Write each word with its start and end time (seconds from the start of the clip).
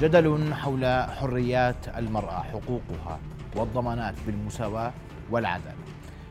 جدل 0.00 0.54
حول 0.54 0.86
حريات 0.86 1.88
المرأة 1.96 2.42
حقوقها 2.42 3.18
والضمانات 3.56 4.14
بالمساواة 4.26 4.92
والعدالة. 5.30 5.74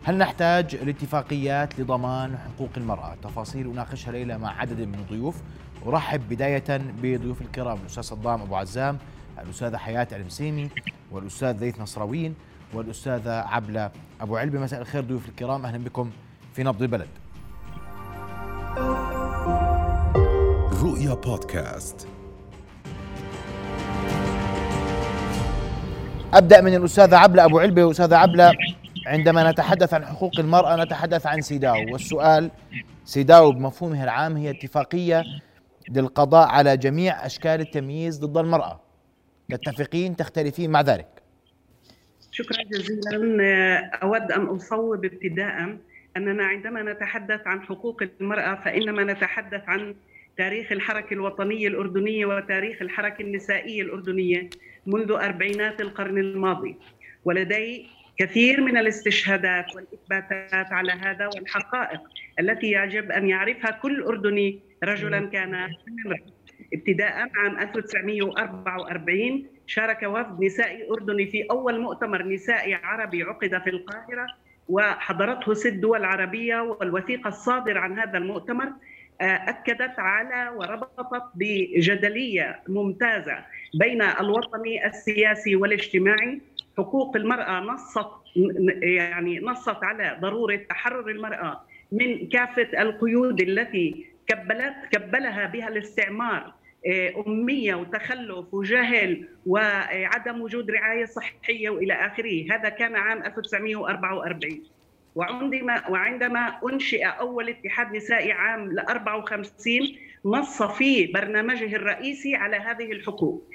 هل 0.04 0.18
نحتاج 0.18 0.76
لاتفاقيات 0.76 1.80
لضمان 1.80 2.38
حقوق 2.38 2.70
المرأة؟ 2.78 3.16
تفاصيل 3.24 3.70
أناقشها 3.70 4.12
ليلة 4.12 4.38
مع 4.38 4.60
عدد 4.60 4.82
من 4.82 4.96
الضيوف. 4.96 5.42
أرحب 5.88 6.30
بداية 6.30 6.78
بضيوف 6.78 7.42
الكرام 7.42 7.78
الأستاذ 7.78 8.04
صدام 8.04 8.42
أبو 8.42 8.56
عزام 8.56 8.98
الأستاذة 9.44 9.78
حياة 9.78 10.08
المسيمي 10.12 10.70
والأستاذ 11.12 11.58
زيت 11.58 11.80
نصراوين 11.80 12.36
والأستاذة 12.74 13.32
عبلة 13.32 13.92
أبو 14.22 14.38
علبة. 14.38 14.60
مساء 14.60 14.82
الخير 14.82 15.04
ضيوف 15.04 15.30
الكرام 15.30 15.66
أهلا 15.66 15.84
بكم 15.84 16.12
في 16.54 16.64
نبض 16.64 16.82
البلد. 16.82 17.10
رؤيا 20.84 21.14
بودكاست. 21.14 22.08
أبدأ 26.34 26.62
من 26.62 26.76
الأستاذة 26.76 27.16
عبلة 27.16 27.46
أبو 27.46 27.60
علبة. 27.60 27.92
أستاذة 27.92 28.16
عبلة 28.16 28.52
عندما 29.08 29.52
نتحدث 29.52 29.94
عن 29.94 30.06
حقوق 30.06 30.40
المرأة 30.40 30.84
نتحدث 30.84 31.28
عن 31.28 31.42
سيداو. 31.42 31.94
والسؤال 31.94 32.52
سيداو 33.06 33.52
بمفهومه 33.52 34.04
العام 34.04 34.38
هي 34.38 34.50
اتفاقية 34.50 35.24
للقضاء 35.90 36.48
على 36.48 36.78
جميع 36.78 37.26
أشكال 37.26 37.62
التمييز 37.62 38.20
ضد 38.20 38.38
المرأة. 38.38 38.82
تتفقين 39.50 40.16
تختلفين 40.16 40.72
مع 40.72 40.82
ذلك. 40.82 41.08
شكرا 42.32 42.58
جزيلا. 42.64 43.78
أود 44.04 44.32
أن 44.32 44.46
أصوب 44.46 45.06
ابتداء 45.06 45.78
أننا 46.18 46.44
عندما 46.44 46.94
نتحدث 46.94 47.48
عن 47.48 47.62
حقوق 47.62 48.04
المرأة 48.22 48.56
فإنما 48.66 49.04
نتحدث 49.04 49.62
عن 49.68 49.96
تاريخ 50.38 50.72
الحركة 50.72 51.14
الوطنية 51.14 51.68
الأردنية 51.68 52.26
وتاريخ 52.26 52.82
الحركة 52.82 53.22
النسائية 53.22 53.82
الأردنية. 53.82 54.50
منذ 54.88 55.12
أربعينات 55.12 55.82
القرن 55.82 56.18
الماضي 56.18 56.76
ولدي 57.26 57.88
كثير 58.18 58.62
من 58.62 58.78
الاستشهادات 58.78 59.76
والإثباتات 59.76 60.74
على 60.74 60.92
هذا 60.92 61.28
والحقائق 61.28 62.02
التي 62.40 62.72
يجب 62.72 63.12
أن 63.12 63.30
يعرفها 63.30 63.72
كل 63.72 64.04
أردني 64.04 64.60
رجلا 64.84 65.26
كان 65.26 65.70
ابتداء 66.74 67.30
عام 67.36 67.60
1944 67.60 69.46
شارك 69.68 70.04
وفد 70.04 70.44
نسائي 70.44 70.90
أردني 70.92 71.26
في 71.28 71.44
أول 71.52 71.80
مؤتمر 71.80 72.24
نسائي 72.24 72.74
عربي 72.76 73.24
عقد 73.24 73.62
في 73.64 73.70
القاهرة 73.70 74.28
وحضرته 74.70 75.54
ست 75.54 75.74
دول 75.74 76.06
عربية 76.06 76.62
والوثيقة 76.62 77.28
الصادرة 77.28 77.80
عن 77.80 78.00
هذا 78.00 78.18
المؤتمر 78.18 78.74
أكدت 79.22 80.00
على 80.00 80.50
وربطت 80.56 81.24
بجدلية 81.36 82.60
ممتازة 82.68 83.38
بين 83.74 84.02
الوطني 84.02 84.88
السياسي 84.88 85.56
والاجتماعي 85.56 86.42
حقوق 86.78 87.16
المرأة 87.16 87.60
نصت 87.60 88.08
يعني 88.82 89.40
نصت 89.40 89.84
على 89.84 90.18
ضرورة 90.22 90.56
تحرر 90.56 91.10
المرأة 91.10 91.62
من 91.92 92.28
كافة 92.28 92.82
القيود 92.82 93.42
التي 93.42 94.06
كبلت 94.28 94.76
كبلها 94.92 95.46
بها 95.46 95.68
الاستعمار 95.68 96.54
أمية 97.28 97.76
وتخلف 97.76 98.54
وجهل 98.54 99.28
وعدم 99.46 100.42
وجود 100.42 100.72
رعاية 100.72 101.06
صحية 101.06 101.70
وإلى 101.70 101.94
آخره. 101.94 102.46
هذا 102.52 102.70
كان 102.70 102.96
عام 102.96 103.24
1944 103.24 104.64
وعندما 105.18 105.90
وعندما 105.90 106.60
أنشئ 106.72 107.04
أول 107.06 107.50
اتحاد 107.50 107.96
نسائي 107.96 108.32
عام 108.32 108.72
ل 108.74 108.80
54 108.80 109.80
نص 110.26 110.64
في 110.64 111.06
برنامجه 111.08 111.76
الرئيسي 111.76 112.36
على 112.36 112.56
هذه 112.56 112.92
الحقوق. 112.92 113.50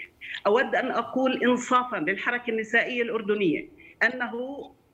أود 0.46 0.74
أن 0.74 0.90
أقول 0.90 1.44
انصافا 1.44 1.96
للحركة 1.96 2.50
النسائية 2.50 3.02
الأردنية 3.02 3.68
أنه 4.02 4.32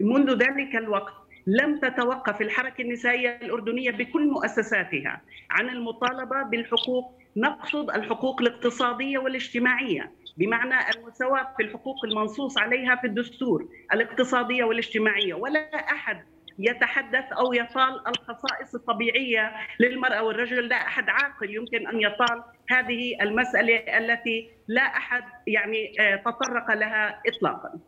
منذ 0.01 0.31
ذلك 0.33 0.77
الوقت 0.77 1.13
لم 1.47 1.79
تتوقف 1.79 2.41
الحركة 2.41 2.83
النسائية 2.83 3.39
الأردنية 3.43 3.91
بكل 3.91 4.29
مؤسساتها 4.31 5.21
عن 5.51 5.69
المطالبة 5.69 6.43
بالحقوق 6.43 7.19
نقصد 7.37 7.91
الحقوق 7.91 8.41
الاقتصادية 8.41 9.19
والاجتماعية 9.19 10.13
بمعنى 10.37 10.75
المساواة 10.97 11.55
في 11.57 11.63
الحقوق 11.63 12.05
المنصوص 12.05 12.59
عليها 12.59 12.97
في 12.97 13.07
الدستور 13.07 13.69
الاقتصادية 13.93 14.65
والاجتماعية 14.65 15.35
ولا 15.35 15.61
أحد 15.75 16.25
يتحدث 16.59 17.33
أو 17.33 17.53
يطال 17.53 18.09
الخصائص 18.09 18.75
الطبيعية 18.75 19.53
للمرأة 19.81 20.23
والرجل 20.23 20.69
لا 20.69 20.77
أحد 20.77 21.09
عاقل 21.09 21.55
يمكن 21.55 21.87
أن 21.87 22.01
يطال 22.01 22.43
هذه 22.71 23.23
المسألة 23.23 23.77
التي 23.77 24.51
لا 24.69 24.83
أحد 24.83 25.25
يعني 25.47 25.93
آه، 26.01 26.17
تطرق 26.17 26.71
لها 26.71 27.23
اطلاقا. 27.27 27.79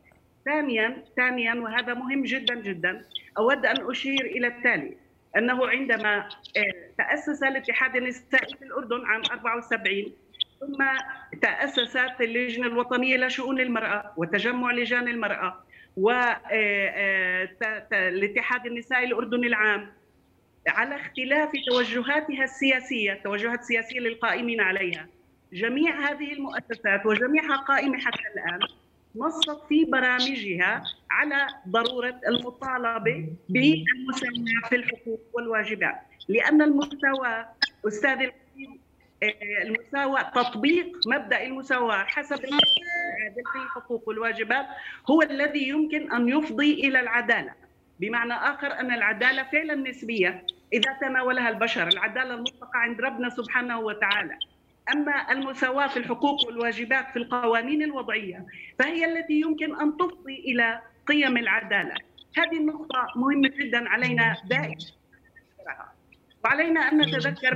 ثانيا 0.44 1.04
ثانيا 1.16 1.54
وهذا 1.54 1.94
مهم 1.94 2.22
جدا 2.22 2.54
جدا 2.54 3.04
أود 3.38 3.66
أن 3.66 3.90
أشير 3.90 4.24
إلى 4.24 4.46
التالي 4.46 4.96
أنه 5.36 5.68
عندما 5.68 6.18
آه، 6.56 6.72
تأسس 6.98 7.42
الاتحاد 7.42 7.96
النسائي 7.96 8.56
في 8.56 8.64
الأردن 8.64 9.06
عام 9.06 9.22
74 9.30 10.12
ثم 10.60 10.84
تاسست 11.42 12.20
اللجنة 12.20 12.66
الوطنية 12.66 13.16
لشؤون 13.16 13.60
المرأة 13.60 14.12
وتجمع 14.16 14.72
لجان 14.72 15.08
المرأة 15.08 15.64
والاتحاد 15.96 17.46
النسائي 18.66 19.04
الأردني 19.04 19.46
العام 19.46 19.92
على 20.68 20.96
اختلاف 20.96 21.50
توجهاتها 21.70 22.44
السياسية، 22.44 23.12
التوجهات 23.12 23.58
السياسيه 23.58 24.00
للقائمين 24.00 24.60
عليها. 24.60 25.06
جميع 25.52 26.10
هذه 26.10 26.32
المؤسسات 26.32 27.06
وجميعها 27.06 27.56
قائمه 27.56 27.98
حتى 27.98 28.22
الآن 28.34 28.60
نصت 29.16 29.66
في 29.68 29.84
برامجها 29.84 30.84
على 31.10 31.46
ضرورة 31.68 32.20
المطالبة 32.28 33.28
بالمساواة 33.48 34.68
في 34.68 34.76
الحقوق 34.76 35.20
والواجبات، 35.32 36.00
لأن 36.28 36.62
المساواه 36.62 37.48
أستاذ 37.88 38.30
المساواة 39.64 40.22
تطبيق 40.22 40.98
مبدأ 41.06 41.42
المساواة 41.44 42.04
حسب 42.04 42.36
في 42.36 43.58
الحقوق 43.64 44.08
والواجبات 44.08 44.66
هو 45.10 45.22
الذي 45.22 45.68
يمكن 45.68 46.12
أن 46.12 46.28
يفضي 46.28 46.74
إلى 46.74 47.00
العدالة. 47.00 47.52
بمعنى 48.00 48.34
آخر 48.34 48.72
أن 48.72 48.92
العدالة 48.92 49.42
فعلا 49.42 49.74
نسبية 49.74 50.46
إذا 50.72 50.92
تناولها 51.00 51.48
البشر. 51.48 51.88
العدالة 51.88 52.34
المطلقة 52.34 52.70
عند 52.74 53.00
ربنا 53.00 53.28
سبحانه 53.28 53.80
وتعالى. 53.80 54.38
أما 54.92 55.32
المساواة 55.32 55.86
في 55.86 55.96
الحقوق 55.96 56.46
والواجبات 56.46 57.10
في 57.10 57.16
القوانين 57.18 57.82
الوضعية 57.82 58.46
فهي 58.78 59.04
التي 59.04 59.40
يمكن 59.40 59.80
أن 59.80 59.96
تفضي 59.96 60.34
إلى 60.36 60.80
قيم 61.06 61.36
العدالة. 61.36 61.94
هذه 62.36 62.56
النقطة 62.56 63.06
مهمة 63.16 63.48
جدا 63.48 63.88
علينا 63.88 64.36
دائما. 64.44 64.76
وعلينا 66.44 66.80
أن 66.80 67.00
نتذكر 67.00 67.54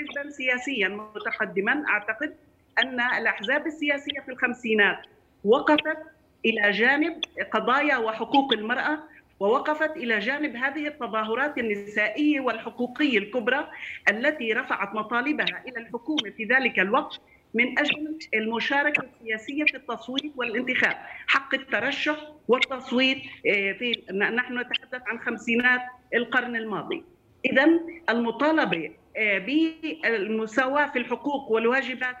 حزبا 0.00 0.30
سياسيا 0.30 0.88
متقدما 0.88 1.84
أعتقد 1.88 2.34
أن 2.78 3.00
الأحزاب 3.00 3.66
السياسية 3.66 4.20
في 4.20 4.28
الخمسينات 4.32 4.98
وقفت 5.44 5.98
إلى 6.44 6.70
جانب 6.70 7.20
قضايا 7.52 7.96
وحقوق 7.96 8.52
المرأة 8.52 8.98
ووقفت 9.40 9.96
إلى 9.96 10.18
جانب 10.18 10.56
هذه 10.56 10.86
التظاهرات 10.86 11.58
النسائية 11.58 12.40
والحقوقية 12.40 13.18
الكبرى 13.18 13.68
التي 14.10 14.52
رفعت 14.52 14.94
مطالبها 14.94 15.62
إلى 15.68 15.78
الحكومة 15.80 16.30
في 16.36 16.44
ذلك 16.44 16.78
الوقت 16.78 17.20
من 17.54 17.78
أجل 17.78 18.18
المشاركة 18.34 19.02
السياسية 19.02 19.64
في 19.64 19.76
التصويت 19.76 20.32
والانتخاب، 20.36 20.96
حق 21.26 21.54
الترشح 21.54 22.32
والتصويت 22.48 23.18
آه، 23.46 23.72
في 23.72 24.02
نحن 24.12 24.58
نتحدث 24.58 25.02
عن 25.06 25.18
خمسينات 25.20 25.80
القرن 26.14 26.56
الماضي. 26.56 27.04
اذا 27.44 27.68
المطالبة 28.10 28.90
بالمساواة 29.16 30.86
في 30.86 30.98
الحقوق 30.98 31.50
والواجبات 31.50 32.16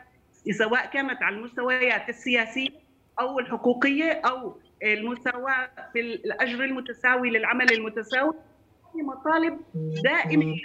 سواء 0.50 0.86
كانت 0.86 1.22
على 1.22 1.36
المستويات 1.36 2.08
السياسية 2.08 2.68
أو 3.20 3.38
الحقوقية 3.38 4.12
أو 4.12 4.56
المساواة 4.82 5.70
في 5.92 6.00
الأجر 6.00 6.64
المتساوي 6.64 7.30
للعمل 7.30 7.72
المتساوي. 7.72 8.34
هذه 8.94 9.02
مطالب 9.02 9.60
دائمة 10.04 10.56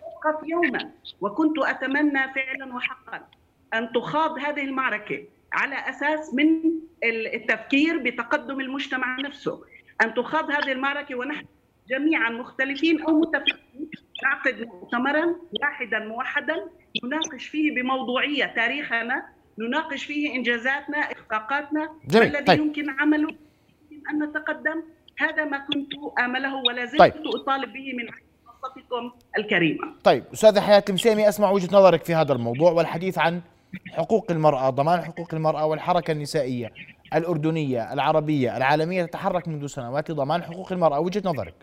توقف 0.00 0.48
يوما 0.48 0.90
وكنت 1.20 1.58
أتمنى 1.58 2.34
فعلا 2.34 2.74
وحقا 2.74 3.26
أن 3.74 3.92
تخاض 3.92 4.38
هذه 4.38 4.60
المعركة 4.64 5.24
على 5.52 5.74
أساس 5.76 6.34
من 6.34 6.62
التفكير 7.04 7.98
بتقدم 7.98 8.60
المجتمع 8.60 9.20
نفسه. 9.20 9.64
أن 10.02 10.14
تخاض 10.14 10.50
هذه 10.50 10.72
المعركة 10.72 11.14
ونحن 11.14 11.44
جميعا 11.88 12.30
مختلفين 12.30 13.02
أو 13.02 13.20
متفقين 13.20 13.90
نعقد 14.22 14.60
مؤتمرا 14.60 15.36
واحدا 15.62 15.98
موحدا 15.98 16.54
نناقش 17.04 17.46
فيه 17.46 17.74
بموضوعية 17.74 18.44
تاريخنا 18.44 19.26
نناقش 19.58 20.04
فيه 20.04 20.34
إنجازاتنا 20.34 20.98
إخفاقاتنا 20.98 21.90
ما 22.14 22.22
الذي 22.22 22.44
طيب. 22.44 22.60
يمكن 22.60 22.90
عمله 22.90 23.28
يمكن 23.90 24.08
أن 24.10 24.22
نتقدم 24.28 24.82
هذا 25.18 25.44
ما 25.44 25.58
كنت 25.58 25.92
أمله 26.24 26.54
ولا 26.54 26.84
زلت 26.84 26.98
طيب. 26.98 27.12
أطالب 27.34 27.72
به 27.72 27.92
من 27.92 28.04
منصتكم 28.46 29.12
الكريمة. 29.38 29.94
طيب 30.04 30.24
أستاذة 30.32 30.60
حياة 30.60 30.84
المسيمي 30.88 31.28
أسمع 31.28 31.50
وجهة 31.50 31.76
نظرك 31.76 32.04
في 32.04 32.14
هذا 32.14 32.32
الموضوع 32.32 32.72
والحديث 32.72 33.18
عن 33.18 33.40
حقوق 33.92 34.30
المرأة 34.30 34.70
ضمان 34.70 35.04
حقوق 35.04 35.34
المرأة 35.34 35.66
والحركة 35.66 36.12
النسائية 36.12 36.72
الأردنية 37.14 37.92
العربية 37.92 38.56
العالمية 38.56 39.04
تتحرك 39.04 39.48
منذ 39.48 39.66
سنوات 39.66 40.10
لضمان 40.10 40.42
حقوق 40.42 40.72
المرأة 40.72 41.00
وجهة 41.00 41.22
نظرك 41.24 41.54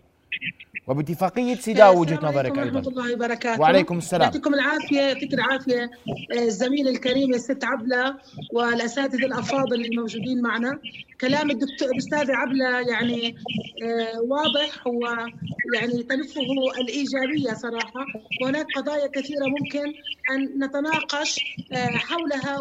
وباتفاقية 0.86 1.54
سيداو 1.54 2.00
وجهة 2.00 2.18
نظرك 2.22 2.58
أيضا. 2.58 2.60
ورحمة 2.60 2.88
الله 2.88 3.14
وبركاته. 3.14 3.60
وعليكم 3.60 3.98
السلام. 3.98 4.22
يعطيكم 4.22 4.54
العافية 4.54 5.00
يعطيك 5.00 5.34
العافية. 5.34 5.90
الزميل 6.32 6.88
الكريم 6.88 7.34
الست 7.34 7.64
عبلة 7.64 8.14
والأساتذة 8.52 9.26
الأفاضل 9.26 9.84
الموجودين 9.84 10.42
معنا. 10.42 10.78
كلام 11.24 11.50
الدكتور 11.50 11.88
الأستاذة 11.90 12.32
عبلة 12.36 12.80
يعني 12.80 13.36
آه، 13.82 14.20
واضح 14.20 14.86
ويعني 14.86 16.02
تلفه 16.02 16.42
الإيجابية 16.80 17.54
صراحة. 17.54 18.06
وهناك 18.42 18.66
قضايا 18.76 19.06
كثيرة 19.06 19.46
ممكن 19.46 19.94
أن 20.30 20.64
نتناقش 20.64 21.40
آه، 21.72 21.86
حولها 21.86 22.58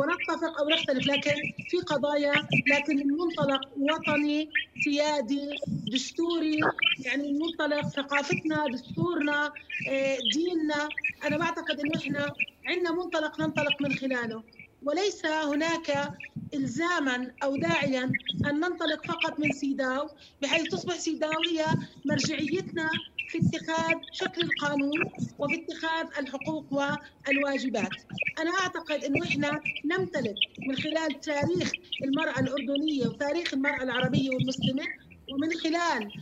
ونتفق 0.00 0.60
أو 0.60 0.68
نختلف. 0.68 1.06
لكن 1.06 1.34
في 1.70 1.76
قضايا 1.76 2.32
لكن 2.72 2.96
من 2.96 3.06
منطلق 3.06 3.60
وطني 3.76 4.48
سيادي 4.84 5.50
دستوري 5.92 6.60
يعني 7.04 7.32
من 7.32 7.38
منطلق 7.38 7.88
ثقافتنا 7.88 8.66
دستورنا 8.72 9.52
آه، 9.90 10.16
ديننا. 10.34 10.88
أنا 11.26 11.38
بعتقد 11.38 11.80
أنه 11.80 12.00
إحنا 12.00 12.32
عندنا 12.66 12.92
منطلق 12.92 13.40
ننطلق 13.40 13.82
من 13.82 13.92
خلاله. 13.92 14.42
وليس 14.86 15.26
هناك 15.26 16.12
إلزاما 16.54 17.32
أو 17.42 17.56
داعيا 17.56 18.12
أن 18.46 18.60
ننطلق 18.60 19.06
فقط 19.06 19.40
من 19.40 19.52
سيداو 19.52 20.08
بحيث 20.42 20.68
تصبح 20.68 20.94
سيداو 20.94 21.30
هي 21.50 21.64
مرجعيتنا 22.04 22.88
في 23.28 23.38
اتخاذ 23.38 23.94
شكل 24.12 24.42
القانون 24.42 24.98
وفي 25.38 25.54
اتخاذ 25.54 26.06
الحقوق 26.18 26.66
والواجبات. 26.72 27.94
أنا 28.38 28.50
أعتقد 28.50 29.04
إنه 29.04 29.26
إحنا 29.26 29.60
نمتلك 29.84 30.34
من 30.68 30.76
خلال 30.76 31.20
تاريخ 31.20 31.72
المرأة 32.04 32.40
الأردنية 32.40 33.06
وتاريخ 33.06 33.54
المرأة 33.54 33.82
العربية 33.82 34.30
والمسلمة 34.30 34.84
ومن 35.34 35.52
خلال 35.52 36.12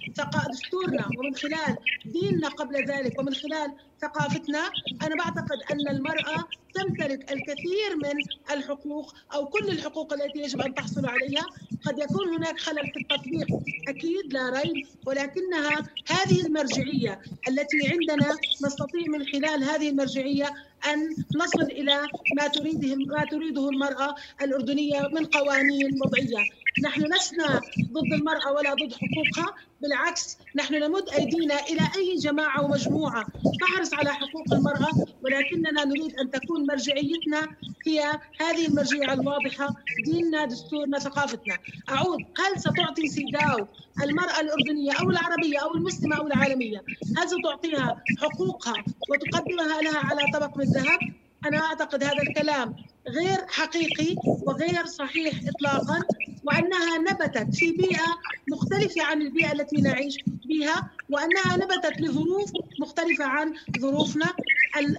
دستورنا 0.50 1.09
ومن 1.19 1.35
خلال 1.35 1.76
ديننا 2.05 2.49
قبل 2.49 2.75
ذلك 2.85 3.19
ومن 3.19 3.35
خلال 3.35 3.75
ثقافتنا 4.03 4.70
أنا 5.03 5.14
بعتقد 5.17 5.59
أن 5.73 5.88
المرأة 5.97 6.44
تمتلك 6.75 7.32
الكثير 7.32 7.97
من 7.97 8.17
الحقوق 8.50 9.14
أو 9.35 9.47
كل 9.47 9.69
الحقوق 9.69 10.12
التي 10.12 10.38
يجب 10.38 10.61
أن 10.61 10.75
تحصل 10.75 11.06
عليها. 11.06 11.47
قد 11.87 11.99
يكون 11.99 12.29
هناك 12.29 12.61
خلل 12.61 12.93
في 12.93 13.00
التطبيق 13.00 13.47
أكيد 13.88 14.32
لا 14.32 14.50
ريب 14.50 14.87
ولكنها 15.06 15.70
هذه 16.09 16.47
المرجعية 16.47 17.20
التي 17.49 17.79
عندنا 17.93 18.37
نستطيع 18.64 19.03
من 19.09 19.25
خلال 19.26 19.64
هذه 19.64 19.88
المرجعية 19.88 20.50
أن 20.93 21.17
نصل 21.37 21.62
إلى 21.62 22.06
ما 22.37 22.47
تريده 22.49 22.97
ما 22.97 23.25
تريده 23.25 23.69
المرأة 23.69 24.14
الأردنية 24.43 25.00
من 25.12 25.25
قوانين 25.25 26.00
وضعية. 26.05 26.62
نحن 26.81 27.03
لسنا 27.03 27.61
ضد 27.93 28.13
المرأة 28.13 28.53
ولا 28.53 28.75
ضد 28.75 28.93
حقوقها 28.93 29.55
بالعكس 29.81 30.39
نحن 30.57 30.75
نمد 30.75 31.09
أيدينا 31.09 31.61
إلى 31.61 31.81
أي 31.97 32.17
جماعة 32.17 32.65
ومجموعة. 32.65 33.27
تحرص 33.61 33.95
على 33.95 34.13
حقوق 34.15 34.53
المرأة 34.53 34.91
ولكننا 35.23 35.85
نريد 35.85 36.19
أن 36.19 36.31
تكون 36.31 36.67
مرجعيتنا 36.67 37.49
هي 37.87 38.21
هذه 38.41 38.67
المرجعية 38.69 39.13
الواضحة 39.13 39.75
ديننا 40.05 40.45
دستورنا 40.45 40.99
ثقافتنا. 40.99 41.59
أعود 41.91 42.21
هل 42.21 42.61
ستعطي 42.61 43.09
سيداو 43.09 43.67
المرأة 44.05 44.41
الأردنية 44.41 44.93
أو 44.93 45.11
العربية 45.11 45.59
أو 45.59 45.75
المسلمة 45.75 46.17
أو 46.17 46.27
العالمية 46.27 46.85
هل 47.19 47.29
ستعطيها 47.29 48.03
حقوقها 48.21 48.85
وتقدمها 49.11 49.83
لها 49.83 49.99
على 49.99 50.21
طبق 50.35 50.57
من 50.57 50.63
الذهب 50.63 50.99
أنا 51.47 51.59
أعتقد 51.59 52.05
هذا 52.05 52.23
الكلام 52.23 52.75
غير 53.09 53.39
حقيقي 53.49 54.17
وغير 54.47 54.87
صحيح 54.87 55.35
إطلاقا. 55.49 56.03
وأنها 56.44 56.99
نبتت 56.99 57.55
في 57.56 57.73
بيئة 57.73 58.06
مختلفة 58.53 59.05
عن 59.05 59.23
البيئة 59.23 59.53
التي 59.53 59.77
نعيش 59.77 60.17
بها 60.27 60.91
وأنها 61.12 61.56
نبتت 61.56 62.00
لظروف 62.00 62.50
مختلفة 62.81 63.25
عن 63.25 63.55
ظروفنا. 63.81 64.26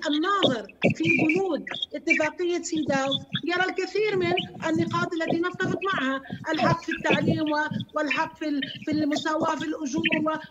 الناظر 0.07 0.67
في 0.95 1.03
بنود 1.25 1.65
اتفاقية 1.95 2.61
سيداو 2.61 3.09
يرى 3.43 3.63
الكثير 3.69 4.17
من 4.17 4.33
النقاط 4.67 5.13
التي 5.13 5.37
نتفق 5.39 5.79
معها 5.93 6.21
الحق 6.51 6.83
في 6.83 6.91
التعليم 6.91 7.45
والحق 7.95 8.37
في 8.85 8.91
المساواة 8.91 9.55
في 9.55 9.65
الأجور 9.65 10.03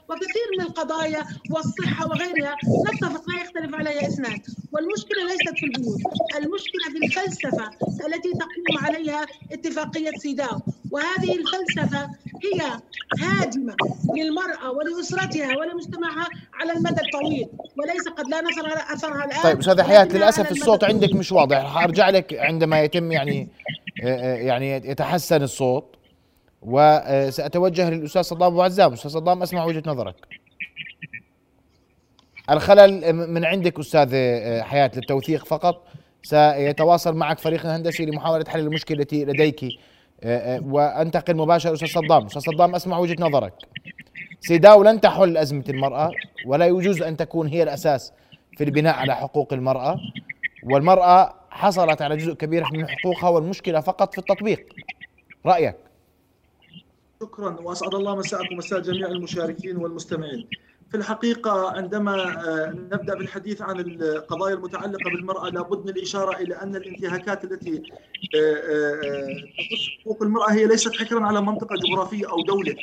وكثير 0.08 0.46
من 0.58 0.64
القضايا 0.64 1.26
والصحة 1.50 2.06
وغيرها. 2.06 2.56
نتفق 2.94 3.30
لا 3.30 3.42
يختلف 3.42 3.74
عليها 3.74 4.08
اثنان. 4.08 4.40
والمشكلة 4.72 5.24
ليست 5.24 5.58
في 5.58 5.66
البنود 5.66 6.00
المشكلة 6.36 6.84
في 6.92 6.98
الفلسفة 7.06 7.70
التي 8.06 8.32
تقوم 8.32 8.84
عليها 8.84 9.26
اتفاقية 9.52 10.10
سيداو. 10.18 10.60
وهذه 10.90 11.32
الفلسفة 11.38 12.10
هي 12.44 12.80
هادمة 13.20 13.76
للمرأة 14.16 14.70
ولأسرتها 14.70 15.56
ولمجتمعها 15.58 16.28
على 16.60 16.72
المدى 16.72 17.00
الطويل 17.00 17.48
وليس 17.78 18.08
قد 18.08 18.28
لا 18.28 18.40
نظر 18.40 18.94
أثرها 18.94 19.24
الآن. 19.24 19.42
طيب 19.42 19.58
أستاذة 19.58 19.82
حياة 19.82 20.04
للأسف 20.04 20.50
الصوت 20.50 20.84
عندك 20.84 21.14
مش 21.14 21.32
واضح. 21.32 21.64
رح 21.64 21.82
أرجع 21.82 22.10
لك 22.10 22.34
عندما 22.34 22.82
يتم 22.82 23.12
يعني 23.12 23.48
آه، 24.04 24.06
آه، 24.06 24.36
يعني 24.36 24.70
يتحسن 24.70 25.42
الصوت 25.42 25.96
وسأتوجه 26.62 27.90
للأستاذ 27.90 28.22
صدام 28.22 28.42
أبو 28.42 28.62
عزام 28.62 28.92
أستاذ 28.92 29.10
صدام 29.10 29.42
أسمع 29.42 29.64
وجهة 29.64 29.82
نظرك. 29.86 30.14
الخلل 32.50 33.12
من 33.12 33.44
عندك 33.44 33.78
أستاذ 33.78 34.10
آه، 34.14 34.62
حياة 34.62 34.90
للتوثيق 34.96 35.44
فقط. 35.44 35.86
سيتواصل 36.22 37.14
معك 37.14 37.38
فريقنا 37.38 37.70
الهندسي 37.70 38.06
لمحاولة 38.06 38.44
حل 38.48 38.60
المشكلة 38.60 39.00
التي 39.00 39.24
لديك. 39.24 39.60
وأنتقل 40.64 41.36
مباشرة 41.36 41.72
أستاذ 41.72 41.88
صدام. 41.88 42.26
أستاذ 42.26 42.42
صدام 42.42 42.74
أسمع 42.74 42.98
وجهة 42.98 43.16
نظرك. 43.20 43.54
سيداو 44.40 44.82
لن 44.82 45.00
تحل 45.00 45.36
أزمة 45.36 45.64
المرأة 45.68 46.10
ولا 46.46 46.66
يجوز 46.66 47.02
أن 47.02 47.16
تكون 47.16 47.46
هي 47.46 47.62
الأساس 47.62 48.12
في 48.56 48.64
البناء 48.64 48.94
على 48.94 49.16
حقوق 49.16 49.52
المرأة. 49.52 50.00
والمرأة 50.64 51.34
حصلت 51.50 52.02
على 52.02 52.16
جزء 52.16 52.34
كبير 52.34 52.64
من 52.72 52.88
حقوقها 52.88 53.28
والمشكلة 53.28 53.80
فقط 53.80 54.12
في 54.12 54.18
التطبيق. 54.18 54.66
رأيك؟ 55.46 55.76
شكرا 57.22 57.60
وأسعد 57.60 57.94
الله 57.94 58.16
مساءكم 58.16 58.54
ومساء 58.54 58.80
جميع 58.80 59.06
المشاركين 59.06 59.76
والمستمعين. 59.76 60.48
في 60.92 60.98
الحقيقة 60.98 61.70
عندما 61.70 62.14
آه، 62.14 62.70
نبدأ 62.70 63.14
بالحديث 63.14 63.62
عن 63.62 63.80
القضايا 63.80 64.54
المتعلقة 64.54 65.10
بالمرأة 65.10 65.48
لابد 65.48 65.84
من 65.84 65.88
الإشارة 65.88 66.36
إلى 66.36 66.54
أن 66.54 66.76
الانتهاكات 66.76 67.44
التي 67.44 67.82
آه، 68.34 68.38
آه، 68.38 69.26
تخص 69.58 70.00
حقوق 70.00 70.22
المرأة 70.22 70.52
هي 70.52 70.66
ليست 70.66 70.92
حكرا 70.96 71.26
على 71.26 71.40
منطقة 71.40 71.76
جغرافية 71.76 72.30
أو 72.30 72.42
دولة. 72.42 72.74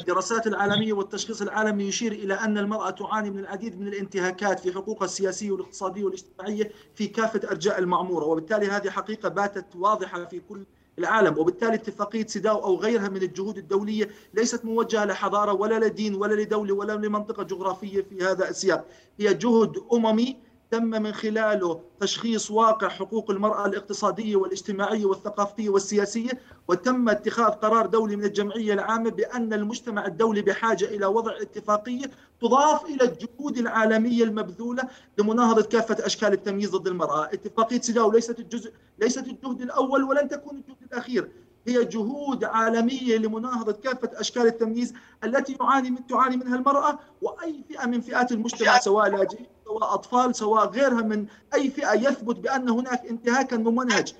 الدراسات 0.00 0.46
العالمية 0.46 0.92
والتشخيص 0.92 1.42
العالمي 1.42 1.84
يشير 1.84 2.12
إلى 2.12 2.34
أن 2.34 2.58
المرأة 2.58 2.90
تعاني 2.90 3.30
من 3.30 3.38
العديد 3.38 3.80
من 3.80 3.88
الانتهاكات 3.88 4.60
في 4.60 4.72
حقوقها 4.72 5.04
السياسية 5.04 5.50
والاقتصادية 5.50 6.04
والاجتماعية 6.04 6.70
في 6.94 7.06
كافة 7.06 7.40
أرجاء 7.50 7.78
المعمورة 7.78 8.24
وبالتالي 8.24 8.66
هذه 8.66 8.90
حقيقة 8.90 9.28
باتت 9.28 9.66
واضحة 9.76 10.24
في 10.24 10.40
كل 10.48 10.64
العالم 11.00 11.38
وبالتالي 11.38 11.74
اتفاقية 11.74 12.26
سيداو 12.26 12.64
أو 12.64 12.76
غيرها 12.76 13.08
من 13.08 13.22
الجهود 13.22 13.58
الدولية 13.58 14.08
ليست 14.34 14.64
موجهة 14.64 15.04
لحضارة 15.04 15.52
ولا 15.52 15.86
لدين 15.86 16.14
ولا 16.14 16.34
لدولة 16.42 16.74
ولا 16.74 16.92
لمنطقة 16.92 17.42
جغرافية 17.42 18.02
في 18.02 18.24
هذا 18.24 18.48
السياق. 18.48 18.84
هي 19.18 19.34
جهد 19.34 19.72
أممي 19.92 20.36
تم 20.70 20.84
من 20.84 21.12
خلاله 21.12 21.80
تشخيص 22.00 22.50
واقع 22.50 22.88
حقوق 22.88 23.30
المرأة 23.30 23.66
الاقتصادية 23.66 24.36
والاجتماعية 24.36 25.04
والثقافية 25.04 25.68
والسياسية 25.68 26.30
وتم 26.68 27.08
اتخاذ 27.08 27.50
قرار 27.52 27.86
دولي 27.86 28.16
من 28.16 28.24
الجمعية 28.24 28.72
العامة 28.72 29.10
بأن 29.10 29.52
المجتمع 29.52 30.06
الدولي 30.06 30.42
بحاجة 30.42 30.84
إلى 30.84 31.06
وضع 31.06 31.32
اتفاقية 31.40 32.10
تضاف 32.40 32.84
إلى 32.84 33.04
الجهود 33.04 33.58
العالمية 33.58 34.24
المبذولة 34.24 34.82
لمناهضة 35.18 35.62
كافة 35.62 36.06
أشكال 36.06 36.32
التمييز 36.32 36.70
ضد 36.70 36.86
المرأة. 36.86 37.24
اتفاقية 37.24 37.80
سيداو 37.80 38.12
ليست 38.12 38.38
الجزء 38.38 38.72
ليست 38.98 39.26
الجهد 39.26 39.60
الأول 39.60 40.04
ولن 40.04 40.28
تكون 40.28 40.56
الجهد 40.56 40.92
الأخير. 40.92 41.28
هي 41.66 41.84
جهود 41.84 42.44
عالمية 42.44 43.16
لمناهضة 43.16 43.72
كافة 43.72 44.10
أشكال 44.14 44.46
التمييز 44.46 44.94
التي 45.24 45.56
يعاني 45.60 45.90
من 45.90 46.06
تعاني 46.06 46.36
منها 46.36 46.56
المرأة 46.56 46.98
وأي 47.22 47.64
فئة 47.68 47.86
من 47.86 48.00
فئات 48.00 48.32
المجتمع 48.32 48.78
سواء 48.78 49.08
لاجئين 49.08 49.46
سواء 49.64 49.94
أطفال 49.94 50.36
سواء 50.36 50.66
غيرها 50.70 51.02
من 51.02 51.26
أي 51.54 51.70
فئة 51.70 51.94
يثبت 51.94 52.36
بأن 52.36 52.68
هناك 52.68 53.06
انتهاكا 53.06 53.56
ممنهج 53.56 54.14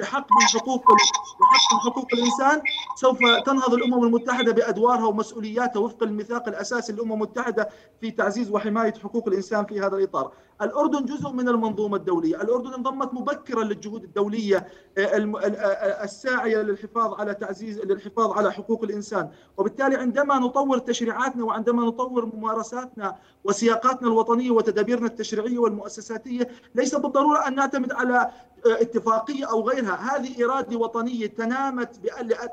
بحق 0.00 0.26
من 0.32 0.46
حقوق 0.60 0.84
بحق 0.92 1.74
من 1.74 1.80
حقوق 1.90 2.06
الإنسان 2.12 2.62
سوف 2.96 3.18
تنهض 3.46 3.74
الأمم 3.74 4.04
المتحدة 4.04 4.52
بأدوارها 4.52 5.04
ومسؤولياتها 5.06 5.80
وفق 5.80 6.02
الميثاق 6.02 6.48
الأساسي 6.48 6.92
للأمم 6.92 7.12
المتحدة 7.12 7.68
في 8.00 8.10
تعزيز 8.10 8.50
وحماية 8.50 8.94
حقوق 9.02 9.28
الإنسان 9.28 9.64
في 9.64 9.80
هذا 9.80 9.96
الإطار. 9.96 10.32
الأردن 10.62 11.04
جزء 11.04 11.30
من 11.30 11.48
المنظومة 11.48 11.96
الدولية، 11.96 12.42
الأردن 12.42 12.74
انضمت 12.74 13.14
مبكرا 13.14 13.64
للجهود 13.64 14.04
الدولية 14.04 14.56
آه، 14.98 15.00
آه، 15.00 15.36
آه، 15.36 16.04
الساعية 16.04 16.58
للحفاظ 16.62 17.14
على 17.20 17.34
تعزيز 17.34 17.78
للحفاظ 17.78 18.32
على 18.32 18.52
حقوق 18.52 18.84
الإنسان، 18.84 19.30
وبالتالي 19.56 19.96
عندما 19.96 20.38
نطور 20.38 20.78
تشريعاتنا 20.78 21.44
وعندما 21.44 21.84
نطور 21.84 22.26
ممارساتنا 22.26 23.16
وسياقاتنا 23.44 24.08
الوطنية 24.08 24.50
وتدابير 24.50 25.00
بمعاييرنا 25.00 25.06
التشريعية 25.06 25.58
والمؤسساتية 25.58 26.48
ليس 26.74 26.94
بالضرورة 26.94 27.48
أن 27.48 27.54
نعتمد 27.54 27.92
على 27.92 28.30
اتفاقية 28.66 29.50
أو 29.50 29.68
غيرها، 29.68 29.94
هذه 29.94 30.44
إرادة 30.44 30.76
وطنية 30.76 31.26
تنامت 31.26 32.00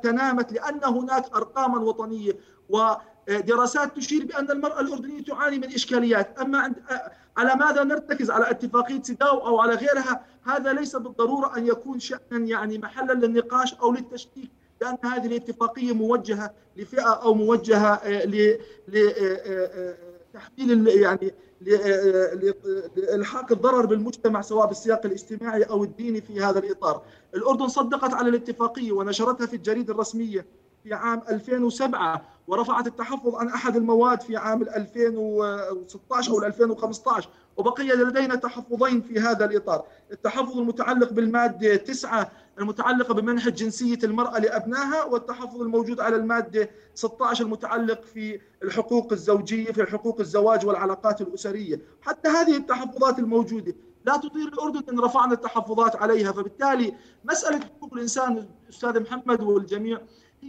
تنامت 0.04 0.54
لأن 0.54 0.84
هناك 0.84 1.36
ارقاما 1.36 1.80
وطنية 1.80 2.34
ودراسات 3.30 3.96
تشير 3.96 4.26
بأن 4.26 4.52
المرأة 4.52 4.80
الأردنية 4.82 5.24
تعاني 5.24 5.58
من 5.58 5.74
إشكاليات، 5.74 6.40
أما 6.40 6.58
عند 6.58 6.76
على 7.38 7.56
ماذا 7.56 7.84
نرتكز؟ 7.84 8.32
على 8.32 8.52
اتفاقية 8.52 9.02
سيداو 9.02 9.48
أو 9.48 9.60
على 9.60 9.76
غيرها؟ 9.76 10.26
هذا 10.44 10.74
ليس 10.74 10.96
بالضرورة 10.96 11.58
أن 11.58 11.68
يكون 11.68 12.00
شانا 12.00 12.22
يعني 12.32 12.78
محلا 12.78 13.14
للنقاش 13.14 13.74
أو 13.74 13.92
للتشكيك 13.92 14.52
لأن 14.82 14.98
هذه 15.04 15.26
الاتفاقية 15.28 15.94
موجهة 15.94 16.54
لفئة 16.78 17.14
أو 17.14 17.34
موجهة 17.34 17.94
آه، 17.94 18.26
لتحميل 18.88 19.30
آه، 20.90 20.94
آه، 20.94 21.02
يعني 21.02 21.34
لالحاق 22.98 23.52
الضرر 23.52 23.86
بالمجتمع 23.86 24.42
سواء 24.42 24.68
بالسياق 24.68 25.06
الاجتماعي 25.06 25.64
أو 25.64 25.84
الديني 25.84 26.22
في 26.22 26.42
هذا 26.42 26.60
الإطار. 26.60 27.02
الأردن 27.36 27.68
صدقت 27.68 28.14
على 28.14 28.30
الاتفاقية 28.30 28.92
ونشرتها 28.92 29.48
في 29.48 29.56
الجريدة 29.56 29.94
الرسمية 29.94 30.46
في 30.84 30.94
عام 30.94 31.22
2007 31.30 32.37
ورفعت 32.48 32.88
التحفظ 32.88 33.36
عن 33.36 33.48
أحد 33.50 33.76
المواد 33.76 34.22
في 34.22 34.38
عام 34.38 34.62
2016 34.62 36.32
أو 36.32 36.44
2015 36.44 37.30
وبقي 37.58 37.88
لدينا 37.88 38.36
تحفظين 38.36 39.02
في 39.02 39.20
هذا 39.20 39.46
الإطار، 39.46 39.86
التحفظ 40.12 40.58
المتعلق 40.58 41.14
بالمادة 41.14 41.76
9 41.76 42.32
المتعلقة 42.60 43.14
بمنح 43.14 43.50
جنسية 43.50 44.00
المرأة 44.04 44.40
لأبنائها 44.40 45.04
والتحفظ 45.04 45.62
الموجود 45.62 46.00
على 46.00 46.16
المادة 46.16 46.70
16 46.96 47.46
المتعلق 47.46 48.02
في 48.04 48.40
الحقوق 48.64 49.12
الزوجية 49.12 49.72
في 49.72 49.86
حقوق 49.86 50.20
الزواج 50.20 50.66
والعلاقات 50.66 51.22
الأسرية، 51.22 51.82
حتى 52.02 52.30
هذه 52.30 52.58
التحفظات 52.58 53.20
الموجودة 53.20 53.76
لا 54.06 54.18
تطير 54.18 54.48
الأردن 54.48 54.84
إن 54.90 55.00
رفعنا 55.00 55.34
التحفظات 55.34 55.96
عليها، 55.96 56.32
فبالتالي 56.32 56.94
مسألة 57.26 57.60
حقوق 57.60 57.94
الإنسان 57.94 58.48
أستاذ 58.70 59.00
محمد 59.00 59.42
والجميع 59.44 60.02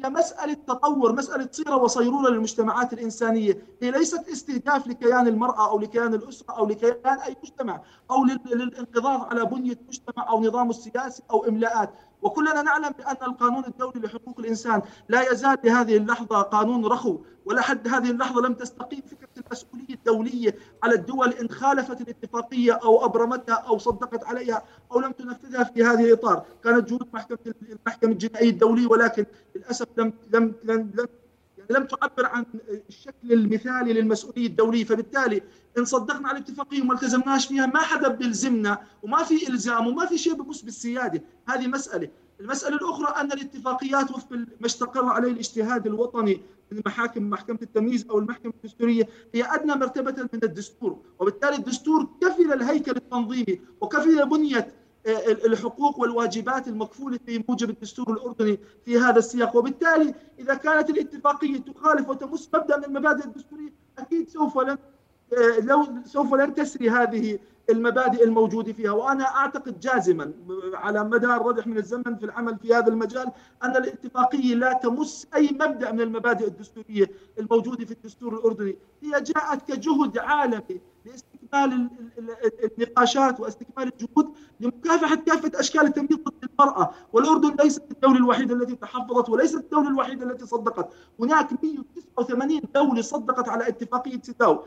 هي 0.05 0.11
مسألة 0.11 0.55
تطور 0.55 1.12
مسألة 1.12 1.49
صيرة 1.52 1.76
وصيرورة 1.76 2.31
للمجتمعات 2.31 2.93
الإنسانية. 2.93 3.62
هي 3.83 3.90
ليست 3.90 4.28
استهداف 4.28 4.87
لكيان 4.87 5.28
المرأة 5.28 5.71
أو 5.71 5.78
لكيان 5.78 6.14
الأسرة 6.14 6.59
أو 6.59 6.67
لكيان 6.67 7.19
أي 7.19 7.37
مجتمع 7.43 7.83
أو 8.11 8.25
للانقضاض 8.25 9.25
على 9.25 9.45
بنية 9.45 9.78
مجتمع 9.88 10.28
أو 10.28 10.40
نظامه 10.40 10.71
السياسي 10.71 11.23
أو 11.31 11.49
إملاءات. 11.49 11.95
وكلنا 12.23 12.63
نعلم 12.63 12.91
بأن 12.91 13.17
القانون 13.23 13.65
الدولي 13.65 14.01
لحقوق 14.01 14.41
الإنسان 14.41 14.83
لا 15.09 15.33
يزال 15.33 15.59
لهذه 15.65 15.97
اللحظة 15.97 16.43
قانون 16.43 16.87
رخو 16.87 17.19
ولحد 17.45 17.89
هذه 17.89 18.11
اللحظة 18.11 18.41
لم 18.41 18.55
تستقيم 18.55 19.01
فكرة 19.01 19.45
المسؤولية 19.47 19.95
الدولية 19.95 20.55
على 20.83 20.95
الدول 20.95 21.29
إن 21.29 21.51
خالفت 21.51 22.01
الاتفاقية 22.01 22.73
أو 22.73 23.05
أبرمتها 23.05 23.55
أو 23.55 23.79
صدقت 23.79 24.25
عليها 24.25 24.63
أو 24.93 25.01
لم 25.01 25.13
تنفذها 25.13 25.65
في 25.65 25.85
هذه 25.85 26.05
الإطار. 26.05 26.45
كانت 26.65 26.89
جهود 26.89 27.09
محكمة 27.13 27.39
المحكمة 27.71 28.11
الجنائية 28.13 28.51
الدولية 28.51 28.87
ولكن 28.87 29.27
للأسف 29.57 29.87
لم 29.97 30.13
لم 30.33 30.55
لم, 30.65 30.91
لم 30.95 31.07
لم 31.71 31.85
تعبر 31.85 32.27
عن 32.27 32.45
الشكل 32.89 33.33
المثالي 33.33 33.93
للمسؤولية 33.93 34.47
الدولية 34.47 34.85
فبالتالي 34.85 35.43
إن 35.79 35.85
صدقنا 35.85 36.29
على 36.29 36.39
الاتفاقيه 36.39 36.83
وما 36.83 36.95
التزمناش 36.95 37.47
فيها 37.47 37.67
ما 37.67 37.81
حدا 37.81 38.09
بيلزمنا 38.09 38.79
وما 39.03 39.23
في 39.23 39.49
إلزام 39.49 39.87
وما 39.87 40.07
في 40.07 40.19
شيء 40.19 40.35
ببص 40.35 40.63
بالسيادة. 40.63 41.23
هذه 41.49 41.67
مسألة. 41.67 42.09
المسألة 42.41 42.77
الأخرى 42.77 43.21
أن 43.21 43.33
الاتفاقيات 43.33 44.11
وفق 44.11 44.33
ما 44.33 44.67
استقر 44.67 45.05
عليه 45.05 45.31
الاجتهاد 45.33 45.87
الوطني 45.87 46.41
من 46.73 46.83
محاكم 46.87 47.31
محكمة 47.31 47.59
التمييز 47.63 48.07
أو 48.11 48.19
المحكمة 48.19 48.53
الدستورية 48.57 49.09
هي 49.35 49.55
أدنى 49.55 49.75
مرتبة 49.75 50.29
من 50.33 50.41
الدستور 50.43 50.99
وبالتالي 51.19 51.57
الدستور 51.57 52.09
كفل 52.23 52.53
الهيكل 52.53 52.91
التنظيمي 52.97 53.61
وكفل 53.81 54.29
بنية 54.29 54.73
الحقوق 55.47 55.99
والواجبات 56.00 56.69
المكفولة 56.69 57.19
في 57.27 57.45
موجب 57.49 57.71
الدستور 57.71 58.12
الأردني 58.12 58.59
في 58.85 58.99
هذا 58.99 59.19
السياق. 59.19 59.57
وبالتالي 59.57 60.15
إذا 60.38 60.55
كانت 60.55 60.91
الاتفاقية 60.91 61.59
تخالف 61.59 62.09
وتمس 62.09 62.49
مبدأ 62.55 62.77
من 62.77 62.85
المبادئ 62.85 63.25
الدستورية 63.25 63.73
أكيد 63.99 64.29
سوف 64.29 64.59
لن 64.59 64.79
لو 65.61 65.87
سوف 66.05 66.35
لن 66.35 66.55
تسري 66.55 66.91
هذه 66.91 67.38
المبادئ 67.71 68.25
الموجودة 68.25 68.73
فيها. 68.73 68.91
وأنا 68.91 69.25
أعتقد 69.25 69.81
جازما 69.81 70.33
على 70.75 71.05
مدار 71.05 71.47
رضح 71.47 71.67
من 71.67 71.79
الزمن 71.79 72.17
في 72.19 72.25
العمل 72.25 72.59
في 72.59 72.75
هذا 72.75 72.89
المجال 72.89 73.31
أن 73.63 73.77
الاتفاقية 73.77 74.55
لا 74.55 74.73
تمس 74.73 75.27
أي 75.35 75.51
مبدأ 75.53 75.93
من 75.93 76.01
المبادئ 76.01 76.47
الدستورية 76.47 77.11
الموجودة 77.39 77.85
في 77.85 77.93
الدستور 77.93 78.35
الأردني. 78.35 78.79
هي 79.03 79.11
جاءت 79.11 79.73
كجهد 79.73 80.19
عالمي 80.19 80.81
لاستكمال 81.05 81.91
النقاشات 82.79 83.41
واستكمال 83.41 83.93
الجهود 83.93 84.35
لمكافحة 84.61 85.15
كافة 85.17 85.61
أشكال 85.61 85.81
التمييز 85.81 86.17
ضد 86.17 86.49
المرأة، 86.51 86.91
والأردن 87.13 87.57
ليست 87.65 87.83
الدولة 87.91 88.17
الوحيدة 88.17 88.55
التي 88.55 88.77
تحفظت 88.77 89.29
وليست 89.29 89.55
الدولة 89.55 89.89
الوحيدة 89.89 90.27
التي 90.27 90.47
صدقت، 90.47 90.93
هناك 91.21 91.53
189 91.65 92.61
دولة 92.75 93.03
صدقت 93.03 93.49
على 93.49 93.69
اتفاقية 93.69 94.21
سيداو 94.23 94.65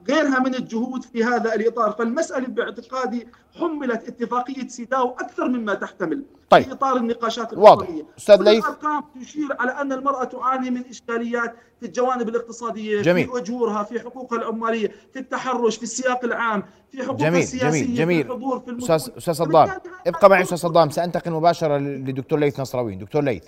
وغيرها 0.00 0.38
من 0.38 0.54
الجهود 0.54 1.04
في 1.04 1.24
هذا 1.24 1.54
الإطار، 1.54 1.92
فالمسألة 1.92 2.46
باعتقادي 2.46 3.28
حملت 3.60 4.08
اتفاقية 4.08 4.68
سيداو 4.68 5.10
أكثر 5.10 5.48
مما 5.48 5.74
تحتمل 5.74 6.24
طيب. 6.50 6.64
في 6.64 6.72
إطار 6.72 6.96
النقاشات 6.96 7.54
واضح. 7.54 7.88
أستاذ 8.18 8.42
ليث. 8.42 8.64
الأرقام 8.64 9.04
تشير 9.22 9.48
على 9.60 9.72
أن 9.72 9.92
المرأة 9.92 10.24
تعاني 10.24 10.70
من 10.70 10.84
إشكاليات 10.90 11.54
في 11.80 11.86
الجوانب 11.86 12.28
الاقتصادية 12.28 13.02
جميل. 13.02 13.28
في 13.28 13.38
أجورها 13.38 13.82
في 13.82 14.00
حقوقها 14.00 14.38
العمالية 14.38 14.92
في 15.12 15.18
التحرش 15.18 15.76
في 15.76 15.82
السياق 15.82 16.24
العام 16.24 16.62
في 16.92 17.02
حقوقها 17.02 17.30
جميل 17.30 17.42
السياسية 17.42 17.84
جميل 17.84 17.94
جميل. 17.94 18.24
في 18.24 18.28
الحضور 18.28 18.60
في 18.60 18.78
أستاذ 18.78 19.16
أستاذ 19.16 19.34
صدام 19.34 19.70
ابقى 20.06 20.30
معي 20.30 20.42
أستاذ 20.42 20.56
صدام. 20.58 20.90
سأنتقل 20.90 21.30
مباشرة 21.30 21.78
لدكتور 21.78 22.38
ليث 22.38 22.60
نصراوي. 22.60 22.94
دكتور 22.94 23.22
ليث 23.22 23.44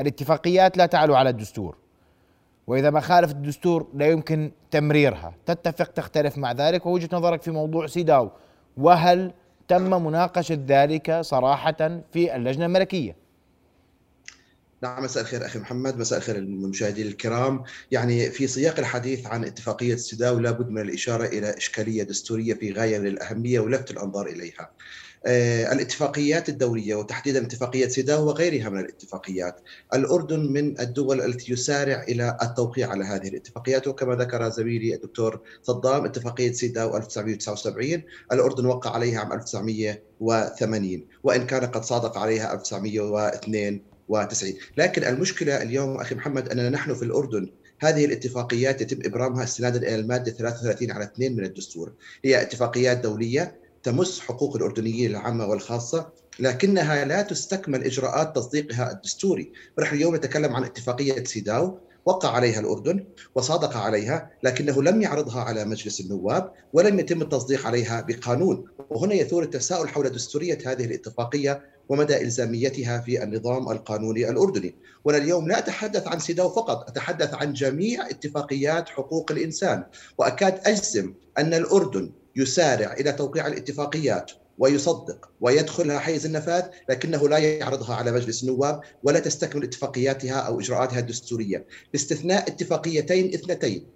الاتفاقيات 0.00 0.76
لا 0.76 0.86
تعلو 0.86 1.14
على 1.14 1.30
الدستور. 1.30 1.76
وإذا 2.66 2.90
ما 2.90 3.00
خالفت 3.00 3.34
الدستور 3.34 3.86
لا 3.94 4.06
يمكن 4.06 4.50
تمريرها. 4.70 5.34
تتفق 5.46 5.86
تختلف 5.86 6.38
مع 6.38 6.52
ذلك. 6.52 6.86
ووجهة 6.86 7.08
نظرك 7.12 7.42
في 7.42 7.50
موضوع 7.50 7.86
سيداو 7.86 8.30
وهل 8.76 9.32
تم 9.68 10.04
مناقشة 10.06 10.58
ذلك 10.66 11.20
صراحة 11.20 12.00
في 12.12 12.36
اللجنة 12.36 12.66
الملكية؟ 12.66 13.23
نعم 14.84 15.04
مساء 15.04 15.22
الخير 15.22 15.46
أخي 15.46 15.58
محمد 15.58 15.98
مساء 15.98 16.18
الخير 16.18 16.36
المشاهدين 16.36 17.06
الكرام. 17.06 17.62
يعني 17.90 18.30
في 18.30 18.46
سياق 18.46 18.78
الحديث 18.78 19.26
عن 19.26 19.44
اتفاقية 19.44 19.96
سيداو 19.96 20.38
لابد 20.38 20.68
من 20.68 20.80
الإشارة 20.80 21.26
إلى 21.26 21.56
إشكالية 21.56 22.02
دستورية 22.02 22.54
في 22.54 22.72
غاية 22.72 22.98
من 22.98 23.06
الأهمية 23.06 23.60
ولفت 23.60 23.90
الأنظار 23.90 24.26
إليها. 24.26 24.70
آه، 25.26 25.72
الاتفاقيات 25.72 26.48
الدولية 26.48 26.94
وتحديدا 26.94 27.46
اتفاقية 27.46 27.88
سيداو 27.88 28.26
وغيرها 28.26 28.68
من 28.68 28.80
الاتفاقيات. 28.80 29.60
الأردن 29.94 30.52
من 30.52 30.80
الدول 30.80 31.20
التي 31.20 31.52
يسارع 31.52 32.02
إلى 32.02 32.38
التوقيع 32.42 32.90
على 32.90 33.04
هذه 33.04 33.28
الاتفاقيات 33.28 33.88
وكما 33.88 34.14
ذكر 34.14 34.48
زميلي 34.48 34.94
الدكتور 34.94 35.40
صدام 35.62 36.04
اتفاقية 36.04 36.52
سيداو 36.52 36.96
1979 36.96 38.02
الأردن 38.32 38.66
وقع 38.66 38.90
عليها 38.90 39.20
عام 39.20 39.32
1980 39.32 41.06
وإن 41.22 41.46
كان 41.46 41.66
قد 41.66 41.84
صادق 41.84 42.18
عليها 42.18 42.54
1992 44.10 44.54
لكن 44.76 45.04
المشكلة 45.04 45.62
اليوم 45.62 45.96
أخي 45.96 46.14
محمد 46.14 46.48
أننا 46.48 46.70
نحن 46.70 46.94
في 46.94 47.02
الأردن 47.02 47.50
هذه 47.78 48.04
الاتفاقيات 48.04 48.80
يتم 48.80 48.98
إبرامها 49.04 49.44
استنادا 49.44 49.78
إلى 49.78 49.94
المادة 49.94 50.32
33 50.32 50.90
على 50.90 51.04
2 51.04 51.36
من 51.36 51.44
الدستور، 51.44 51.92
هي 52.24 52.42
اتفاقيات 52.42 52.98
دولية 52.98 53.56
تمس 53.82 54.20
حقوق 54.20 54.56
الأردنيين 54.56 55.10
العامة 55.10 55.46
والخاصة 55.46 56.12
لكنها 56.38 57.04
لا 57.04 57.22
تستكمل 57.22 57.84
إجراءات 57.84 58.36
تصديقها 58.36 58.92
الدستوري. 58.92 59.52
ونحن 59.78 59.96
اليوم 59.96 60.16
نتكلم 60.16 60.56
عن 60.56 60.64
اتفاقية 60.64 61.24
سيداو 61.24 61.78
وقع 62.06 62.30
عليها 62.30 62.60
الأردن 62.60 63.04
وصادق 63.34 63.76
عليها 63.76 64.30
لكنه 64.42 64.82
لم 64.82 65.02
يعرضها 65.02 65.40
على 65.40 65.64
مجلس 65.64 66.00
النواب 66.00 66.52
ولم 66.72 66.98
يتم 66.98 67.22
التصديق 67.22 67.66
عليها 67.66 68.00
بقانون. 68.00 68.64
وهنا 68.90 69.14
يثور 69.14 69.42
التساؤل 69.42 69.88
حول 69.88 70.08
دستورية 70.08 70.58
هذه 70.66 70.84
الاتفاقية 70.84 71.73
ومدى 71.88 72.20
إلزاميتها 72.22 73.00
في 73.00 73.22
النظام 73.22 73.72
القانوني 73.72 74.30
الأردني. 74.30 74.74
وأنا 75.04 75.18
اليوم 75.18 75.48
لا 75.48 75.58
أتحدث 75.58 76.08
عن 76.08 76.18
سيداو 76.18 76.48
فقط 76.48 76.88
أتحدث 76.88 77.34
عن 77.34 77.52
جميع 77.52 78.10
اتفاقيات 78.10 78.88
حقوق 78.88 79.32
الإنسان. 79.32 79.84
وأكاد 80.18 80.60
أجزم 80.64 81.14
أن 81.38 81.54
الأردن 81.54 82.12
يسارع 82.36 82.92
إلى 82.92 83.12
توقيع 83.12 83.46
الاتفاقيات 83.46 84.30
ويصدق 84.58 85.30
ويدخلها 85.40 85.98
حيز 85.98 86.26
النفاذ 86.26 86.62
لكنه 86.88 87.28
لا 87.28 87.38
يعرضها 87.38 87.94
على 87.94 88.12
مجلس 88.12 88.42
النواب 88.42 88.80
ولا 89.02 89.20
تستكمل 89.20 89.62
اتفاقياتها 89.62 90.34
أو 90.34 90.60
إجراءاتها 90.60 90.98
الدستورية. 90.98 91.66
باستثناء 91.92 92.48
اتفاقيتين 92.48 93.34
اثنتين 93.34 93.86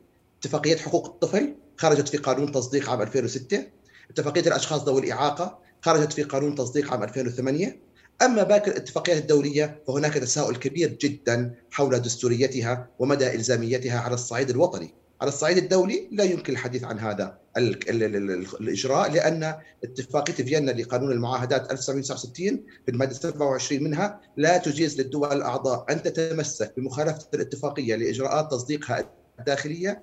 اتفاقية 0.41 0.77
حقوق 0.77 1.07
الطفل 1.07 1.55
خرجت 1.77 2.09
في 2.09 2.17
قانون 2.17 2.53
تصديق 2.53 2.91
عام 2.91 3.03
2006 3.03 3.67
اتفاقية 4.11 4.41
الأشخاص 4.41 4.85
ذوي 4.85 5.01
الإعاقة 5.01 5.59
خرجت 5.83 6.13
في 6.13 6.23
قانون 6.23 6.55
تصديق 6.55 6.93
عام 6.93 7.03
2008 7.03 7.77
أما 8.23 8.43
باقي 8.43 8.71
الاتفاقيات 8.71 9.19
الدولية 9.19 9.83
فهناك 9.87 10.15
تساؤل 10.15 10.57
كبير 10.57 10.89
جدا 11.01 11.55
حول 11.71 12.01
دستوريتها 12.01 12.89
ومدى 12.99 13.35
إلزاميتها 13.35 14.01
على 14.01 14.15
الصعيد 14.15 14.51
الوطني. 14.51 14.95
على 15.21 15.29
الصعيد 15.29 15.57
الدولي 15.57 16.09
لا 16.13 16.25
يمكن 16.25 16.53
الحديث 16.53 16.85
عن 16.85 16.99
هذا 16.99 17.39
الإجراء 17.57 19.13
لأن 19.13 19.55
اتفاقية 19.85 20.35
فيينا 20.35 20.71
لقانون 20.71 21.13
المعاهدات 21.13 21.73
1969 21.73 22.65
في 22.87 22.91
المادة 22.93 23.15
27 23.15 23.83
منها 23.83 24.21
لا 24.37 24.59
تجيز 24.59 25.01
للدول 25.01 25.33
الأعضاء 25.33 25.87
أن 25.91 26.03
تتمسك 26.03 26.73
بمخالفة 26.77 27.27
الاتفاقية 27.35 27.97
لإجراءات 27.97 28.51
تصديقها 28.51 29.11
الداخلية 29.39 30.03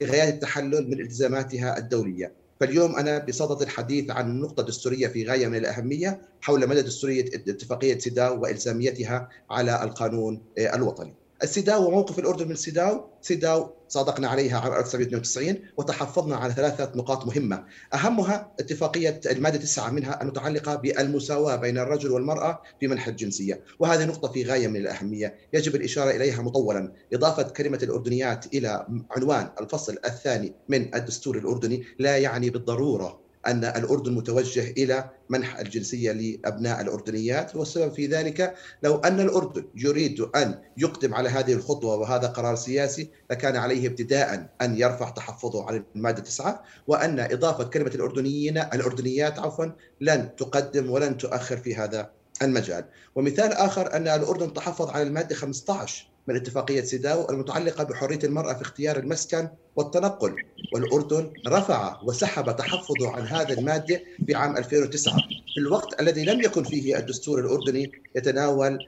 لغاية 0.00 0.28
التحلل 0.28 0.90
من 0.90 1.00
التزاماتها 1.00 1.78
الدولية. 1.78 2.32
فاليوم 2.60 2.96
أنا 2.96 3.18
بصدد 3.18 3.62
الحديث 3.62 4.10
عن 4.10 4.40
نقطه 4.40 4.62
دستوريه 4.62 5.08
في 5.08 5.26
غاية 5.26 5.46
من 5.46 5.56
الأهمية 5.56 6.20
حول 6.40 6.68
مدى 6.68 6.82
دستورية 6.82 7.24
اتفاقية 7.34 7.98
سيداو 7.98 8.42
وإلزاميتها 8.42 9.28
على 9.50 9.82
القانون 9.82 10.42
الوطني. 10.58 11.14
السيداو 11.42 11.88
وموقف 11.88 12.18
الأردن 12.18 12.48
من 12.48 12.54
سيداو، 12.54 13.04
سيداو 13.22 13.70
صادقنا 13.88 14.28
عليها 14.28 14.60
عام 14.60 14.72
1992 14.72 15.56
وتحفظنا 15.76 16.36
على 16.36 16.52
ثلاثة 16.52 16.92
نقاط 16.94 17.26
مهمة. 17.26 17.64
أهمها 17.94 18.52
اتفاقية 18.60 19.20
المادة 19.26 19.58
9 19.58 19.90
منها 19.90 20.22
المتعلقة 20.22 20.74
بالمساواة 20.74 21.56
بين 21.56 21.78
الرجل 21.78 22.10
والمرأة 22.10 22.62
في 22.80 22.88
منح 22.88 23.06
الجنسية. 23.06 23.60
وهذه 23.78 24.04
نقطة 24.04 24.32
في 24.32 24.44
غاية 24.44 24.68
من 24.68 24.76
الأهمية. 24.76 25.34
يجب 25.52 25.74
الإشارة 25.74 26.10
إليها 26.10 26.42
مطولا. 26.42 26.92
إضافة 27.12 27.42
كلمة 27.42 27.78
الأردنيات 27.82 28.46
إلى 28.54 28.86
عنوان 29.10 29.50
الفصل 29.60 29.98
الثاني 30.04 30.52
من 30.68 30.94
الدستور 30.94 31.38
الأردني 31.38 31.84
لا 31.98 32.16
يعني 32.18 32.50
بالضرورة 32.50 33.27
أن 33.46 33.64
الأردن 33.64 34.12
متوجه 34.14 34.70
إلى 34.70 35.10
منح 35.28 35.58
الجنسية 35.58 36.12
لأبناء 36.12 36.80
الأردنيات 36.80 37.56
والسبب 37.56 37.92
في 37.92 38.06
ذلك 38.06 38.54
لو 38.82 38.96
أن 38.96 39.20
الأردن 39.20 39.64
يريد 39.74 40.20
أن 40.20 40.58
يقدم 40.76 41.14
على 41.14 41.28
هذه 41.28 41.52
الخطوة 41.52 41.96
وهذا 41.96 42.26
قرار 42.26 42.56
سياسي 42.56 43.10
لكان 43.30 43.56
عليه 43.56 43.88
ابتداء 43.88 44.48
أن 44.60 44.78
يرفع 44.78 45.10
تحفظه 45.10 45.66
على 45.66 45.84
المادة 45.96 46.22
9 46.22 46.64
وأن 46.86 47.20
إضافة 47.20 47.64
كلمة 47.64 47.90
الأردنيين 47.94 48.58
الأردنيات 48.58 49.38
عفوا 49.38 49.66
لن 50.00 50.36
تقدم 50.36 50.90
ولن 50.90 51.16
تؤخر 51.16 51.56
في 51.56 51.74
هذا 51.74 52.10
المجال. 52.42 52.84
ومثال 53.14 53.52
آخر 53.52 53.92
أن 53.96 54.08
الأردن 54.08 54.52
تحفظ 54.54 54.90
على 54.90 55.02
المادة 55.02 55.34
15 55.34 56.08
من 56.28 56.36
اتفاقية 56.36 56.80
سيداو 56.80 57.30
المتعلقة 57.30 57.84
بحرية 57.84 58.18
المرأة 58.24 58.54
في 58.54 58.62
اختيار 58.62 58.96
المسكن 58.96 59.48
والتنقل 59.76 60.36
والأردن 60.72 61.30
رفع 61.46 62.00
وسحب 62.02 62.56
تحفظه 62.56 63.10
عن 63.10 63.26
هذه 63.26 63.52
المادة 63.52 64.02
في 64.26 64.34
عام 64.34 64.56
2009 64.56 65.16
في 65.54 65.60
الوقت 65.60 66.00
الذي 66.00 66.24
لم 66.24 66.40
يكن 66.40 66.64
فيه 66.64 66.98
الدستور 66.98 67.40
الأردني 67.40 67.92
يتناول 68.16 68.78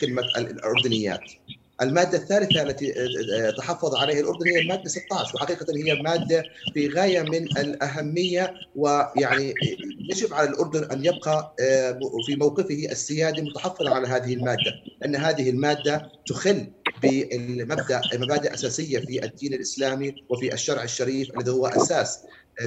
كلمة 0.00 0.22
الأردنيات. 0.36 1.20
المادة 1.82 2.18
الثالثة 2.18 2.62
التي 2.62 2.92
تحفظ 3.58 3.94
عليها 3.94 4.20
الأردن 4.20 4.48
هي 4.48 4.58
المادة 4.60 4.88
16 4.88 5.36
وحقيقة 5.36 5.66
هي 5.76 6.02
مادة 6.02 6.42
في 6.74 6.88
غاية 6.88 7.20
من 7.22 7.58
الأهمية 7.58 8.54
ويعني 8.76 9.54
يجب 10.10 10.34
على 10.34 10.48
الأردن 10.48 10.84
أن 10.90 11.04
يبقى 11.04 11.54
في 12.26 12.36
موقفه 12.36 12.86
السيادي 12.90 13.42
متحفظا 13.42 13.90
على 13.90 14.08
هذه 14.08 14.34
المادة 14.34 14.72
لأن 15.00 15.16
هذه 15.16 15.50
المادة 15.50 16.10
تخل 16.26 16.66
بمبدأ 17.02 18.00
مبادئ 18.14 18.54
أساسية 18.54 18.98
في 18.98 19.24
الدين 19.24 19.54
الإسلامي 19.54 20.14
وفي 20.28 20.52
الشرع 20.54 20.82
الشريف 20.82 21.30
الذي 21.38 21.50
هو 21.50 21.66
أساس 21.66 22.18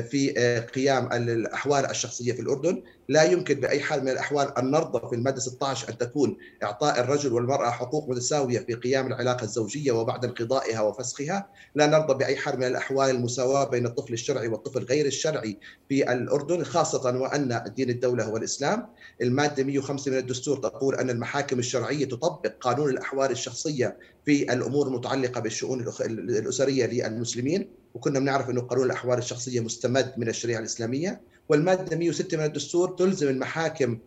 في 0.10 0.34
قيام 0.76 1.14
الأحوال 1.14 1.86
الشخصية 1.86 2.34
في 2.34 2.42
الأردن، 2.42 2.84
لا 3.10 3.24
يمكن 3.24 3.54
بأي 3.56 3.80
حال 3.80 4.02
من 4.02 4.10
الأحوال 4.10 4.58
أن 4.58 4.72
نرضى 4.72 5.10
في 5.10 5.16
الماده 5.16 5.40
16 5.40 5.90
أن 5.90 5.98
تكون 5.98 6.38
إعطاء 6.64 7.00
الرجل 7.00 7.34
والمرأة 7.34 7.70
حقوق 7.70 8.10
متساوية 8.10 8.60
في 8.60 8.74
قيام 8.74 9.08
العلاقة 9.08 9.44
الزوجية 9.44 9.92
وبعد 9.92 10.26
انقضائها 10.26 10.82
وفسخها، 10.82 11.50
لا 11.76 11.86
نرضى 11.86 12.14
بأي 12.14 12.36
حال 12.36 12.58
من 12.58 12.64
الأحوال 12.64 13.10
المساواة 13.10 13.70
بين 13.70 13.86
الطفل 13.86 14.14
الشرعي 14.14 14.48
والطفل 14.48 14.84
غير 14.84 15.06
الشرعي 15.06 15.58
في 15.90 16.12
الأردن 16.14 16.64
خاصة 16.64 17.18
وأن 17.20 17.64
دين 17.76 17.90
الدولة 17.90 18.24
هو 18.24 18.38
الإسلام، 18.38 18.88
المادة 19.22 19.64
105 19.64 20.12
من 20.12 20.18
الدستور 20.18 20.58
تقول 20.58 20.96
أن 20.96 21.10
المحاكم 21.10 21.60
الشرعية 21.60 22.06
تطبق 22.06 22.52
قانون 22.62 22.90
الأحوال 22.90 23.32
الشخصية 23.32 23.98
في 24.26 24.54
الأمور 24.54 24.88
المتعلقة 24.88 25.42
بالشؤون 25.42 25.86
الأسرية 26.10 26.86
للمسلمين، 26.86 27.70
وكنا 27.98 28.20
بنعرف 28.20 28.50
إنه 28.50 28.62
قانون 28.62 28.86
الأحوال 28.86 29.18
الشخصية 29.18 29.60
مستمد 29.60 30.14
من 30.18 30.30
الشريعة 30.30 30.60
الإسلامية 30.60 31.22
والمادة 31.50 31.98
106 31.98 32.38
من 32.38 32.44
الدستور 32.44 32.90
تلزم 32.90 33.28
المحاكم 33.28 34.00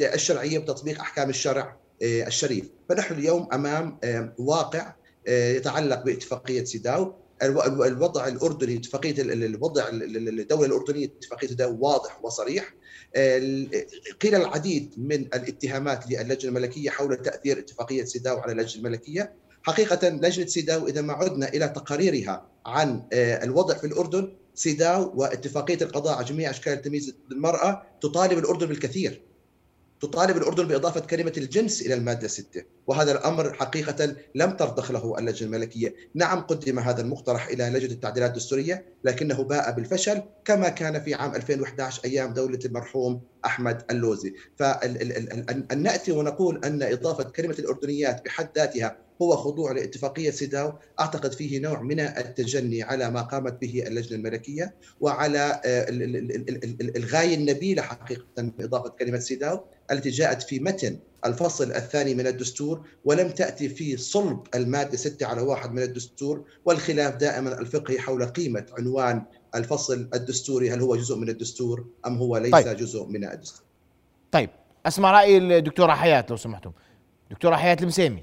الشرعية 0.00 0.58
بتطبيق 0.58 1.00
أحكام 1.00 1.30
الشرع 1.30 1.76
الشريف. 2.02 2.64
فنحن 2.88 3.14
اليوم 3.14 3.48
أمام 3.52 3.98
واقع 4.38 4.94
يتعلق 5.28 6.02
باتفاقية 6.02 6.64
سيداو. 6.64 7.14
الوضع 7.42 8.26
الأردني 8.26 8.76
اتفاقية 8.76 9.14
الوضع 9.22 9.88
الدولة 9.92 10.66
الأردنية 10.66 11.06
اتفاقية 11.06 11.48
سيداو 11.48 11.78
واضح 11.80 12.24
وصريح. 12.24 12.74
قيل 14.20 14.34
العديد 14.34 14.94
من 14.96 15.20
الاتهامات 15.20 16.10
للجنة 16.10 16.48
الملكية 16.48 16.90
حول 16.90 17.16
تأثير 17.16 17.58
اتفاقية 17.58 18.04
سيداو 18.04 18.38
على 18.38 18.52
اللجنة 18.52 18.86
الملكية. 18.86 19.32
حقيقة 19.62 20.08
لجنة 20.08 20.46
سيداو 20.46 20.86
إذا 20.86 21.00
ما 21.00 21.12
عدنا 21.12 21.48
إلى 21.48 21.68
تقاريرها 21.68 22.51
عن 22.66 23.02
الوضع 23.12 23.74
في 23.74 23.86
الأردن 23.86 24.32
سيداو 24.54 25.12
واتفاقية 25.14 25.78
القضاء 25.82 26.14
على 26.16 26.24
جميع 26.24 26.50
أشكال 26.50 26.72
التمييز 26.72 27.14
للمرأة 27.30 27.82
تطالب 28.00 28.38
الأردن 28.38 28.66
بالكثير. 28.66 29.22
تطالب 30.00 30.36
الأردن 30.36 30.68
بإضافة 30.68 31.00
كلمة 31.00 31.32
الجنس 31.36 31.82
إلى 31.82 31.94
المادة 31.94 32.28
6 32.28 32.62
وهذا 32.86 33.12
الأمر 33.12 33.52
حقيقة 33.52 34.16
لم 34.34 34.50
ترضخ 34.50 34.90
له 34.90 35.18
اللجنة 35.18 35.46
الملكية. 35.46 35.94
نعم 36.14 36.40
قدم 36.40 36.78
هذا 36.78 37.02
المقترح 37.02 37.46
إلى 37.46 37.64
لجنة 37.64 37.92
التعديلات 37.92 38.30
الدستورية 38.30 38.84
لكنه 39.04 39.42
باء 39.42 39.72
بالفشل 39.72 40.22
كما 40.44 40.68
كان 40.68 41.00
في 41.02 41.14
عام 41.14 41.34
2011 41.34 42.04
أيام 42.04 42.32
دولة 42.32 42.58
المرحوم 42.64 43.20
أحمد 43.44 43.82
اللوزي. 43.90 44.34
فأن 44.56 45.82
نأتي 45.82 46.12
ونقول 46.12 46.64
أن 46.64 46.82
إضافة 46.82 47.24
كلمة 47.24 47.54
الأردنيات 47.58 48.24
بحد 48.24 48.48
ذاتها 48.56 48.96
هو 49.22 49.36
خضوع 49.36 49.72
لاتفاقية 49.72 50.30
سيداو 50.30 50.72
أعتقد 51.00 51.32
فيه 51.32 51.60
نوع 51.60 51.82
من 51.82 52.00
التجني 52.00 52.82
على 52.82 53.10
ما 53.10 53.22
قامت 53.22 53.60
به 53.60 53.84
اللجنة 53.86 54.16
الملكية 54.18 54.74
وعلى 55.00 55.60
الغاية 56.96 57.34
النبيلة 57.34 57.82
حقيقة 57.82 58.24
بإضافة 58.38 58.88
كلمة 58.88 59.18
سيداو 59.18 59.64
التي 59.90 60.10
جاءت 60.10 60.42
في 60.42 60.58
متن 60.60 60.98
الفصل 61.26 61.72
الثاني 61.72 62.14
من 62.14 62.26
الدستور 62.26 62.86
ولم 63.04 63.28
تأتي 63.30 63.68
في 63.68 63.96
صلب 63.96 64.40
المادة 64.54 64.96
6 64.96 65.26
على 65.26 65.40
واحد 65.42 65.72
من 65.72 65.82
الدستور 65.82 66.44
والخلاف 66.64 67.16
دائما 67.16 67.60
الفقهي 67.60 67.98
حول 67.98 68.24
قيمة 68.26 68.66
عنوان 68.78 69.22
الفصل 69.54 70.08
الدستوري 70.14 70.70
هل 70.70 70.80
هو 70.80 70.96
جزء 70.96 71.16
من 71.16 71.28
الدستور 71.28 71.84
أم 72.06 72.18
هو 72.18 72.36
ليس 72.36 72.52
طيب. 72.52 72.76
جزء 72.76 73.04
من 73.04 73.24
الدستور؟ 73.24 73.62
طيب 74.32 74.50
أسمع 74.86 75.12
رأي 75.12 75.36
الدكتورة 75.38 75.92
حياة 75.92 76.26
لو 76.30 76.36
سمحتم. 76.36 76.72
دكتورة 77.30 77.56
حياة 77.56 77.76
المسيمي. 77.80 78.22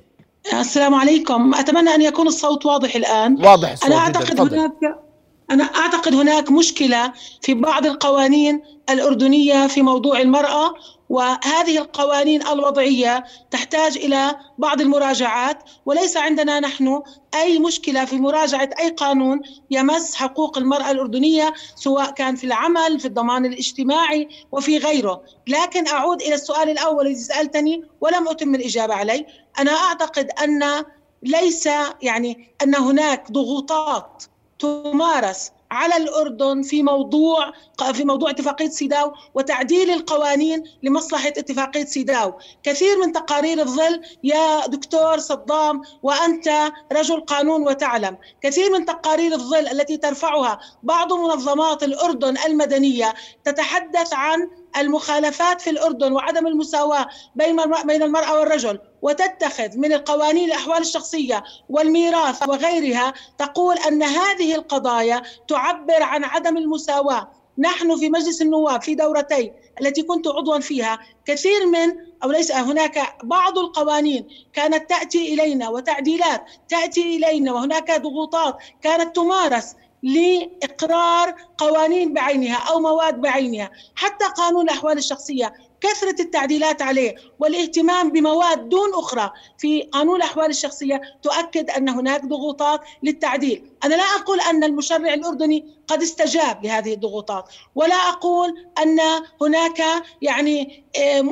السلام 0.54 0.96
عليكم. 0.96 1.54
أتمنى 1.56 1.90
أن 1.90 2.02
يكون 2.02 2.28
الصوت 2.28 2.66
واضح 2.66 2.96
الآن. 2.96 3.46
واضح 3.46 3.72
الصوت 3.72 3.92
أنا 3.92 3.96
أعتقد 3.96 4.54
هناك 4.54 5.09
أنا 5.52 5.64
أعتقد 5.64 6.14
هناك 6.14 6.52
مشكلة 6.52 7.14
في 7.42 7.54
بعض 7.54 7.86
القوانين 7.86 8.62
الأردنية 8.90 9.68
في 9.68 9.82
موضوع 9.82 10.22
المرأة 10.22 10.74
وهذه 11.10 11.78
القوانين 11.78 12.48
الوضعية 12.48 13.24
تحتاج 13.52 13.98
إلى 13.98 14.36
بعض 14.58 14.82
المراجعات 14.82 15.64
وليس 15.86 16.18
عندنا 16.18 16.60
نحن 16.60 17.02
أي 17.36 17.60
مشكلة 17.60 18.06
في 18.06 18.20
مراجعة 18.20 18.70
أي 18.80 18.90
قانون 18.90 19.42
يمس 19.72 20.16
حقوق 20.16 20.58
المرأة 20.58 20.92
الأردنية 20.92 21.54
سواء 21.76 22.12
كان 22.12 22.36
في 22.36 22.44
العمل 22.44 23.00
في 23.00 23.06
الضمان 23.06 23.46
الاجتماعي 23.46 24.30
وفي 24.52 24.78
غيره. 24.78 25.22
لكن 25.48 25.88
أعود 25.88 26.22
إلى 26.22 26.36
السؤال 26.36 26.70
الأول 26.70 27.08
الذي 27.08 27.20
سألتني 27.20 27.84
ولم 28.02 28.28
أتم 28.28 28.56
الإجابة 28.56 28.94
عليه. 28.94 29.28
أنا 29.60 29.72
أعتقد 29.72 30.30
أن 30.44 30.84
ليس 31.24 31.70
يعني 32.02 32.54
أن 32.64 32.76
هناك 32.76 33.32
ضغوطات 33.32 34.24
تمارس 34.60 35.52
على 35.72 35.98
الأردن 35.98 36.62
في 36.62 36.84
موضوع 36.84 37.52
في 37.94 38.06
موضوع 38.06 38.30
اتفاقية 38.30 38.70
سيداو 38.70 39.14
وتعديل 39.34 39.92
القوانين 39.92 40.64
لمصلحة 40.84 41.28
اتفاقية 41.28 41.86
سيداو، 41.86 42.34
كثير 42.64 42.98
من 43.06 43.12
تقارير 43.12 43.60
الظل 43.60 44.02
يا 44.24 44.68
دكتور 44.68 45.18
صدام 45.18 45.82
وأنت 46.04 46.72
رجل 46.92 47.22
قانون 47.22 47.62
وتعلم، 47.68 48.18
كثير 48.42 48.72
من 48.72 48.86
تقارير 48.86 49.34
الظل 49.34 49.68
التي 49.68 49.98
ترفعها 49.98 50.60
بعض 50.84 51.14
منظمات 51.14 51.84
الأردن 51.84 52.38
المدنية 52.46 53.14
تتحدث 53.44 54.14
عن 54.14 54.50
المخالفات 54.78 55.62
في 55.62 55.70
الأردن 55.70 56.12
وعدم 56.12 56.48
المساواة 56.48 57.08
بين 57.36 57.58
بين 57.86 58.04
المرأة 58.04 58.40
والرجل 58.40 58.80
وتتخذ 59.02 59.78
من 59.78 59.94
القوانين 59.94 60.48
الأحوال 60.48 60.82
الشخصية 60.82 61.44
والميراث 61.70 62.50
وغيرها 62.50 63.14
تقول 63.38 63.78
أن 63.78 64.04
هذه 64.04 64.56
القضايا 64.56 65.22
تعبر 65.48 66.04
عن 66.04 66.24
عدم 66.24 66.58
المساواة. 66.58 67.32
نحن 67.58 67.98
في 67.98 68.10
مجلس 68.10 68.42
النواب 68.42 68.82
في 68.82 68.96
دورتي 68.96 69.52
التي 69.82 70.02
كنت 70.02 70.28
عضوا 70.28 70.60
فيها 70.60 71.00
كثير 71.26 71.66
من 71.66 71.96
أو 72.24 72.32
ليس 72.32 72.52
هناك 72.52 73.18
بعض 73.24 73.58
القوانين 73.58 74.28
كانت 74.54 74.90
تأتي 74.90 75.34
إلينا 75.34 75.70
وتعديلات 75.70 76.46
تأتي 76.70 77.16
إلينا 77.16 77.54
وهناك 77.54 78.02
ضغوطات 78.02 78.58
كانت 78.82 79.16
تمارس 79.16 79.76
لإقرار 80.04 81.36
قوانين 81.58 82.14
بعينها 82.14 82.58
أو 82.70 82.80
مواد 82.80 83.22
بعينها 83.22 83.72
حتى 83.96 84.26
قانون 84.26 84.64
الأحوال 84.64 84.98
الشخصية 84.98 85.54
كثرة 85.82 86.22
التعديلات 86.22 86.82
عليه 86.82 87.16
والاهتمام 87.40 88.12
بمواد 88.12 88.70
دون 88.70 88.94
أخرى. 88.94 89.32
في 89.58 89.82
قانون 89.82 90.16
الأحوال 90.16 90.50
الشخصية 90.50 91.02
تؤكد 91.22 91.70
أن 91.70 91.90
هناك 91.90 92.26
ضغوطات 92.26 92.82
للتعديل. 93.04 93.72
أنا 93.84 93.96
لا 93.96 94.04
أقول 94.04 94.42
أن 94.42 94.64
المشرع 94.64 95.14
الأردني 95.14 95.66
قد 95.88 96.02
استجاب 96.02 96.66
لهذه 96.66 96.94
الضغوطات 96.94 97.50
ولا 97.76 97.96
أقول 97.96 98.68
أن 98.84 99.00
هناك 99.42 99.84
يعني 100.22 100.84
آه، 100.98 101.24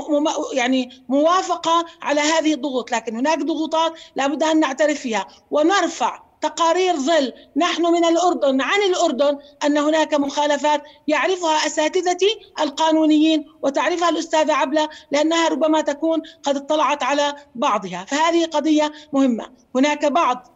يعني 0.54 1.04
موافقة 1.10 1.86
على 2.02 2.22
هذه 2.22 2.54
الضغوط 2.54 2.92
لكن 2.92 3.16
هناك 3.16 3.40
ضغوطات 3.40 3.94
لابد 4.16 4.44
أن 4.44 4.60
نعترف 4.60 5.00
فيها. 5.00 5.28
ونرفع 5.52 6.27
تقارير 6.42 6.96
ظل. 6.96 7.34
نحن 7.56 7.86
من 7.86 8.06
الأردن 8.06 8.62
عن 8.62 8.82
الأردن 8.82 9.38
أن 9.66 9.78
هناك 9.78 10.14
مخالفات 10.14 10.84
يعرفها 11.08 11.68
أساتذتي 11.68 12.40
القانونيين 12.60 13.46
وتعرفها 13.62 14.10
الأستاذة 14.10 14.54
عبلة 14.54 14.90
لأنها 15.12 15.48
ربما 15.48 15.82
تكون 15.82 16.22
قد 16.44 16.56
اطلعت 16.56 17.04
على 17.04 17.36
بعضها. 17.56 18.06
فهذه 18.08 18.46
قضية 18.46 18.92
مهمة. 19.14 19.46
هناك 19.76 20.06
بعض 20.06 20.48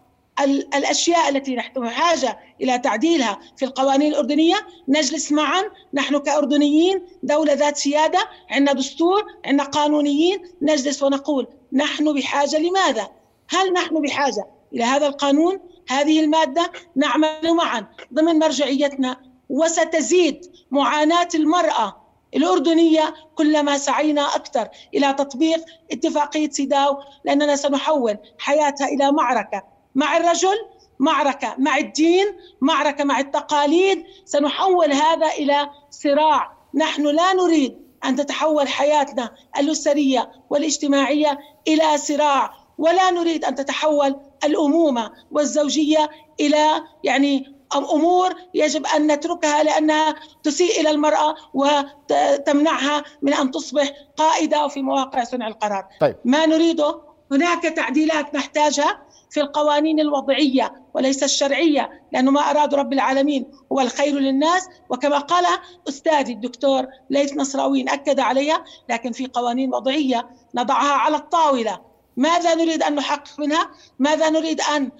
الأشياء 0.75 1.29
التي 1.29 1.55
نحن 1.55 1.79
بحاجه 1.79 2.39
إلى 2.61 2.79
تعديلها 2.79 3.39
في 3.57 3.65
القوانين 3.65 4.11
الأردنية. 4.11 4.55
نجلس 4.87 5.31
معا. 5.31 5.63
نحن 5.93 6.17
كأردنيين 6.17 7.05
دولة 7.23 7.53
ذات 7.53 7.77
سيادة 7.77 8.19
عندنا 8.49 8.73
دستور 8.73 9.25
عندنا 9.45 9.63
قانونيين. 9.63 10.43
نجلس 10.61 11.03
ونقول 11.03 11.47
نحن 11.73 12.13
بحاجة 12.13 12.57
لماذا؟ 12.57 13.09
هل 13.49 13.73
نحن 13.73 14.01
بحاجة 14.01 14.47
إلى 14.73 14.83
هذا 14.83 15.07
القانون 15.07 15.59
هذه 15.89 16.19
المادة 16.19 16.71
نعمل 16.95 17.53
معا. 17.55 17.87
ضمن 18.13 18.39
مرجعيتنا 18.39 19.17
وستزيد 19.49 20.51
معاناة 20.71 21.27
المرأة 21.35 22.01
الأردنية 22.35 23.13
كلما 23.35 23.77
سعينا 23.77 24.35
أكثر 24.35 24.67
إلى 24.93 25.13
تطبيق 25.13 25.65
اتفاقية 25.91 26.49
سيداو 26.49 26.97
لأننا 27.25 27.55
سنحول 27.55 28.17
حياتها 28.39 28.87
إلى 28.87 29.11
معركة 29.11 29.63
مع 29.95 30.17
الرجل 30.17 30.57
معركة 30.99 31.55
مع 31.57 31.77
الدين 31.77 32.25
معركة 32.61 33.03
مع 33.03 33.19
التقاليد. 33.19 34.03
سنحول 34.25 34.93
هذا 34.93 35.27
إلى 35.27 35.69
صراع. 35.89 36.57
نحن 36.73 37.07
لا 37.07 37.33
نريد 37.33 37.77
أن 38.05 38.15
تتحول 38.15 38.67
حياتنا 38.67 39.35
الأسرية 39.57 40.31
والاجتماعية 40.49 41.39
إلى 41.67 41.97
صراع 41.97 42.53
ولا 42.77 43.11
نريد 43.11 43.45
أن 43.45 43.55
تتحول 43.55 44.15
الأمومة 44.43 45.11
والزوجية 45.31 46.09
إلى 46.39 46.83
يعني 47.03 47.61
امور 47.75 48.35
يجب 48.53 48.85
أن 48.85 49.11
نتركها 49.11 49.63
لانها 49.63 50.15
تسيء 50.43 50.81
إلى 50.81 50.91
المرأة 50.91 51.35
وتمنعها 51.53 53.03
من 53.21 53.33
أن 53.33 53.51
تصبح 53.51 53.91
قائدة 54.17 54.67
في 54.67 54.81
مواقع 54.81 55.23
صنع 55.23 55.47
القرار. 55.47 55.87
طيب. 56.01 56.15
ما 56.25 56.45
نريده 56.45 57.01
هناك 57.31 57.63
تعديلات 57.63 58.35
نحتاجها 58.35 59.01
في 59.29 59.41
القوانين 59.41 59.99
الوضعية 59.99 60.73
وليس 60.93 61.23
الشرعية 61.23 61.89
لأنه 62.11 62.31
ما 62.31 62.41
أراد 62.41 62.75
رب 62.75 62.93
العالمين 62.93 63.51
هو 63.71 63.79
الخير 63.79 64.19
للناس 64.19 64.69
وكما 64.89 65.17
قال 65.17 65.45
استاذي 65.89 66.33
الدكتور 66.33 66.87
ليث 67.09 67.33
نصراوين 67.33 67.89
أكد 67.89 68.19
عليها 68.19 68.63
لكن 68.89 69.11
في 69.11 69.27
قوانين 69.27 69.73
وضعية 69.73 70.29
نضعها 70.55 70.93
على 70.93 71.15
الطاولة 71.15 71.90
ماذا 72.21 72.55
نريد 72.55 72.83
أن 72.83 72.95
نحقق 72.95 73.39
منها؟ 73.39 73.71
ماذا 73.99 74.29
نريد 74.29 74.61
أن 74.75 74.91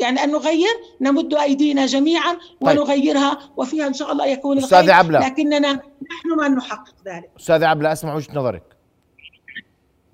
يعني 0.00 0.24
أن 0.24 0.30
نغير؟ 0.30 0.74
نمد 1.00 1.34
أيدينا 1.34 1.86
جميعا 1.86 2.32
طيب. 2.32 2.78
ونغيرها 2.78 3.38
وفيها 3.56 3.86
إن 3.86 3.94
شاء 3.94 4.12
الله 4.12 4.26
يكون 4.26 4.58
الخير. 4.58 4.92
عبلة. 4.92 5.18
لكننا 5.26 5.72
نحن 5.72 6.28
من 6.40 6.56
نحقق 6.56 6.94
ذلك. 7.06 7.30
أستاذ 7.40 7.64
عبلة 7.64 7.92
أسمع 7.92 8.14
وجهة 8.14 8.34
نظرك. 8.34 8.62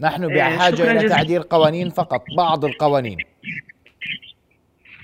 نحن 0.00 0.24
إيه، 0.24 0.56
بحاجة 0.56 0.90
إلى 0.90 1.08
تعديل 1.08 1.42
قوانين 1.42 1.90
فقط 1.90 2.22
بعض 2.36 2.64
القوانين. 2.64 3.18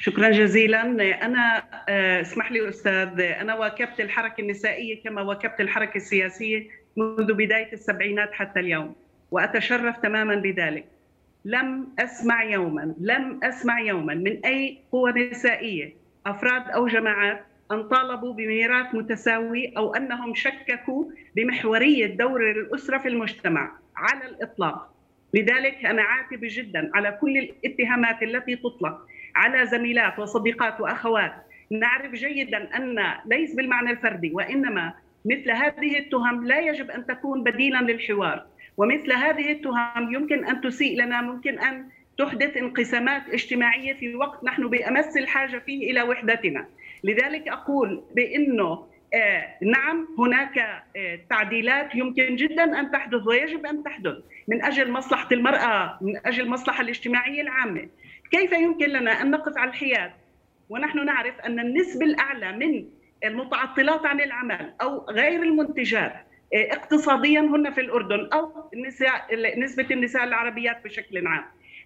شكرا 0.01 0.31
جزيلا. 0.31 0.83
أنا 1.27 1.65
آه، 1.89 2.21
اسمح 2.21 2.53
لي 2.53 2.69
أستاذ 2.69 3.21
أنا 3.21 3.55
واكبت 3.55 4.01
الحركة 4.01 4.41
النسائية 4.41 5.03
كما 5.03 5.23
واكبت 5.23 5.61
الحركة 5.61 5.97
السياسية 5.97 6.69
منذ 6.97 7.33
بداية 7.33 7.73
السبعينات 7.73 8.33
حتى 8.33 8.61
اليوم 8.61 8.95
وأتشرف 9.31 9.97
تماما 9.97 10.35
بذلك. 10.35 11.00
لم 11.45 11.89
أسمع 11.99 12.45
يوما 12.45 12.95
لم 13.01 13.41
أسمع 13.43 13.81
يوما 13.81 14.15
من 14.15 14.45
أي 14.45 14.79
قوى 14.93 15.13
نسائية 15.13 15.93
أفراد 16.27 16.71
أو 16.71 16.87
جماعات 16.87 17.45
أن 17.73 17.83
طالبوا 17.83 18.33
بميراث 18.35 18.95
متساوي 18.95 19.73
أو 19.77 19.95
أنهم 19.95 20.35
شككوا 20.35 21.05
بمحورية 21.37 22.07
دور 22.07 22.51
الأسرة 22.51 22.99
في 22.99 23.09
المجتمع 23.09 23.73
على 23.97 24.27
الإطلاق. 24.27 24.95
لذلك 25.35 25.87
أنا 25.87 26.03
عاتبة 26.03 26.49
جدا 26.51 26.91
على 26.95 27.19
كل 27.21 27.39
الاتهامات 27.39 28.23
التي 28.23 28.57
تطلق 28.57 29.07
على 29.35 29.67
زميلات 29.67 30.19
وصديقات 30.19 30.81
وأخوات. 30.81 31.33
نعرف 31.71 32.13
جيدا 32.13 32.77
أن 32.77 33.15
ليس 33.27 33.55
بالمعنى 33.55 33.91
الفردي 33.91 34.31
وإنما 34.35 34.93
مثل 35.25 35.51
هذه 35.51 35.99
التهم 35.99 36.47
لا 36.47 36.61
يجب 36.61 36.91
أن 36.91 37.07
تكون 37.07 37.45
بديلا 37.45 37.79
للحوار. 37.79 38.47
ومثل 38.81 39.13
هذه 39.13 39.53
التهم 39.53 40.15
يمكن 40.15 40.45
أن 40.45 40.61
تسيء 40.61 41.03
لنا 41.03 41.23
ممكن 41.23 41.59
أن 41.59 41.89
تحدث 42.19 42.57
انقسامات 42.57 43.23
اجتماعية 43.29 43.95
في 43.95 44.15
وقت 44.15 44.45
نحن 44.45 44.69
بأمس 44.69 45.17
الحاجة 45.17 45.59
فيه 45.59 45.91
إلى 45.91 46.03
وحدتنا. 46.03 46.67
لذلك 47.05 47.49
أقول 47.49 48.03
بأنه 48.15 48.87
آه 49.15 49.47
نعم 49.63 50.09
هناك 50.19 50.59
آه 50.97 51.19
تعديلات 51.31 51.95
يمكن 51.95 52.37
جدا 52.37 52.81
أن 52.81 52.91
تحدث 52.91 53.27
ويجب 53.27 53.67
أن 53.67 53.83
تحدث 53.83 54.15
من 54.49 54.65
أجل 54.65 54.91
مصلحة 54.91 55.29
المرأة 55.33 55.99
من 56.01 56.27
أجل 56.27 56.43
المصلحه 56.43 56.81
الاجتماعية 56.83 57.43
العامة. 57.43 57.89
كيف 58.31 58.53
يمكن 58.53 58.89
لنا 58.89 59.23
أن 59.23 59.31
نقف 59.31 59.59
على 59.59 59.71
الحياد؟ 59.71 60.11
ونحن 60.69 61.05
نعرف 61.05 61.41
أن 61.41 61.61
النسبة 61.61 62.07
الأعلى 62.07 62.53
من 62.53 62.85
المتعطلات 63.25 64.07
عن 64.07 64.21
العمل 64.21 64.73
أو 64.83 65.07
غير 65.11 65.43
المنتجات 65.43 66.13
اقتصاديا 66.55 67.41
هن 67.41 67.71
في 67.71 67.81
الأردن 67.81 68.29
أو 68.33 68.53
النساء 68.75 69.27
نسبة 69.59 69.87
النساء 69.91 70.25
العربيات 70.25 70.85
بشكل 70.85 71.27
عام. 71.27 71.45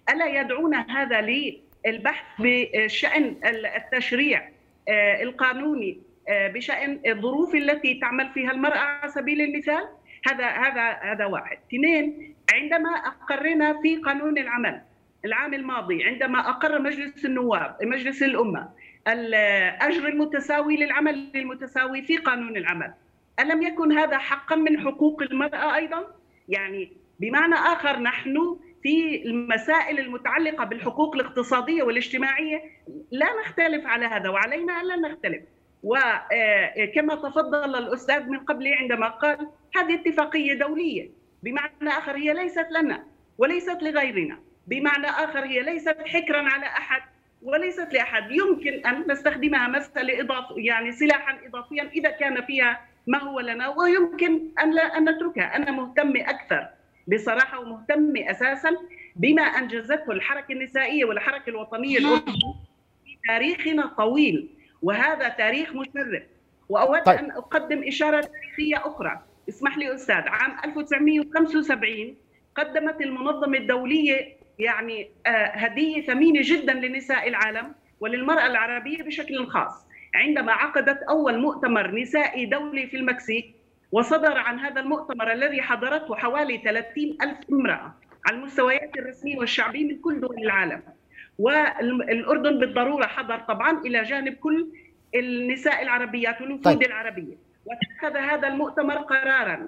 ألا 0.09 0.41
يدعونا 0.41 0.85
هذا 0.89 1.21
للبحث 1.21 2.25
بشأن 2.39 3.35
التشريع 3.75 4.49
آه، 4.89 5.23
القانوني 5.23 6.01
آه، 6.29 6.47
بشأن 6.47 6.99
الظروف 7.07 7.55
التي 7.55 7.99
تعمل 7.99 8.29
فيها 8.33 8.51
المرأة 8.51 8.77
على 8.77 9.11
سبيل 9.11 9.41
المثال؟ 9.41 9.87
هذا 10.27 10.47
هذا 10.47 10.99
هذا 11.01 11.25
واحد. 11.25 11.57
اثنين 11.67 12.35
عندما 12.53 12.89
اقرنا 12.89 13.81
في 13.81 13.95
قانون 13.95 14.37
العمل 14.37 14.81
العام 15.25 15.53
الماضي 15.53 16.03
عندما 16.03 16.49
أقر 16.49 16.81
مجلس 16.81 17.25
النواب 17.25 17.77
مجلس 17.81 18.23
الأمة 18.23 18.69
الأجر 19.07 20.07
المتساوي 20.07 20.77
للعمل 20.77 21.27
المتساوي 21.35 22.01
في 22.01 22.17
قانون 22.17 22.57
العمل 22.57 22.93
ألم 23.39 23.63
يكن 23.63 23.97
هذا 23.97 24.17
حقا 24.17 24.55
من 24.55 24.79
حقوق 24.79 25.21
المرأة 25.21 25.75
أيضا؟ 25.75 26.15
يعني 26.49 26.91
بمعنى 27.19 27.55
آخر 27.55 27.99
نحن 27.99 28.59
في 28.83 29.23
المسائل 29.25 29.99
المتعلقة 29.99 30.63
بالحقوق 30.63 31.15
الاقتصادية 31.15 31.83
والاجتماعية 31.83 32.63
لا 33.11 33.27
نختلف 33.41 33.85
على 33.85 34.05
هذا 34.05 34.29
وعلينا 34.29 34.81
ألا 34.81 34.95
نختلف. 34.95 35.43
وكما 35.83 37.13
آه، 37.13 37.29
تفضل 37.29 37.75
الأستاذ 37.75 38.29
من 38.29 38.39
قبل 38.39 38.73
عندما 38.73 39.07
قال 39.07 39.47
هذه 39.75 39.93
اتفاقية 39.93 40.53
دولية. 40.53 41.09
بمعنى 41.43 41.89
آخر 41.89 42.15
هي 42.15 42.33
ليست 42.33 42.67
لنا 42.71 43.03
وليست 43.37 43.83
لغيرنا. 43.83 44.39
بمعنى 44.67 45.07
آخر 45.07 45.45
هي 45.45 45.61
ليست 45.61 45.97
حكرا 46.05 46.41
على 46.41 46.65
أحد 46.65 47.01
وليست 47.41 47.93
لأحد. 47.93 48.31
يمكن 48.31 48.85
أن 48.85 49.11
نستخدمها 49.11 49.67
مساله 49.67 50.21
اضافه 50.21 50.55
يعني 50.57 50.91
سلاحا 50.91 51.37
اضافيا 51.47 51.83
إذا 51.83 52.09
كان 52.09 52.41
فيها 52.41 52.94
ما 53.07 53.23
هو 53.23 53.39
لنا؟ 53.39 53.67
ويمكن 53.67 54.41
أن 54.63 54.71
لا 54.71 54.97
أن 54.97 55.09
نتركها. 55.09 55.55
أنا 55.55 55.71
مهتمة 55.71 56.19
أكثر 56.29 56.67
بصراحة 57.07 57.59
ومهتمة 57.59 58.31
أساسا 58.31 58.71
بما 59.15 59.41
أنجزته 59.43 60.11
الحركة 60.11 60.51
النسائية 60.51 61.05
والحركة 61.05 61.49
الوطنية 61.49 61.97
الأردنية 61.97 62.53
في 63.05 63.17
تاريخنا 63.27 63.85
طويل 63.97 64.49
وهذا 64.81 65.29
تاريخ 65.29 65.75
مشرف. 65.75 66.23
وأود 66.69 67.03
طيب. 67.03 67.17
أن 67.19 67.31
أقدم 67.31 67.83
إشارة 67.87 68.21
تاريخية 68.21 68.77
أخرى. 68.77 69.21
اسمح 69.49 69.77
لي 69.77 69.95
أستاذ. 69.95 70.23
عام 70.27 70.57
1975 70.65 72.15
قدمت 72.55 73.01
المنظمة 73.01 73.57
الدولية 73.57 74.35
يعني 74.59 75.09
آه، 75.25 75.45
هدية 75.45 76.05
ثمينة 76.05 76.39
جدا 76.43 76.73
لنساء 76.73 77.27
العالم 77.27 77.75
وللمرأة 77.99 78.47
العربية 78.47 79.03
بشكل 79.03 79.47
خاص. 79.47 79.85
عندما 80.15 80.51
عقدت 80.51 81.03
أول 81.03 81.37
مؤتمر 81.37 81.91
نسائي 81.91 82.45
دولي 82.45 82.87
في 82.87 82.97
المكسيك 82.97 83.55
وصدر 83.91 84.37
عن 84.37 84.59
هذا 84.59 84.81
المؤتمر 84.81 85.33
الذي 85.33 85.61
حضرته 85.61 86.15
حوالي 86.15 86.57
30 86.57 87.17
ألف 87.21 87.37
امرأة 87.51 87.93
على 88.27 88.37
المستويات 88.37 88.91
الرسمية 88.97 89.37
والشعبية 89.37 89.85
من 89.87 89.97
كل 89.99 90.19
دول 90.19 90.37
العالم. 90.37 90.81
والأردن 91.39 92.59
بالضرورة 92.59 93.05
حضر 93.05 93.39
طبعا 93.39 93.79
إلى 93.85 94.03
جانب 94.03 94.33
كل 94.33 94.67
النساء 95.15 95.83
العربيات 95.83 96.41
والوفود 96.41 96.63
طيب. 96.63 96.81
العربية. 96.83 97.35
واتخذ 97.65 98.17
هذا 98.17 98.47
المؤتمر 98.47 98.97
قرارا 98.97 99.67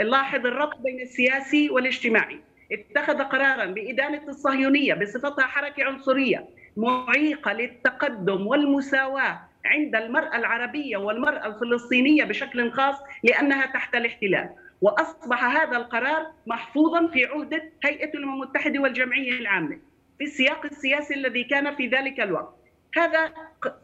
لاحظ 0.00 0.46
الربط 0.46 0.78
بين 0.78 1.00
السياسي 1.00 1.70
والاجتماعي. 1.70 2.40
اتخذ 2.72 3.22
قرارا 3.22 3.64
بإدانة 3.64 4.22
الصهيونية 4.28 4.94
بصفتها 4.94 5.46
حركة 5.46 5.84
عنصرية 5.84 6.44
معيقة 6.76 7.52
للتقدم 7.52 8.46
والمساواة 8.46 9.40
عند 9.66 9.96
المرأة 9.96 10.36
العربية 10.36 10.96
والمرأة 10.96 11.46
الفلسطينية 11.46 12.24
بشكل 12.24 12.72
خاص 12.72 12.96
لأنها 13.22 13.66
تحت 13.66 13.94
الاحتلال. 13.94 14.48
وأصبح 14.82 15.44
هذا 15.44 15.76
القرار 15.76 16.26
محفوظا 16.46 17.06
في 17.06 17.24
عهدة 17.24 17.62
هيئة 17.84 18.14
الأمم 18.14 18.34
المتحدة 18.42 18.80
والجمعية 18.80 19.32
العامة 19.32 19.78
في 20.18 20.24
السياق 20.24 20.64
السياسي 20.64 21.14
الذي 21.14 21.44
كان 21.44 21.74
في 21.74 21.88
ذلك 21.88 22.20
الوقت. 22.20 22.54
هذا 22.96 23.32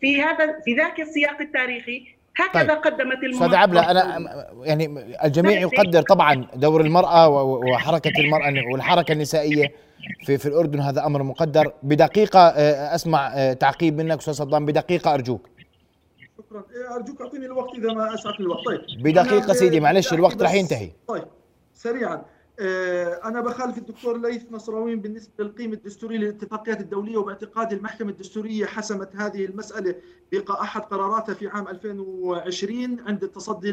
في 0.01 0.23
هذا 0.23 0.61
في 0.65 0.75
ذاك 0.75 1.01
السياق 1.01 1.41
التاريخي 1.41 2.07
هكذا 2.37 2.75
طيب. 2.75 2.83
قدمت 2.83 3.25
أستاذ 3.35 3.55
عبلة 3.55 3.91
أنا 3.91 4.21
يعني 4.63 5.05
الجميع 5.25 5.61
يقدر 5.61 6.03
طبعا 6.03 6.47
دور 6.55 6.81
المرأة 6.81 7.29
وحركة 7.29 8.21
المرأة 8.21 8.55
والحركة 8.73 9.13
النسائية 9.13 9.73
في 10.25 10.39
في 10.39 10.47
الأردن 10.47 10.81
هذا 10.81 11.07
أمر 11.07 11.23
مقدر. 11.23 11.73
بدقيقة 11.83 12.41
آه، 12.41 12.95
أسمع 12.95 13.33
آه، 13.35 13.53
تعقيب 13.53 13.99
منك 13.99 14.19
أستاذ 14.19 14.35
صدام 14.35 14.67
بدقيقة 14.67 15.15
أرجوك. 15.15 15.49
شكرا. 16.53 16.65
إيه، 16.77 16.97
أرجوك 16.97 17.21
أعطيني 17.21 17.47
الوقت 17.47 17.75
إذا 17.75 17.93
ما 17.93 18.15
اسعف 18.15 18.41
الوقت. 18.41 18.67
طيب. 18.67 19.03
بدقيقة 19.03 19.53
سيدي 19.53 19.81
معلش 19.81 20.13
الوقت 20.13 20.43
راح 20.43 20.55
ينتهي. 20.55 20.91
طيب. 21.09 21.25
سريعا. 21.75 22.25
آه، 22.59 23.21
أنا 23.25 23.41
بخالف 23.41 23.79
الدكتور 23.79 24.19
ليث 24.19 24.43
نصراوين 24.51 25.01
بالنسبة 25.01 25.45
للقيمة 25.45 25.75
الدستورية 25.75 26.19
للاتفاقيات 26.19 26.81
الدولية 26.81 27.17
وباعتقادي 27.17 27.75
المحكمة 27.75 28.11
الدستورية 28.11 28.67
حسمت 28.67 29.17
هذه 29.17 29.45
المسألة 29.45 29.95
بأحد 30.33 30.81
قراراتها 30.81 31.35
في 31.35 31.49
عام 31.49 31.69
2020 31.69 33.01
عند 33.01 33.25
التصدي 33.25 33.73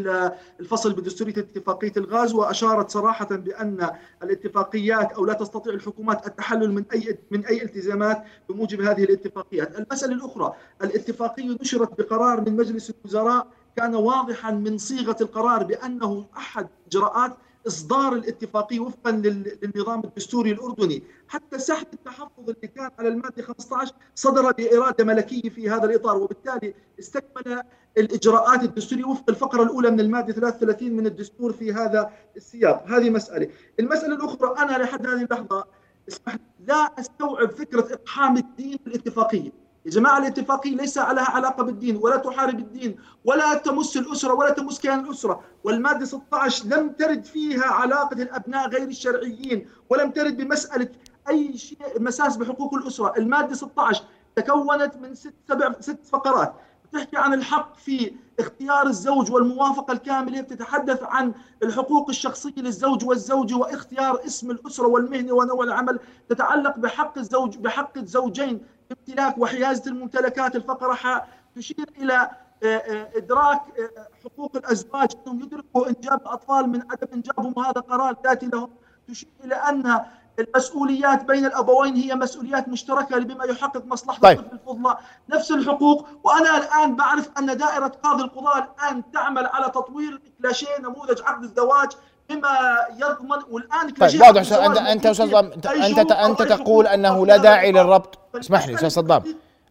للفصل 0.59 0.93
بدستورية 0.93 1.33
اتفاقية 1.37 1.91
الغاز 1.97 2.33
وأشارت 2.33 2.89
صراحة 2.89 3.25
بأن 3.35 3.89
الاتفاقيات 4.23 5.11
أو 5.11 5.25
لا 5.25 5.33
تستطيع 5.33 5.73
الحكومات 5.73 6.27
التحلل 6.27 6.71
من 6.71 6.85
أي 6.93 7.17
من 7.31 7.45
أي 7.45 7.63
التزامات 7.63 8.23
بموجب 8.49 8.81
هذه 8.81 9.03
الاتفاقيات. 9.03 9.79
المسألة 9.79 10.13
الأخرى 10.13 10.53
الاتفاقية 10.83 11.57
نشرت 11.61 12.01
بقرار 12.01 12.41
من 12.41 12.55
مجلس 12.55 12.89
الوزراء 12.89 13.47
كان 13.75 13.95
واضحا 13.95 14.51
من 14.51 14.77
صيغة 14.77 15.17
القرار 15.21 15.63
بأنه 15.63 16.25
أحد 16.37 16.67
إجراءات 16.87 17.37
اصدار 17.67 18.13
الاتفاقيه 18.13 18.79
وفقا 18.79 19.11
للنظام 19.11 20.01
الدستوري 20.03 20.51
الأردني، 20.51 21.03
حتى 21.27 21.59
سحب 21.59 21.87
التحفظ 21.93 22.49
اللي 22.49 22.67
كان 22.75 22.89
على 22.99 23.07
المادة 23.07 23.43
15 23.43 23.93
صدر 24.15 24.51
بإرادة 24.51 25.03
ملكية 25.03 25.49
في 25.49 25.69
هذا 25.69 25.85
الإطار، 25.85 26.17
وبالتالي 26.17 26.73
استكمل 26.99 27.63
الإجراءات 27.97 28.63
الدستورية 28.63 29.05
وفق 29.05 29.29
الفقرة 29.29 29.63
الأولى 29.63 29.91
من 29.91 29.99
المادة 29.99 30.33
33 30.33 30.91
من 30.93 31.05
الدستور 31.05 31.53
في 31.53 31.73
هذا 31.73 32.11
السياق، 32.35 32.83
هذه 32.87 33.09
مسألة. 33.09 33.49
المسألة 33.79 34.15
الأخرى 34.15 34.55
أنا 34.57 34.83
لحد 34.83 35.07
هذه 35.07 35.23
اللحظة 35.23 35.65
اسمح 36.07 36.35
لا 36.67 36.99
أستوعب 36.99 37.51
فكرة 37.51 37.93
إقحام 37.93 38.37
الدين 38.37 38.79
بالاتفاقيه. 38.85 39.51
يا 39.89 39.93
جماعة 39.93 40.17
الاتفاقية 40.17 40.75
ليس 40.75 40.97
لها 40.97 41.31
علاقة 41.31 41.63
بالدين 41.63 41.97
ولا 41.97 42.17
تحارب 42.17 42.59
الدين 42.59 42.95
ولا 43.25 43.53
تمس 43.53 43.97
الأسرة 43.97 44.33
ولا 44.33 44.49
تمس 44.49 44.79
كيان 44.79 44.99
الأسرة. 44.99 45.41
والمادة 45.63 46.05
16 46.05 46.65
لم 46.65 46.89
ترد 46.89 47.25
فيها 47.25 47.65
علاقة 47.65 48.13
الأبناء 48.21 48.69
غير 48.69 48.87
الشرعيين 48.87 49.69
ولم 49.89 50.11
ترد 50.11 50.37
بمسألة 50.37 50.89
أي 51.29 51.57
شيء 51.57 51.77
مساس 51.99 52.37
بحقوق 52.37 52.73
الأسرة. 52.73 53.13
المادة 53.17 53.55
16 53.55 54.03
تكونت 54.35 54.95
من 55.01 55.15
ست 55.15 55.33
سبع 55.47 55.73
ست 55.79 56.05
فقرات. 56.05 56.53
بتحكي 56.89 57.17
عن 57.17 57.33
الحق 57.33 57.75
في 57.75 58.13
اختيار 58.39 58.87
الزوج 58.87 59.31
والموافقة 59.31 59.91
الكاملة 59.91 60.41
بتتحدث 60.41 61.03
عن 61.03 61.33
الحقوق 61.63 62.09
الشخصية 62.09 62.53
للزوج 62.57 63.05
والزوجة 63.05 63.55
واختيار 63.55 64.25
اسم 64.25 64.51
الأسرة 64.51 64.87
والمهنة 64.87 65.33
ونوع 65.33 65.63
العمل. 65.63 65.99
تتعلق 66.29 66.77
بحق 66.77 67.17
الزوج 67.17 67.57
بحق 67.57 67.97
الزوجين 67.97 68.61
امتلاك 68.91 69.37
وحيازة 69.37 69.91
الممتلكات 69.91 70.55
الفقره 70.55 71.25
تشير 71.55 71.89
إلى 71.97 72.29
آه، 72.63 72.77
آه، 72.77 73.09
إدراك 73.15 73.61
آه، 73.79 74.07
حقوق 74.23 74.55
الأزواج 74.55 75.09
أنهم 75.27 75.41
يدركوا 75.41 75.87
إنجاب 75.87 76.21
الأطفال 76.21 76.69
من 76.69 76.81
عدم 76.91 77.07
انجابهم 77.13 77.53
وهذا 77.57 77.81
قرار 77.81 78.15
ذاتي 78.23 78.45
لهم 78.45 78.69
تشير 79.07 79.29
إلى 79.43 79.55
أن 79.55 79.99
المسؤوليات 80.39 81.23
بين 81.23 81.45
الأبوين 81.45 81.95
هي 81.95 82.15
مسؤوليات 82.15 82.69
مشتركة 82.69 83.19
بما 83.19 83.45
يحقق 83.45 83.85
مصلحة 83.85 84.19
طيب. 84.19 84.39
الطفل 84.39 84.55
الفضلى 84.55 84.97
نفس 85.29 85.51
الحقوق. 85.51 86.07
وأنا 86.23 86.57
الآن 86.57 86.95
بعرف 86.95 87.29
أن 87.37 87.57
دائرة 87.57 87.87
قاضي 87.87 88.23
القضاه 88.23 88.57
الآن 88.57 89.11
تعمل 89.11 89.45
على 89.45 89.65
تطوير 89.69 90.21
كلاشيه 90.41 90.79
نموذج 90.79 91.21
عقد 91.21 91.43
الزواج. 91.43 91.89
بما 92.29 92.77
يضمن 92.95 93.43
والآن 93.51 93.89
طيب 93.89 94.21
واضح 94.21 94.53
انت 94.53 94.77
أنت 94.77 95.05
أستاذ 95.05 95.33
انت 95.33 95.65
أنت 95.67 96.11
أنت 96.11 96.41
تقول 96.41 96.87
أنه 96.87 97.25
لا 97.25 97.37
داعي 97.37 97.71
للربط. 97.71 98.19
اسمح 98.39 98.67
لي 98.67 98.73
أستاذ 98.75 98.87
صدام 98.89 99.23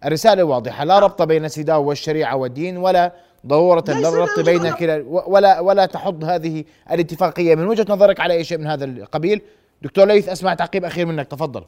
الرسالة 0.04 0.42
واضحة 0.44 0.84
لا 0.84 0.98
ربط 0.98 1.22
بين 1.22 1.44
السيداو 1.44 1.84
والشريعة 1.88 2.36
والدين 2.36 2.76
ولا 2.76 3.12
ضرورة 3.46 3.84
للربط 3.88 4.40
بين 4.40 4.70
كلا 4.70 5.04
ولا 5.06 5.60
ولا 5.60 5.86
تحض 5.86 6.24
هذه 6.24 6.64
الاتفاقية. 6.90 7.54
من 7.54 7.66
وجهة 7.66 7.86
نظرك 7.88 8.20
على 8.20 8.34
أي 8.34 8.44
شيء 8.44 8.58
من 8.58 8.66
هذا 8.66 8.84
القبيل؟ 8.84 9.42
دكتور 9.82 10.06
ليث 10.06 10.28
أسمع 10.28 10.54
تعقيب 10.54 10.84
أخير 10.84 11.06
منك 11.06 11.26
تفضل. 11.26 11.64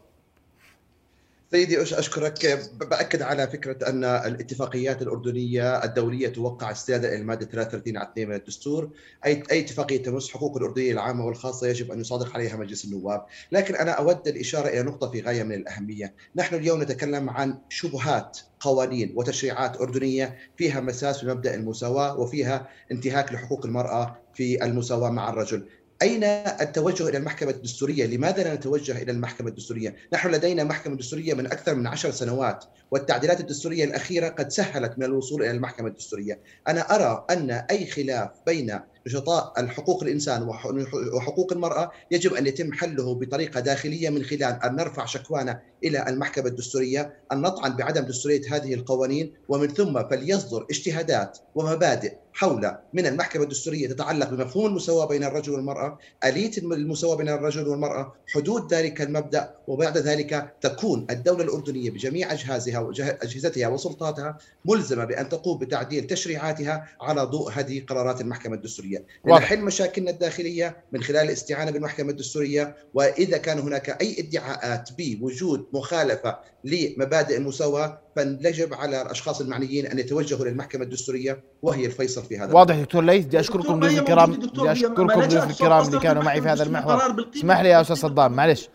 سيدي 1.53 1.83
أشكرك. 1.83 2.69
بأكد 2.81 3.23
على 3.23 3.47
فكرة 3.47 3.89
أن 3.89 4.05
الاتفاقيات 4.05 5.03
الأردنية 5.03 5.85
الدولية 5.85 6.29
توقع 6.29 6.71
استنادا 6.71 7.09
إلى 7.09 7.17
المادة 7.17 7.47
33 7.47 7.97
على 7.97 8.09
2 8.09 8.29
من 8.29 8.35
الدستور. 8.35 8.91
أي 9.27 9.43
أي 9.51 9.61
اتفاقية 9.61 10.03
تمس 10.03 10.31
حقوق 10.31 10.57
الأردنية 10.57 10.93
العامة 10.93 11.27
والخاصة 11.27 11.67
يجب 11.67 11.93
أن 11.93 12.01
يصادق 12.01 12.35
عليها 12.35 12.57
مجلس 12.57 12.85
النواب. 12.85 13.27
لكن 13.53 13.75
أنا 13.75 13.91
أود 13.91 14.29
الإشارة 14.29 14.69
إلى 14.69 14.83
نقطة 14.83 15.11
في 15.11 15.21
غاية 15.21 15.43
من 15.43 15.55
الأهمية. 15.55 16.15
نحن 16.37 16.55
اليوم 16.55 16.83
نتكلم 16.83 17.31
عن 17.31 17.59
شبهات 17.69 18.39
قوانين 18.61 19.13
وتشريعات 19.17 19.77
أردنية 19.81 20.39
فيها 20.57 20.81
مساس 20.81 21.25
بمبدأ 21.25 21.55
المساواة 21.55 22.21
وفيها 22.21 22.69
انتهاك 22.93 23.33
لحقوق 23.33 23.67
المرأة 23.67 24.17
في 24.35 24.65
المساواة 24.65 25.11
مع 25.11 25.31
الرجل. 25.31 25.69
أين 26.03 26.25
التوجه 26.25 27.09
إلى 27.09 27.19
المحكمة 27.19 27.51
الدستورية؟ 27.51 28.07
لماذا 28.07 28.43
لا 28.43 28.55
نتوجه 28.55 29.03
إلى 29.03 29.13
المحكمة 29.13 29.49
الدستورية؟ 29.49 29.97
نحن 30.13 30.31
لدينا 30.31 30.65
محكمة 30.65 30.97
دستورية 30.97 31.35
من 31.35 31.47
أكثر 31.47 31.75
من 31.75 31.87
عشر 31.87 32.11
سنوات 32.11 32.65
والتعديلات 32.91 33.41
الدستورية 33.41 33.85
الأخيرة 33.85 34.29
قد 34.29 34.49
سهلت 34.49 34.99
من 34.99 35.05
الوصول 35.05 35.43
إلى 35.43 35.51
المحكمة 35.51 35.89
الدستورية 35.89 36.41
أنا 36.69 36.81
أرى 36.81 37.27
أن 37.31 37.51
أي 37.51 37.87
خلاف 37.87 38.31
بين 38.47 38.81
نشطاء 39.07 39.53
الحقوق 39.59 40.03
الإنسان 40.03 40.43
وحقوق 41.15 41.53
المرأة 41.53 41.91
يجب 42.11 42.35
أن 42.35 42.47
يتم 42.47 42.73
حله 42.73 43.15
بطريقة 43.15 43.61
داخلية 43.61 44.11
من 44.11 44.25
خلال 44.25 44.59
أن 44.65 44.77
نرفع 44.77 45.05
شكوانا 45.05 45.61
إلى 45.85 46.09
المحكمة 46.09 46.47
الدستورية، 46.47 47.15
أن 47.33 47.41
نطعن 47.41 47.77
بعدم 47.77 48.03
دستورية 48.03 48.57
هذه 48.57 48.75
القوانين 48.75 49.33
ومن 49.49 49.69
ثم 49.69 50.09
فليصدر 50.09 50.67
اجتهادات 50.71 51.39
ومبادئ 51.55 52.13
حول 52.41 52.77
من 52.93 53.07
المحكمة 53.07 53.43
الدستورية 53.43 53.89
تتعلق 53.89 54.31
بمفهوم 54.31 54.67
المساواة 54.67 55.07
بين 55.07 55.25
الرجل 55.25 55.53
والمرأة، 55.53 55.99
اليه 56.25 56.51
المساواة 56.59 57.17
بين 57.17 57.29
الرجل 57.29 57.69
والمرأة، 57.69 58.15
حدود 58.29 58.75
ذلك 58.75 59.03
المبدأ 59.03 59.55
وبعد 59.67 59.99
ذلك 59.99 60.55
تكون 60.61 61.07
الدولة 61.11 61.45
الأردنية 61.45 61.91
بجميع 61.91 62.33
أجهازها 62.33 62.79
واجهزتها 62.79 63.69
وسلطاتها 63.69 64.39
ملزمة 64.65 65.05
بأن 65.05 65.29
تقوم 65.29 65.59
بتعديل 65.59 66.07
تشريعاتها 66.07 66.89
على 67.01 67.23
ضوء 67.23 67.51
هذه 67.53 67.85
قرارات 67.89 68.21
المحكمة 68.21 68.55
الدستورية، 68.55 69.07
لنحل 69.27 69.61
مشاكلنا 69.61 70.11
الداخلية 70.11 70.77
من 70.93 71.03
خلال 71.03 71.27
الاستعانة 71.27 71.71
بالمحكمة 71.71 72.11
الدستورية، 72.11 72.77
وإذا 72.95 73.37
كان 73.37 73.59
هناك 73.59 74.01
أي 74.03 74.17
ادعاءات 74.19 74.89
بوجود 74.99 75.67
مخالفة 75.73 76.39
لمبادئ 76.65 77.41
المساواه 78.19 78.41
فيجب 78.53 78.75
على 78.75 79.03
الأشخاص 79.03 79.41
المعنيين 79.41 79.87
أن 79.87 79.99
يتوجهوا 79.99 80.45
للمحكمة 80.45 80.83
الدستورية 80.85 81.43
وهي 81.63 81.87
الفيصل 81.87 82.23
في 82.23 82.39
هذا. 82.39 82.55
واضح 82.55 82.77
دكتور 82.77 83.05
ليث 83.05 83.25
بدي 83.27 83.41
أشكركم 83.41 83.81
ضيوف 83.81 83.99
الكرام 83.99 84.33
بدي 84.33 84.73
أشكركم 84.73 85.07
ضيوف 85.07 85.51
الكرام 85.51 85.87
اللي 85.87 85.99
كانوا 85.99 86.23
معي 86.23 86.41
في 86.43 86.49
هذا 86.49 86.63
المحور. 86.63 87.27
اسمح 87.37 87.61
لي 87.61 87.69
يا 87.69 87.81
أستاذ 87.81 87.97
صدام 87.97 88.33
معلش. 88.33 88.69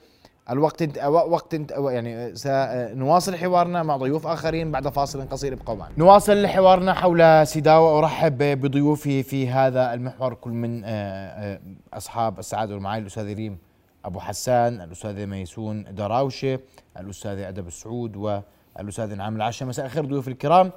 الوقت 0.50 0.82
انت 0.82 0.98
وقت 1.04 1.54
انت 1.54 1.72
يعني 1.72 2.36
سنواصل 2.36 3.36
حوارنا 3.36 3.84
مع 3.84 3.98
ضيوف 3.98 4.28
آخرين 4.28 4.72
بعد 4.72 4.88
فاصل 4.88 5.30
قصير 5.30 5.54
ابقوا 5.54 5.76
معنا. 5.76 5.94
نواصل 5.98 6.48
حوارنا 6.48 6.94
حول 6.94 7.48
سيداو 7.48 7.84
وارحب 7.84 8.38
بضيوفي 8.38 9.24
في 9.24 9.50
هذا 9.50 9.94
المحور 9.94 10.34
كل 10.34 10.52
من 10.52 10.84
آه، 10.84 10.88
آه، 10.88 11.60
أصحاب 11.94 12.40
السعادة 12.40 12.74
والمعالي 12.74 13.02
الأستاذ 13.02 13.34
ريم 13.34 13.58
أبو 14.06 14.20
حسان، 14.20 14.82
الاستاذ 14.82 15.26
ميسون 15.26 15.86
دراوشة، 15.96 16.60
الاستاذ 17.00 17.40
أدب 17.40 17.68
السعود 17.68 18.44
والاستاذ 18.80 19.16
نعم 19.16 19.36
العشا 19.36 19.66
مساء 19.66 19.86
الخير 19.86 20.06
ضيوف 20.06 20.28
الكرام. 20.28 20.72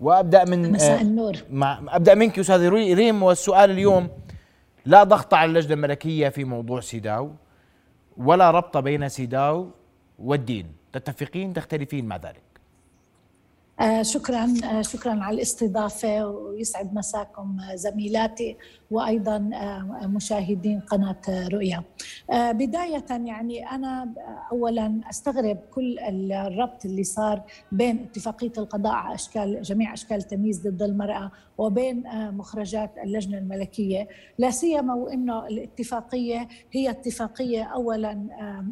وأبدأ 0.00 0.44
من 0.44 0.72
مساء 0.72 1.02
النور. 1.02 1.32
مع 1.50 1.80
أبدأ 1.88 2.14
منك 2.14 2.38
أستاذ 2.38 2.68
ريم. 2.68 3.22
والسؤال 3.22 3.70
اليوم 3.70 4.08
لا 4.86 5.04
ضغط 5.04 5.34
على 5.34 5.48
اللجنة 5.48 5.74
الملكية 5.74 6.28
في 6.28 6.44
موضوع 6.44 6.80
سيداو 6.80 7.30
ولا 8.16 8.50
ربط 8.50 8.76
بين 8.76 9.08
سيداو 9.08 9.70
والدين. 10.18 10.72
تتفقين؟ 10.92 11.52
تختلفين 11.52 12.06
مع 12.06 12.16
ذلك. 12.16 12.53
آه 13.80 14.02
شكرا 14.02 14.54
آه 14.64 14.82
شكرا 14.82 15.12
على 15.12 15.34
الاستضافة 15.36 16.26
ويسعد 16.26 16.94
مساكم 16.94 17.56
زميلاتي 17.74 18.56
وأيضا 18.90 19.36
آه 19.54 20.06
مشاهدين 20.06 20.80
قناة 20.80 21.16
رؤيا. 21.52 21.82
بداية 22.32 23.04
يعني 23.10 23.70
أنا 23.70 24.12
اولا 24.52 25.00
أستغرب 25.10 25.58
كل 25.74 25.98
الربط 26.32 26.84
اللي 26.84 27.04
صار 27.04 27.42
بين 27.72 27.98
اتفاقية 28.10 28.52
القضاء 28.58 28.92
على 28.92 29.14
أشكال 29.14 29.62
جميع 29.62 29.92
أشكال 29.92 30.16
التمييز 30.16 30.68
ضد 30.68 30.82
المرأة 30.82 31.30
وبين 31.58 32.02
مخرجات 32.30 32.90
اللجنة 33.04 33.38
الملكية، 33.38 34.08
لا 34.38 34.50
سيما 34.50 34.94
وإنه 34.94 35.46
الاتفاقية 35.46 36.48
هي 36.72 36.90
اتفاقية 36.90 37.62
اولا 37.64 38.26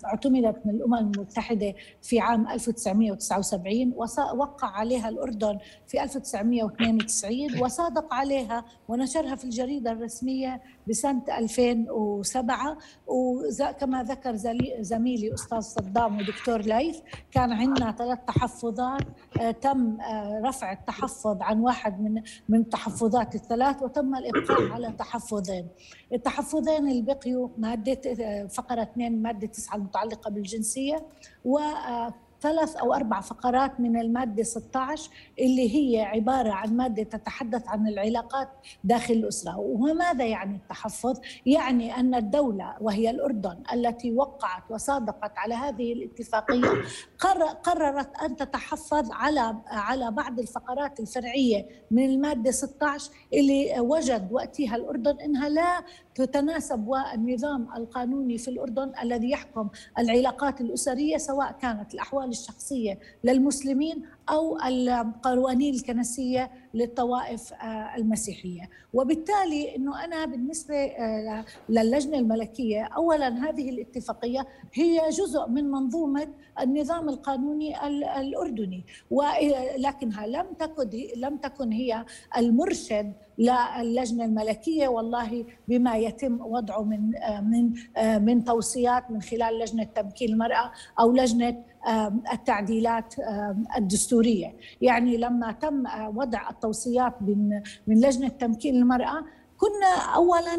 اعتمدت 0.04 0.56
من 0.66 0.74
الأمم 0.74 0.94
المتحدة 0.94 1.74
في 2.02 2.20
عام 2.20 2.48
1979 2.48 3.92
ووقع 3.96 4.68
عليها 4.68 4.91
عليها 4.92 5.08
الأردن 5.08 5.58
في 5.86 6.02
1992 6.02 7.62
وصادق 7.62 8.14
عليها 8.14 8.64
ونشرها 8.88 9.34
في 9.34 9.44
الجريدة 9.44 9.92
الرسمية 9.92 10.60
بسنة 10.88 11.22
2007 11.38 12.78
وكما 13.06 14.02
ذكر 14.02 14.36
زميلي 14.80 15.34
أستاذ 15.34 15.60
صدام 15.60 16.18
ودكتور 16.18 16.60
ليث 16.60 16.98
كان 17.30 17.52
عندنا 17.52 17.92
ثلاث 17.92 18.18
تحفظات 18.26 19.02
تم 19.60 19.98
رفع 20.44 20.72
التحفظ 20.72 21.42
عن 21.42 21.60
واحد 21.60 22.00
من 22.00 22.22
من 22.48 22.60
التحفظات 22.60 23.34
الثلاث 23.34 23.82
وتم 23.82 24.14
الإبقاء 24.14 24.62
على 24.72 24.92
تحفظين. 24.92 25.68
التحفظين 26.12 26.88
اللي 26.88 27.02
بقيوا 27.02 27.48
مادة 27.58 28.00
فقرة 28.46 28.82
2 28.82 29.22
مادة 29.22 29.46
9 29.46 29.76
المتعلقة 29.76 30.30
بالجنسية 30.30 31.06
و 31.44 31.58
ثلاث 32.42 32.76
أو 32.76 32.94
أربع 32.94 33.20
فقرات 33.20 33.80
من 33.80 34.00
المادة 34.00 34.42
16 34.42 35.10
اللي 35.38 35.74
هي 35.76 36.02
عبارة 36.02 36.50
عن 36.50 36.76
مادة 36.76 37.02
تتحدث 37.02 37.68
عن 37.68 37.88
العلاقات 37.88 38.48
داخل 38.84 39.14
الأسرة 39.14 39.58
وماذا 39.58 40.24
يعني 40.24 40.56
التحفظ؟ 40.56 41.20
يعني 41.46 41.96
أن 41.96 42.14
الدولة 42.14 42.74
وهي 42.80 43.10
الأردن 43.10 43.62
التي 43.72 44.12
وقعت 44.12 44.62
وصادقت 44.70 45.38
على 45.38 45.54
هذه 45.54 45.92
الاتفاقية 45.92 46.68
قررت 47.62 48.16
أن 48.16 48.36
تتحفظ 48.36 49.10
على 49.12 49.56
على 49.66 50.10
بعض 50.10 50.40
الفقرات 50.40 51.00
الفرعية 51.00 51.66
من 51.90 52.04
المادة 52.04 52.50
16 52.50 53.10
اللي 53.32 53.80
وجد 53.80 54.28
وقتها 54.32 54.76
الأردن 54.76 55.20
أنها 55.20 55.48
لا 55.48 55.82
تتناسب 56.14 56.88
والنظام 56.88 57.68
القانوني 57.76 58.38
في 58.38 58.48
الأردن 58.48 58.92
الذي 59.02 59.30
يحكم 59.30 59.68
العلاقات 59.98 60.60
الأسرية 60.60 61.16
سواء 61.16 61.52
كانت 61.52 61.94
الأحوال 61.94 62.28
الشخصية 62.28 62.98
للمسلمين 63.24 64.02
أو 64.30 64.58
القوانين 64.66 65.74
الكنسية 65.74 66.50
للطوائف 66.74 67.52
المسيحية. 67.96 68.70
وبالتالي 68.92 69.76
أنه 69.76 70.04
أنا 70.04 70.24
بالنسبة 70.24 70.90
للجنة 71.68 72.18
الملكية 72.18 72.82
أولا 72.84 73.28
هذه 73.48 73.70
الاتفاقية 73.70 74.46
هي 74.74 75.00
جزء 75.10 75.46
من 75.48 75.70
منظومة 75.70 76.28
النظام 76.60 77.08
القانوني 77.08 77.86
الأردني. 78.20 78.84
ولكنها 79.10 80.26
لم 80.26 80.46
تكن 80.58 80.90
لم 81.16 81.36
تكن 81.36 81.72
هي 81.72 82.04
المرشد 82.36 83.12
للجنة 83.38 84.24
الملكية 84.24 84.88
والله 84.88 85.44
بما 85.68 85.96
يتم 85.96 86.40
وضعه 86.40 86.82
من 86.82 87.10
من 87.42 87.72
من 88.24 88.44
توصيات 88.44 89.10
من 89.10 89.22
خلال 89.22 89.58
لجنة 89.58 89.84
تمكين 89.84 90.32
المرأة 90.32 90.72
أو 91.00 91.12
لجنة 91.12 91.64
التعديلات 92.32 93.14
الدستورية. 93.78 94.56
يعني 94.80 95.16
لما 95.16 95.52
تم 95.52 95.84
وضع 96.16 96.50
التوصيات 96.50 97.22
من 97.22 97.48
من 97.86 98.00
لجنة 98.00 98.28
تمكين 98.28 98.76
المرأة 98.76 99.24
كنا 99.56 100.14
اولا 100.14 100.54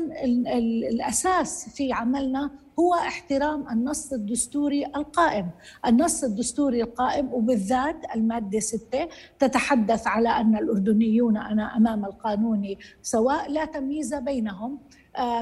الأساس 0.91 1.69
في 1.69 1.93
عملنا 1.93 2.51
هو 2.79 2.93
احترام 2.93 3.69
النص 3.69 4.13
الدستوري 4.13 4.85
القائم. 4.85 5.49
النص 5.85 6.23
الدستوري 6.23 6.83
القائم 6.83 7.33
وبالذات 7.33 7.95
المادة 8.15 8.59
6 8.59 9.07
تتحدث 9.39 10.07
على 10.07 10.29
أن 10.29 10.55
الأردنيون 10.57 11.37
أنا 11.37 11.77
أمام 11.77 12.05
القانون 12.05 12.75
سواء 13.01 13.51
لا 13.51 13.65
تمييز 13.65 14.13
بينهم 14.13 14.79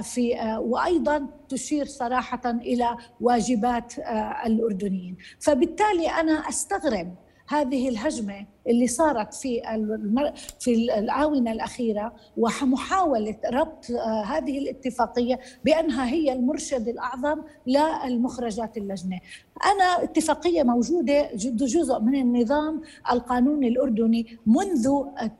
في 0.01 0.57
وأيضا 0.59 1.27
تشير 1.49 1.85
صراحة 1.85 2.41
إلى 2.45 2.97
واجبات 3.21 3.93
الأردنيين. 4.45 5.17
فبالتالي 5.39 6.07
أنا 6.07 6.33
أستغرب 6.49 7.15
هذه 7.51 7.89
الهجمة 7.89 8.45
اللي 8.67 8.87
صارت 8.87 9.33
في 9.33 9.61
في 10.59 10.73
الآونة 10.99 11.51
الأخيرة 11.51 12.13
ومحاولة 12.37 13.35
ربط 13.53 13.91
هذه 14.25 14.57
الاتفاقية 14.57 15.39
بأنها 15.65 16.09
هي 16.09 16.33
المرشد 16.33 16.87
الأعظم 16.87 17.41
للمخرجات 17.67 18.77
اللجنة. 18.77 19.19
أنا 19.65 20.03
اتفاقية 20.03 20.63
موجودة 20.63 21.29
جزء 21.35 21.99
من 21.99 22.15
النظام 22.15 22.81
القانوني 23.11 23.67
الأردني 23.67 24.37
منذ 24.45 24.89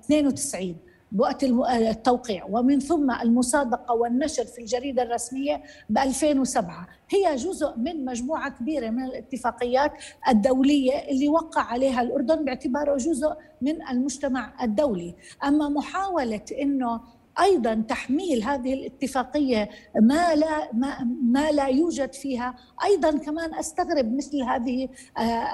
92 0.06 0.76
بوقت 1.12 1.44
التوقيع. 1.44 2.46
ومن 2.50 2.80
ثم 2.80 3.12
المصادقة 3.12 3.94
والنشر 3.94 4.46
في 4.46 4.60
الجريدة 4.62 5.04
الرسمية 5.04 5.62
ب 5.90 5.98
2007 5.98 6.88
هي 7.10 7.36
جزء 7.36 7.78
من 7.78 8.06
مجموعة 8.06 8.50
كبيرة 8.50 8.90
من 8.90 9.04
الاتفاقيات 9.04 9.92
الدولية 10.30 10.94
اللي 10.94 11.30
وقع 11.30 11.62
عليها 11.62 12.02
الأردن 12.02 12.46
باعتباره 12.46 12.98
جزء 12.98 13.34
من 13.62 13.88
المجتمع 13.88 14.64
الدولي. 14.64 15.16
أما 15.44 15.70
محاولة 15.70 16.46
أنه 16.62 17.02
أيضا 17.40 17.74
تحميل 17.88 18.44
هذه 18.44 18.74
الاتفاقية 18.74 19.70
ما 20.02 20.36
لا 20.36 20.74
ما, 20.74 21.04
ما 21.24 21.52
لا 21.52 21.68
يوجد 21.68 22.14
فيها. 22.14 22.56
أيضا 22.84 23.18
كمان 23.18 23.54
أستغرب 23.54 24.16
مثل 24.16 24.42
هذه 24.42 24.90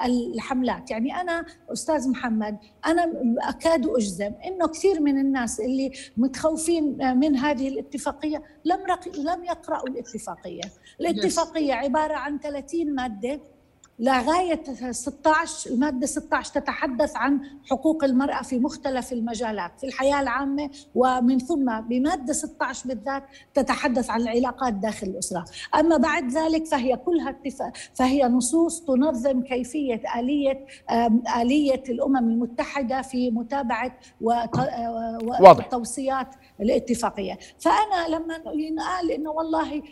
الحملات. 0.04 0.90
يعني 0.90 1.20
أنا 1.20 1.46
أستاذ 1.72 2.10
محمد 2.10 2.58
أنا 2.86 3.12
أكاد 3.42 3.86
أجزم 3.86 4.32
إنه 4.46 4.68
كثير 4.68 5.00
من 5.00 5.18
الناس 5.18 5.60
اللي 5.60 5.92
متخوفين 6.16 7.16
من 7.18 7.36
هذه 7.36 7.68
الاتفاقية 7.68 8.42
لم 8.64 8.78
لم 9.18 9.44
يقرأوا 9.44 9.88
الاتفاقية. 9.88 10.62
الاتفاقية 11.00 11.74
عبارة 11.74 12.14
عن 12.14 12.38
30 12.38 12.94
مادة 12.94 13.40
لغاية 14.00 14.62
16 14.90 15.70
المادة 15.70 16.06
16 16.06 16.52
تتحدث 16.54 17.16
عن 17.16 17.40
حقوق 17.70 18.04
المرأة 18.04 18.42
في 18.42 18.58
مختلف 18.58 19.12
المجالات 19.12 19.70
في 19.80 19.86
الحياة 19.86 20.20
العامة 20.20 20.70
ومن 20.94 21.38
ثم 21.38 21.80
بمادة 21.80 22.32
16 22.32 22.88
بالذات 22.88 23.24
تتحدث 23.54 24.10
عن 24.10 24.20
العلاقات 24.20 24.74
داخل 24.74 25.06
الأسرة. 25.06 25.44
أما 25.74 25.96
بعد 25.96 26.30
ذلك 26.30 26.66
فهي 26.66 26.96
كلها 26.96 27.30
اتفاق 27.30 27.72
فهي 27.94 28.24
نصوص 28.28 28.80
تنظم 28.80 29.42
كيفية 29.42 30.02
آلية 30.18 30.66
آلية 31.40 31.82
الأمم 31.88 32.16
المتحدة 32.16 33.02
في 33.02 33.30
متابعة 33.30 33.98
وتوصيات 35.40 36.34
الاتفاقية. 36.60 37.38
فأنا 37.58 38.08
لما 38.08 38.34
ينقال 38.54 39.10
إنه 39.10 39.30
والله 39.30 39.82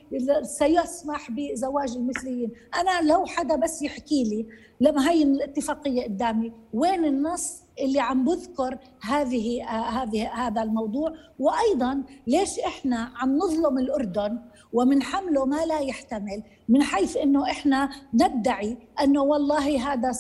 سيسمح 0.43 1.31
بزواج 1.31 1.97
المثليين 1.97 2.51
أنا 2.81 3.09
لو 3.13 3.27
حدا 3.27 3.57
بس 3.57 3.83
يحكي 3.97 4.25
لي 4.25 4.47
لما 4.81 5.11
هي 5.11 5.23
الاتفاقية 5.23 6.05
قدامي 6.05 6.53
وين 6.73 7.05
النص 7.05 7.63
اللي 7.81 8.01
عم 8.01 8.25
بذكر 8.25 8.79
هذه 9.03 9.65
هذه 9.71 10.29
هذا 10.29 10.63
الموضوع؟ 10.63 11.13
وأيضا 11.39 12.03
ليش 12.27 12.59
إحنا 12.59 13.13
عم 13.17 13.39
نظلم 13.39 13.79
الأردن 13.79 14.39
ومنحمله 14.73 15.45
ما 15.45 15.65
لا 15.67 15.79
يحتمل 15.79 16.43
من 16.69 16.83
حيث 16.83 17.17
إنه 17.17 17.51
إحنا 17.51 17.91
ندعي 18.15 18.77
أنه 19.03 19.23
والله 19.23 19.93
هذا 19.93 20.13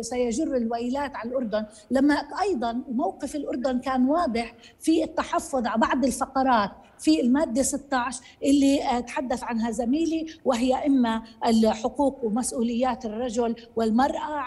سيجر 0.00 0.56
الويلات 0.56 1.16
على 1.16 1.30
الأردن. 1.30 1.66
لما 1.90 2.14
أيضا 2.42 2.82
موقف 2.92 3.36
الأردن 3.36 3.80
كان 3.80 4.08
واضح 4.08 4.54
في 4.80 5.04
التحفظ 5.04 5.66
على 5.66 5.80
بعض 5.80 6.04
الفقرات 6.04 6.70
في 6.98 7.20
المادة 7.20 7.62
16 7.62 8.22
اللي 8.42 9.02
تحدث 9.06 9.44
عنها 9.44 9.70
زميلي 9.70 10.26
وهي 10.44 10.86
إما 10.86 11.22
الحقوق 11.46 12.24
ومسؤوليات 12.24 13.04
الرجل 13.06 13.56
والمرأة 13.76 14.44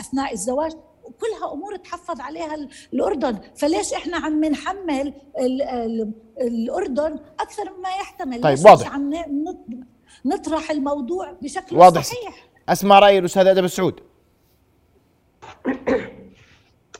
أثناء 0.00 0.32
الزواج. 0.32 0.72
كلها 1.20 1.52
أمور 1.52 1.76
تحفظ 1.76 2.20
عليها 2.20 2.54
الأردن. 2.92 3.38
فليش 3.56 3.94
إحنا 3.94 4.16
عم 4.16 4.44
نحمل 4.44 5.14
الأردن 6.40 7.18
أكثر 7.40 7.72
مما 7.78 7.88
يحتمل؟ 7.88 8.40
طيب 8.40 8.58
واضح. 8.64 8.94
عم 8.94 9.14
نطرح 10.24 10.70
الموضوع 10.70 11.32
بشكل 11.42 11.76
واضح. 11.76 12.04
صحيح؟ 12.04 12.48
أسمع 12.68 12.98
رأي 12.98 13.18
الأستاذ 13.18 13.46
آدم 13.46 13.64
السعود. 13.64 14.00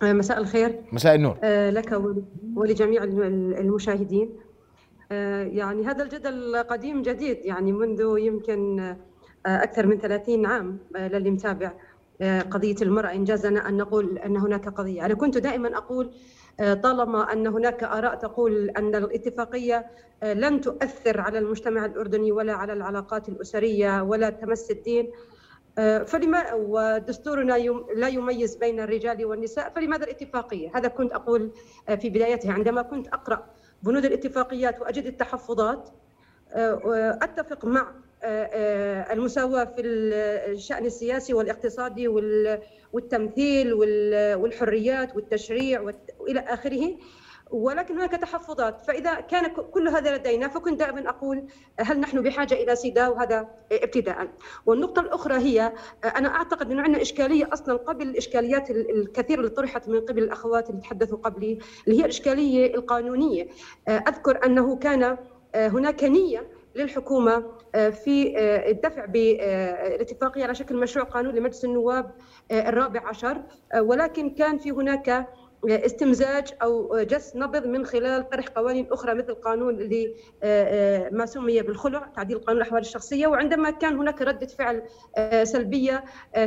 مساء 0.03 0.39
الخير. 0.39 0.83
مساء 0.93 1.15
النور. 1.15 1.39
لك 1.71 2.03
ولجميع 2.57 3.05
المشاهدين. 3.05 4.31
يعني 5.11 5.87
هذا 5.87 6.03
الجدل 6.03 6.57
قديم 6.57 7.03
جديد 7.03 7.39
يعني 7.43 7.73
منذ 7.73 8.17
يمكن 8.19 8.95
أكثر 9.47 9.87
من 9.87 9.99
30 9.99 10.47
عام 10.47 10.79
للي 10.97 11.31
متابع. 11.31 11.73
قضية 12.23 12.77
المرأة. 12.83 13.13
إنجازنا 13.13 13.69
أن 13.69 13.77
نقول 13.77 14.19
أن 14.19 14.37
هناك 14.37 14.69
قضية. 14.69 15.07
أنا 15.07 15.15
كنت 15.15 15.39
دائما 15.39 15.77
أقول 15.79 16.11
طالما 16.59 17.33
أن 17.33 17.47
هناك 17.47 17.85
آراء 17.85 18.15
تقول 18.15 18.71
أن 18.71 18.95
الاتفاقية 18.95 19.87
لن 20.23 20.61
تؤثر 20.61 21.21
على 21.21 21.39
المجتمع 21.39 21.85
الأردني 21.85 22.33
ولا 22.33 22.53
على 22.53 22.73
العلاقات 22.73 23.29
الأسرية 23.29 24.03
ولا 24.03 24.31
تمس 24.31 24.71
الدين 24.71 25.11
فلما 26.07 26.55
ودستورنا 26.55 27.53
لا 27.97 28.09
يميز 28.09 28.57
بين 28.57 28.81
الرجال 28.81 29.25
والنساء 29.27 29.73
فلماذا 29.77 30.05
الاتفاقية؟ 30.05 30.71
هذا 30.75 30.89
كنت 30.89 31.13
أقول 31.13 31.51
في 32.01 32.11
بدايتها. 32.11 32.53
عندما 32.53 32.83
كنت 32.83 33.09
أقرأ 33.09 33.47
بنود 33.83 34.05
الاتفاقيات 34.05 34.81
وأجد 34.81 35.07
التحفظات 35.07 35.89
أتفق 37.23 37.65
مع 37.65 37.93
المساواة 38.25 39.65
في 39.65 39.83
الشأن 39.83 40.87
السياسي 40.87 41.35
والاقتصادي 41.35 42.09
والتمثيل 42.93 43.73
والحريات 44.35 45.17
والتشريع 45.17 45.81
وإلى 46.19 46.41
آخره. 46.41 46.97
ولكن 47.51 47.95
هناك 47.95 48.11
تحفظات. 48.11 48.81
فإذا 48.81 49.15
كان 49.15 49.47
كل 49.53 49.89
هذا 49.89 50.17
لدينا 50.17 50.49
فكنت 50.49 50.79
دائما 50.79 51.09
أقول 51.09 51.45
هل 51.81 52.01
نحن 52.01 52.23
بحاجة 52.23 52.55
إلى 52.55 52.77
سيدا؟ 52.77 53.09
وهذا 53.09 53.49
ابتداء 53.73 54.29
والنقطة 54.67 55.01
الأخرى 55.01 55.35
هي 55.35 55.73
أنا 56.17 56.29
أعتقد 56.29 56.71
أنه 56.71 56.83
عندنا 56.83 57.03
إشكالية 57.03 57.49
أصلا 57.53 57.77
قبل 57.77 58.09
الإشكاليات 58.09 58.71
الكثيرة 58.71 59.39
اللي 59.39 59.51
طرحت 59.51 59.89
من 59.89 60.01
قبل 60.01 60.23
الأخوات 60.23 60.71
اللي 60.71 60.81
تحدثوا 60.81 61.19
قبلي 61.19 61.59
اللي 61.87 61.99
هي 61.99 62.05
الإشكالية 62.05 62.75
القانونية. 62.75 63.49
أذكر 63.89 64.45
أنه 64.45 64.77
كان 64.77 65.17
هناك 65.55 66.05
نية 66.05 66.58
للحكومة 66.79 67.45
في 67.75 68.35
الدفع 68.71 69.05
بالاتفاقية 69.05 70.45
على 70.45 70.55
شكل 70.55 70.77
مشروع 70.77 71.05
قانون 71.05 71.35
لمجلس 71.35 71.65
النواب 71.65 72.11
الرابع 72.53 73.09
عشر 73.09 73.43
ولكن 73.79 74.31
كان 74.31 74.59
في 74.59 74.71
هناك 74.71 75.27
استمزاج 75.67 76.55
أو 76.63 76.99
جس 77.03 77.37
نبض 77.37 77.67
من 77.67 77.87
خلال 77.87 78.29
طرح 78.29 78.49
قوانين 78.49 78.89
أخرى 78.93 79.15
مثل 79.15 79.35
قانون 79.35 79.75
اللي 79.75 80.15
ما 81.13 81.27
سمي 81.27 81.63
بالخلع 81.63 82.13
تعديل 82.17 82.39
قانون 82.39 82.63
الأحوال 82.63 82.81
الشخصية. 82.81 83.27
وعندما 83.27 83.71
كان 83.71 83.97
هناك 83.99 84.23
ردة 84.23 84.47
فعل 84.47 84.83
سلبية 85.43 86.05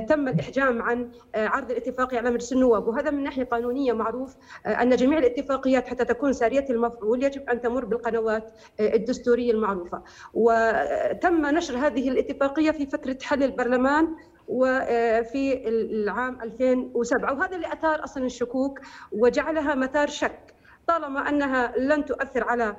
تم 0.10 0.28
الإحجام 0.28 0.82
عن 0.82 1.12
عرض 1.36 1.72
الاتفاقيه 1.72 2.18
على 2.18 2.32
مجلس 2.32 2.54
النواب. 2.54 2.88
وهذا 2.88 3.12
من 3.12 3.24
ناحية 3.24 3.44
قانونية 3.44 3.94
معروف 3.94 4.36
أن 4.66 4.96
جميع 4.96 5.18
الاتفاقيات 5.18 5.88
حتى 5.88 6.06
تكون 6.06 6.34
سارية 6.34 6.66
المفعول 6.70 7.24
يجب 7.24 7.50
أن 7.50 7.62
تمر 7.62 7.86
بالقنوات 7.86 8.52
الدستورية 8.80 9.52
المعروفة. 9.52 10.04
وتم 10.34 11.46
نشر 11.46 11.78
هذه 11.78 12.10
الاتفاقية 12.10 12.72
في 12.72 12.86
فترة 12.86 13.18
حل 13.22 13.44
البرلمان 13.44 14.16
وفي 14.52 15.68
العام 15.70 16.42
2007 16.42 17.34
وهذا 17.34 17.56
اللي 17.56 17.74
أثار 17.74 18.04
أصلا 18.04 18.26
الشكوك 18.26 18.80
وجعلها 19.12 19.76
مثار 19.76 20.08
شك 20.08 20.54
طالما 20.88 21.30
أنها 21.30 21.74
لن 21.78 22.06
تؤثر 22.06 22.44
على 22.44 22.76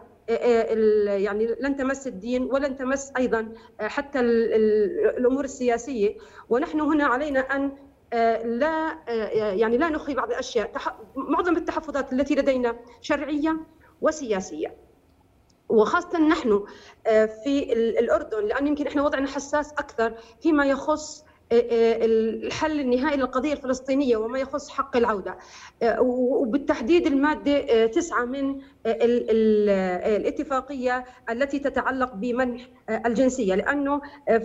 يعني 1.09 1.57
لن 1.61 1.77
تمس 1.77 2.07
الدين 2.07 2.43
ولن 2.43 2.77
تمس 2.77 3.13
أيضا 3.17 3.53
حتى 3.81 4.21
الأمور 4.21 5.45
السياسية. 5.45 6.17
ونحن 6.49 6.81
هنا 6.81 7.05
علينا 7.07 7.41
أن 7.41 7.73
لا 8.59 8.99
يعني 9.55 9.79
لا 9.79 9.89
نخفي 9.89 10.15
بعض 10.15 10.31
الأشياء 10.31 10.71
معظم 11.17 11.57
التحفظات 11.57 12.13
التي 12.13 12.35
لدينا 12.35 12.77
شرعية 13.01 13.57
وسياسية. 14.01 14.77
وخاصة 15.69 16.19
نحن 16.19 16.65
في 17.45 17.73
الأردن 17.73 18.45
لأن 18.47 18.67
يمكن 18.67 18.87
إحنا 18.87 19.03
وضعنا 19.03 19.27
حساس 19.27 19.73
أكثر 19.73 20.15
فيما 20.41 20.67
يخص 20.67 21.25
الحل 21.53 22.81
النهائي 22.81 23.17
للقضية 23.17 23.53
الفلسطينية 23.53 24.17
وما 24.17 24.39
يخص 24.39 24.69
حق 24.71 24.97
العودة. 24.97 25.39
وبالتحديد 26.01 27.07
المادة 27.07 27.87
تسعة 27.87 28.25
من 28.25 28.61
الاتفاقية 30.07 31.05
التي 31.31 31.59
تتعلق 31.59 32.15
بمنح 32.15 32.69
الجنسية. 33.07 33.55
لأنه 33.55 34.01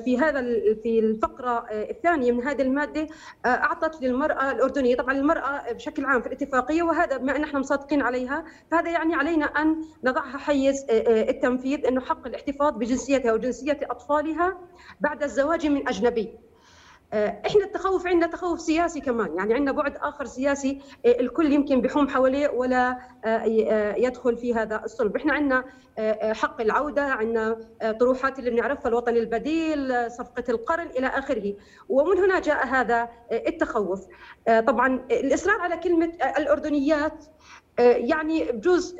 في 0.05 0.18
هذا 0.18 0.41
في 0.84 0.99
الفقرة 0.99 1.66
الثانية 1.72 2.32
من 2.32 2.43
هذه 2.43 2.62
المادة 2.62 3.08
أعطت 3.45 4.01
للمرأة 4.01 4.51
الأردنية 4.51 4.95
طبعا 4.95 5.14
المرأة 5.18 5.72
بشكل 5.74 6.05
عام 6.05 6.22
في 6.22 6.28
الاتفاقية 6.28 6.84
وهذا 6.84 7.18
بما 7.18 7.36
أن 7.36 7.43
إحنا 7.43 7.60
مصادقين 7.60 8.01
عليها 8.01 8.45
فهذا 8.72 8.89
يعني 8.89 9.16
علينا 9.16 9.45
أن 9.45 9.82
نضعها 10.03 10.38
حيز 10.38 10.86
التنفيذ 10.89 11.86
أنه 11.86 12.01
حق 12.01 12.28
الاحتفاظ 12.28 12.74
بجنسيتها 12.78 13.34
وجنسية 13.34 13.80
أطفالها 13.84 14.58
بعد 15.01 15.24
الزواج 15.24 15.68
من 15.68 15.88
أجنبي. 15.88 16.47
إحنا 17.14 17.64
التخوف 17.66 18.08
عندنا 18.08 18.32
تخوف 18.32 18.62
سياسي 18.62 19.01
كمان. 19.01 19.36
يعني 19.38 19.53
عندنا 19.53 19.72
بعد 19.72 19.97
آخر 19.97 20.26
سياسي 20.26 20.82
الكل 21.05 21.53
يمكن 21.53 21.82
بحوم 21.82 22.08
حواليه 22.10 22.49
ولا 22.49 22.97
يدخل 23.97 24.38
في 24.38 24.53
هذا 24.53 24.82
الصلب. 24.86 25.16
إحنا 25.16 25.34
عندنا 25.34 25.64
حق 26.22 26.62
العودة 26.62 27.03
عندنا 27.03 27.58
طروحات 27.99 28.39
اللي 28.39 28.49
بنعرفها 28.49 28.88
الوطن 28.88 29.16
البديل 29.16 30.12
صفقة 30.12 30.43
القرن 30.49 30.88
إلى 30.88 31.08
آخره. 31.08 31.53
ومن 31.89 32.18
هنا 32.18 32.39
جاء 32.39 32.68
هذا 32.68 33.10
التخوف. 33.32 34.08
طبعا 34.47 35.05
الإصرار 35.12 35.62
على 35.62 35.78
كلمة 35.78 36.12
الأردنيات 36.38 37.26
يعني 37.80 38.52
بجوز 38.52 38.96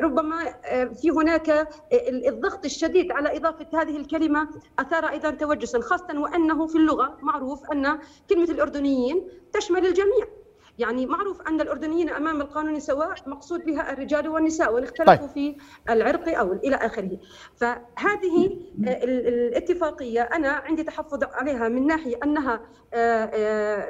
ربما 0.00 0.54
في 0.94 1.10
هناك 1.10 1.68
الضغط 2.28 2.64
الشديد 2.64 3.12
على 3.12 3.36
إضافة 3.36 3.66
هذه 3.82 3.96
الكلمة 3.96 4.48
أثار 4.78 5.08
أيضا 5.08 5.30
توجسا 5.30 5.80
خاصة 5.80 6.20
وأنه 6.20 6.66
في 6.66 6.76
اللغة 6.76 7.18
معروف 7.22 7.72
أن 7.72 7.98
كلمة 8.30 8.50
الأردنيين 8.50 9.28
تشمل 9.52 9.86
الجميع. 9.86 10.26
يعني 10.78 11.06
معروف 11.06 11.40
أن 11.42 11.60
الأردنيين 11.60 12.10
أمام 12.10 12.40
القانون 12.40 12.80
سواء 12.80 13.14
مقصود 13.26 13.64
بها 13.64 13.92
الرجال 13.92 14.28
والنساء 14.28 14.74
وإن 14.74 14.82
اختلفوا 14.82 15.14
طيب. 15.14 15.30
في 15.30 15.56
العرق 15.90 16.38
أو 16.38 16.52
إلى 16.52 16.76
آخره 16.76 17.18
فهذه 17.56 18.58
الاتفاقية 19.04 20.22
أنا 20.22 20.48
عندي 20.48 20.82
تحفظ 20.82 21.24
عليها 21.24 21.68
من 21.68 21.86
ناحية 21.86 22.16
أنها 22.24 22.60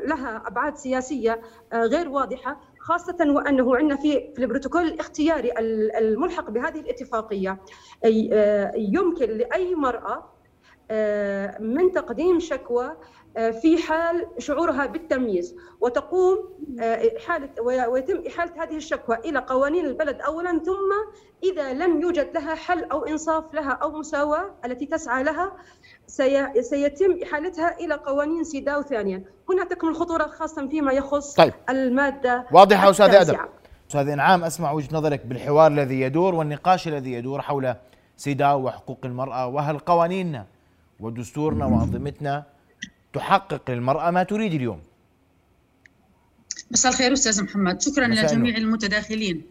لها 0.07 0.43
أبعاد 0.47 0.77
سياسية 0.77 1.41
غير 1.75 2.09
واضحة 2.09 2.61
خاصة 2.81 3.17
وأنه 3.21 3.77
عندنا 3.77 3.97
في 3.97 4.33
في 4.35 4.43
البروتوكول 4.43 4.83
الاختياري 4.83 5.53
الملحق 5.99 6.51
بهذه 6.51 6.81
الاتفاقية 6.81 7.59
يمكن 8.77 9.27
لأي 9.31 9.75
مرأة 9.75 10.33
من 11.61 11.93
تقديم 11.93 12.41
شكوى 12.41 12.97
في 13.39 13.79
حال 13.83 14.27
شعورها 14.39 14.87
بالتمييز 14.87 15.57
وتقوم 15.81 16.39
حالة 17.27 17.49
ويتم 17.89 18.23
إحالة 18.27 18.63
هذه 18.63 18.77
الشكوى 18.77 19.17
إلى 19.17 19.39
قوانين 19.39 19.87
البلد 19.87 20.21
أولا 20.21 20.51
ثم 20.59 20.93
إذا 21.45 21.73
لم 21.73 22.01
يوجد 22.01 22.35
لها 22.35 22.55
حل 22.55 22.85
أو 22.85 23.05
إنصاف 23.05 23.55
لها 23.55 23.71
أو 23.71 23.99
مساواة 23.99 24.51
التي 24.65 24.87
تسعى 24.87 25.23
لها 25.23 25.53
سيتم 26.61 27.19
إحالتها 27.23 27.77
إلى 27.81 27.95
قوانين 27.95 28.45
سيداو 28.45 28.83
ثانيا. 28.83 29.23
هنا 29.51 29.65
تكمن 29.65 29.91
الخطورة 29.91 30.27
خاصة 30.27 30.69
فيما 30.69 30.93
يخص 30.93 31.35
طيب. 31.35 31.53
المادة 31.71 32.47
واضحة 32.53 32.91
أستاذ 32.91 33.15
أدم. 33.15 33.39
أستاذ 33.89 34.09
إنعام 34.09 34.45
أسمع 34.45 34.73
وجهة 34.73 34.97
نظرك 34.97 35.27
بالحوار 35.27 35.71
الذي 35.73 36.01
يدور 36.01 36.35
والنقاش 36.35 36.89
الذي 36.89 37.13
يدور 37.13 37.43
حول 37.43 37.75
سيداو 38.17 38.63
وحقوق 38.67 38.99
المرأة 39.05 39.47
وهل 39.47 39.79
قوانيننا 39.79 40.47
ودستورنا 41.01 41.67
وأنظمتنا 41.67 42.45
تحقق 43.19 43.71
للمرأة 43.71 44.11
ما 44.11 44.23
تريد 44.23 44.55
اليوم. 44.55 44.81
مساء 46.71 46.93
الخير 46.93 47.13
أستاذ 47.13 47.45
محمد. 47.45 47.83
شكرا 47.83 48.07
لجميع 48.07 48.57
المتداخلين. 48.57 49.47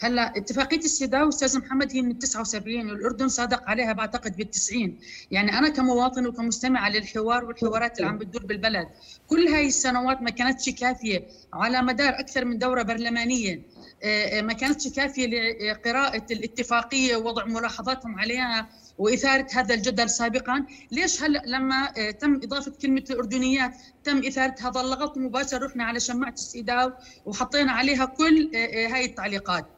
هلا 0.00 0.36
اتفاقية 0.36 0.78
السيداو 0.78 1.28
أستاذ 1.28 1.58
محمد 1.58 1.92
هي 1.92 2.02
من 2.02 2.18
79 2.18 2.90
والأردن 2.90 3.28
صادق 3.28 3.70
عليها 3.70 3.92
بعتقد 3.92 4.36
بال 4.36 4.50
90 4.50 4.98
يعني 5.30 5.58
أنا 5.58 5.68
كمواطن 5.68 6.26
وكمستمع 6.26 6.88
للحوار 6.88 7.44
والحوارات 7.44 7.98
اللي 7.98 8.08
عم 8.08 8.18
بتدور 8.18 8.46
بالبلد 8.46 8.88
كل 9.26 9.48
هاي 9.48 9.66
السنوات 9.66 10.22
ما 10.22 10.30
كانتش 10.30 10.70
كافية 10.70 11.26
على 11.52 11.82
مدار 11.82 12.08
أكثر 12.08 12.44
من 12.44 12.58
دورة 12.58 12.82
برلمانية. 12.82 13.62
ما 14.42 14.52
كانتش 14.52 14.88
كافية 14.88 15.26
لقراءة 15.70 16.26
الاتفاقية 16.30 17.16
ووضع 17.16 17.44
ملاحظاتهم 17.44 18.18
عليها. 18.18 18.68
وإثارة 18.98 19.46
هذا 19.52 19.74
الجدل 19.74 20.10
سابقا، 20.10 20.66
ليش 20.90 21.22
هلا 21.22 21.42
لما 21.46 21.86
تم 22.20 22.34
إضافة 22.34 22.72
كلمة 22.82 23.04
الاردنيات 23.10 23.76
تم 24.04 24.26
إثارة 24.26 24.54
هذا 24.60 24.80
اللغط 24.80 25.18
مباشرة 25.18 25.66
رحنا 25.66 25.84
على 25.84 26.00
شماعة 26.00 26.32
السيداو 26.32 26.92
وحطينا 27.24 27.72
عليها 27.72 28.04
كل 28.04 28.50
هاي 28.92 29.04
التعليقات. 29.04 29.75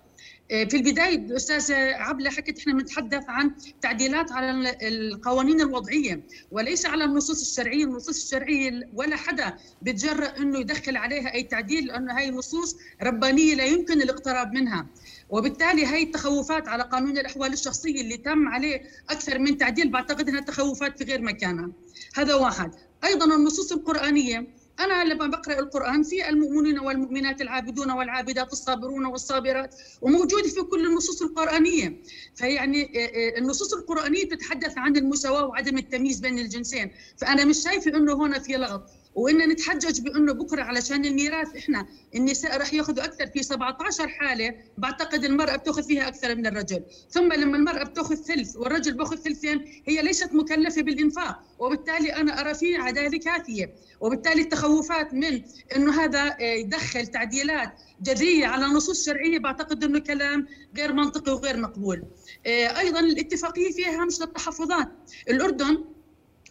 آه، 0.50 0.64
في 0.64 0.76
البداية 0.76 1.16
الأستاذة 1.16 1.74
عبلة 1.76 2.30
حكت 2.30 2.58
إحنا 2.58 2.72
بنتحدث 2.72 3.24
عن 3.28 3.50
تعديلات 3.82 4.32
على 4.32 4.76
القوانين 4.82 5.60
الوضعية 5.60 6.20
وليس 6.50 6.86
على 6.86 7.04
النصوص 7.04 7.40
الشرعية. 7.40 7.84
النصوص 7.84 8.24
الشرعية 8.24 8.88
ولا 8.94 9.16
حدا 9.16 9.56
بتجرأ 9.82 10.38
أنه 10.38 10.58
يدخل 10.58 10.96
عليها 10.96 11.34
أي 11.34 11.42
تعديل 11.42 11.86
لأنه 11.86 12.18
هاي 12.18 12.30
نصوص 12.30 12.76
ربانية 13.02 13.54
لا 13.54 13.64
يمكن 13.64 14.02
الاقتراب 14.02 14.52
منها. 14.52 14.86
وبالتالي 15.30 15.86
هاي 15.86 16.02
التخوفات 16.02 16.68
على 16.68 16.82
قانون 16.82 17.18
الأحوال 17.18 17.52
الشخصية 17.52 18.00
اللي 18.00 18.16
تم 18.16 18.48
عليه 18.48 18.82
أكثر 19.10 19.38
من 19.38 19.58
تعديل 19.58 19.88
بعتقد 19.88 20.28
أنها 20.28 20.40
تخوفات 20.40 20.98
في 20.98 21.04
غير 21.04 21.22
مكانها. 21.22 21.70
هذا 22.14 22.34
واحد. 22.34 22.70
أيضا 23.04 23.36
النصوص 23.36 23.72
القرآنية 23.72 24.46
أنا 24.80 25.04
لما 25.04 25.26
بقرأ 25.26 25.58
القرآن 25.58 26.02
في 26.02 26.28
المؤمنين 26.28 26.78
والمؤمنات 26.78 27.40
العابدون 27.40 27.90
والعابدات 27.90 28.52
الصابرون 28.52 29.06
والصابرات 29.06 29.74
وموجود 30.00 30.46
في 30.46 30.62
كل 30.62 30.86
النصوص 30.86 31.22
القرآنية. 31.22 32.02
فيعني 32.34 32.82
آه، 32.82 32.98
آه، 32.98 33.38
النصوص 33.38 33.74
القرآنية 33.74 34.28
تتحدث 34.28 34.78
عن 34.78 34.96
المساواة 34.96 35.46
وعدم 35.46 35.78
التمييز 35.78 36.20
بين 36.20 36.38
الجنسين. 36.38 36.90
فأنا 37.16 37.44
مش 37.44 37.62
شايفة 37.62 37.96
أنه 37.96 38.12
هنا 38.12 38.38
في 38.38 38.52
لغط. 38.52 38.90
وإن 39.18 39.48
نتحجج 39.48 40.00
بأنه 40.00 40.32
بكرة 40.32 40.62
علشان 40.62 41.04
الميراث 41.04 41.56
إحنا 41.56 41.86
النساء 42.14 42.56
رح 42.56 42.74
ياخذوا 42.74 43.04
أكثر 43.04 43.26
في 43.26 43.42
17 43.42 44.08
حالة 44.08 44.54
بعتقد 44.78 45.24
المرأة 45.24 45.56
بتأخذ 45.56 45.82
فيها 45.82 46.08
أكثر 46.08 46.34
من 46.34 46.46
الرجل. 46.46 46.82
ثم 47.10 47.32
لما 47.32 47.56
المرأة 47.56 47.84
بتأخذ 47.84 48.14
ثلث 48.14 48.56
والرجل 48.56 48.94
بياخذ 48.94 49.16
ثلثين 49.16 49.82
هي 49.86 50.02
ليست 50.02 50.34
مكلفة 50.34 50.82
بالإنفاق 50.82 51.42
وبالتالي 51.58 52.16
أنا 52.16 52.40
أرى 52.40 52.54
فيه 52.54 52.78
عدالة 52.78 53.18
كافية. 53.18 53.74
وبالتالي 54.00 54.42
التخوفات 54.42 55.14
من 55.14 55.42
إنه 55.76 56.04
هذا 56.04 56.36
آه، 56.40 56.42
يدخل 56.42 57.06
تعديلات 57.06 57.72
جذرية 58.02 58.46
على 58.46 58.66
نصوص 58.66 59.06
شرعية 59.06 59.38
بعتقد 59.38 59.84
إنه 59.84 59.98
كلام 59.98 60.46
غير 60.76 60.92
منطقي 60.92 61.32
وغير 61.32 61.56
مقبول. 61.56 62.02
آه، 62.46 62.78
أيضا 62.78 63.00
الاتفاقية 63.00 63.72
فيها 63.72 64.02
هامش 64.02 64.20
للتحفظات، 64.20 64.88
الأردن 65.28 65.84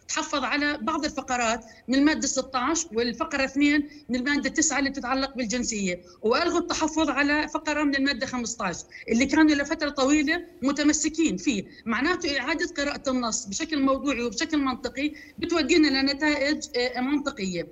تحفظ 0.08 0.44
على 0.44 0.78
بعض 0.82 1.04
الفقرات 1.04 1.64
من 1.88 1.94
المادة 1.94 2.26
16 2.26 2.88
والفقرة 2.92 3.44
2 3.44 3.88
من 4.08 4.16
المادة 4.16 4.48
9 4.48 4.78
اللي 4.78 4.90
بتتعلق 4.90 5.34
بالجنسية. 5.36 6.00
وألغوا 6.22 6.58
التحفظ 6.58 7.10
على 7.10 7.48
فقرة 7.48 7.82
من 7.82 7.96
المادة 7.96 8.26
15 8.26 8.84
اللي 9.08 9.26
كانوا 9.26 9.54
لفترة 9.54 9.88
طويلة 9.90 10.44
متمسكين 10.62 11.36
فيه. 11.36 11.64
معناته 11.86 12.40
إعادة 12.40 12.66
قراءة 12.76 13.10
النص 13.10 13.46
بشكل 13.46 13.82
موضوعي 13.82 14.22
وبشكل 14.22 14.58
منطقي 14.58 15.12
بتودينا 15.38 16.00
لنتائج 16.02 16.64
آه، 16.76 17.00
منطقية. 17.00 17.68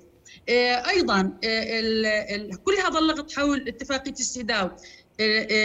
آه، 0.49 0.89
أيضا 0.89 1.21
كل 2.63 2.73
هذا 2.85 2.99
اللغط 2.99 3.31
حول 3.31 3.67
اتفاقية 3.67 4.11
السيداو 4.11 4.69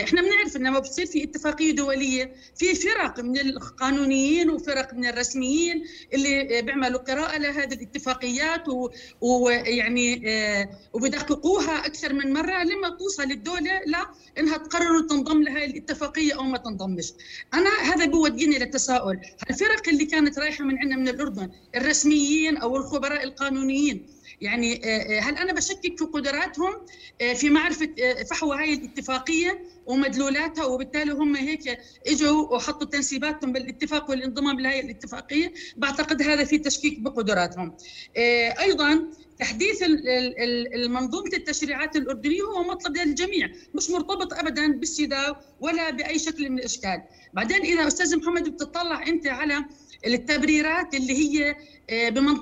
إحنا 0.05 0.22
بنعرف 0.22 0.57
إنه 0.57 0.78
بتصير 0.78 1.07
في 1.07 1.24
اتفاقية 1.24 1.72
دولية 1.72 2.34
في 2.57 2.74
فرق 2.74 3.20
من 3.20 3.38
القانونيين 3.38 4.50
وفرق 4.50 4.94
من 4.94 5.07
الرسميين 5.07 5.84
اللي 6.14 6.62
بيعملوا 6.62 7.00
قراءة 7.00 7.38
لهذه 7.38 7.74
الاتفاقيات 7.74 8.64
ويعني 9.20 10.22
آه، 10.26 10.68
وبدققوها 10.92 11.86
أكثر 11.86 12.12
من 12.12 12.32
مرة 12.32 12.64
لما 12.64 12.88
توصل 12.88 13.22
الدولة 13.22 13.80
لا 13.86 14.11
إنها 14.38 14.57
تقرر 14.57 15.00
تنضم 15.00 15.42
لهذه 15.42 15.64
الاتفاقية 15.64 16.34
أو 16.34 16.42
ما 16.42 16.59
تنضمش. 16.59 17.12
أنا 17.55 17.70
هذا 17.70 18.05
بيوديني 18.05 18.59
للتساؤل، 18.59 19.20
الفرق 19.50 19.88
اللي 19.88 20.05
كانت 20.05 20.38
رايحة 20.38 20.64
من 20.64 20.78
عندنا 20.78 20.96
من 20.96 21.09
الأردن 21.09 21.50
الرسميين 21.76 22.57
أو 22.57 22.76
الخبراء 22.76 23.24
القانونيين 23.24 24.07
يعني 24.43 24.80
آه، 24.84 25.18
آه، 25.18 25.20
هل 25.20 25.38
أنا 25.38 25.53
بشكك 25.53 25.99
في 25.99 26.05
قدراتهم 26.05 26.72
آه، 27.20 27.32
في 27.32 27.51
معرفة 27.51 27.88
فحوى 28.30 28.57
هاي 28.57 28.74
الاتفاقية 28.74 29.62
ومدلولاتها 29.86 30.64
وبالتالي 30.64 31.12
هم 31.12 31.36
هيك 31.36 31.78
إجوا 32.07 32.55
وحطوا 32.55 32.86
تنسيباتهم 32.86 33.53
بالاتفاق 33.53 34.11
والانضمام 34.11 34.61
لهي 34.61 34.80
الاتفاقية؟ 34.80 35.53
بعتقد 35.76 36.22
هذا 36.22 36.45
في 36.45 36.59
تشكيك 36.59 36.99
بقدراتهم. 36.99 37.76
أيضا 38.61 39.07
تحديث 39.38 39.82
المنظومة 40.74 41.30
التشريعات 41.32 41.97
الأردنية 41.97 42.43
هو 42.43 42.62
مطلب 42.62 42.97
للجميع 42.97 43.49
مش 43.74 43.90
مرتبط 43.90 44.32
أبدا 44.34 44.72
بالسيداو 44.72 45.36
ولا 45.61 45.90
بأي 45.90 46.18
شكل 46.18 46.51
من 46.51 46.59
الأشكال. 46.59 47.03
بعدين 47.32 47.61
إذا 47.61 47.86
أستاذ 47.86 48.16
محمد 48.16 48.49
بتطلع 48.49 49.07
أنت 49.07 49.26
على 49.26 49.64
التبريرات 50.07 50.95
اللي 50.95 51.12
هي 51.12 51.57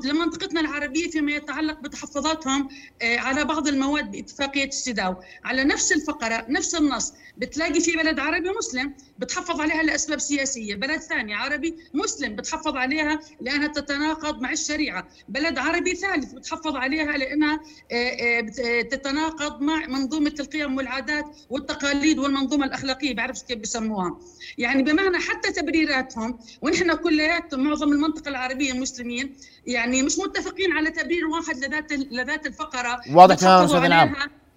لمنطقتنا 0.05 0.61
العربية 0.61 1.11
فيما 1.11 1.32
يتعلق 1.32 1.80
بتحفظاتهم 1.80 2.68
آه، 3.03 3.18
على 3.18 3.44
بعض 3.44 3.68
المواد 3.68 4.11
باتفاقية 4.11 4.64
السيداو 4.64 5.16
على 5.44 5.64
نفس 5.64 5.92
الفقرة 5.92 6.46
نفس 6.48 6.74
النص 6.74 7.12
بتلاقي 7.36 7.80
في 7.80 7.96
بلد 7.96 8.18
عربي 8.18 8.51
مسلم 8.59 8.94
بتحفظ 9.18 9.61
عليها 9.61 9.82
لأسباب 9.82 10.18
سياسية. 10.18 10.74
بلد 10.74 11.01
ثاني 11.01 11.34
عربي 11.34 11.76
مسلم 11.94 12.36
بتحفظ 12.36 12.76
عليها 12.76 13.20
لأنها 13.40 13.66
تتناقض 13.66 14.40
مع 14.40 14.53
الشريعة. 14.53 15.09
بلد 15.28 15.59
عربي 15.59 15.94
ثالث 15.94 16.32
بتحفظ 16.32 16.76
عليها 16.76 17.16
لأنها 17.16 17.61
آه، 17.92 18.40
تتناقض 18.82 19.61
مع 19.61 19.86
منظومة 19.86 20.34
القيم 20.40 20.76
والعادات 20.76 21.24
والتقاليد 21.51 22.18
والمنظومة 22.18 22.66
الأخلاقية 22.66 23.14
بعرفش 23.14 23.42
كيف 23.42 23.59
بسموها. 23.59 24.18
يعني 24.59 24.82
بمعنى 24.82 25.18
حتى 25.18 25.53
تبريراتهم 25.53 26.38
ونحن 26.62 26.94
كليات 26.94 27.55
معظم 27.55 27.92
المنطقة 27.92 28.28
العربية 28.28 28.72
مسلمين 28.72 29.34
يعني 29.66 30.03
مش 30.03 30.18
متفقين 30.18 30.72
على 30.72 30.91
تبرير 30.91 31.26
واحد 31.26 31.57
لذات 31.57 31.93
لذات 31.93 32.47
الفقرة 32.47 33.01
واضح 33.14 33.34
تماما 33.34 33.64
أستاذ 33.64 33.88
نعم. 33.88 34.14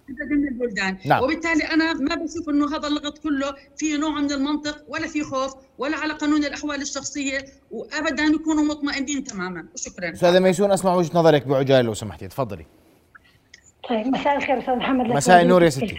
من 0.08 0.48
البلدان. 0.48 0.96
نعم. 1.06 1.22
وبالتالي 1.22 1.64
أنا 1.64 1.92
ما 1.92 2.14
بشوف 2.14 2.48
إنه 2.48 2.76
هذا 2.76 2.88
اللغط 2.88 3.18
كله 3.18 3.54
فيه 3.76 3.96
نوع 3.96 4.20
من 4.20 4.32
المنطق 4.32 4.84
ولا 4.88 5.06
في 5.06 5.22
خوف 5.22 5.54
ولا 5.78 5.96
على 5.96 6.12
قانون 6.12 6.44
الأحوال 6.44 6.82
الشخصية 6.82 7.44
وابدا 7.70 8.22
يكونوا 8.22 8.64
مطمئنين 8.64 9.24
تماما. 9.24 9.66
وشكرا 9.74 10.12
أستاذة 10.12 10.40
ميسون 10.40 10.72
أسمع 10.72 10.94
وجهة 10.94 11.18
نظرك 11.18 11.46
بعجالة 11.46 11.80
لو 11.80 11.94
سمحتي. 11.94 12.28
تفضلي. 12.28 12.66
طيب 13.88 14.06
مساء 14.06 14.36
الخير 14.36 14.58
أستاذ 14.58 14.74
محمد. 14.74 15.06
مساء 15.06 15.42
النور 15.42 15.62
يا 15.62 15.70
ستي. 15.70 15.98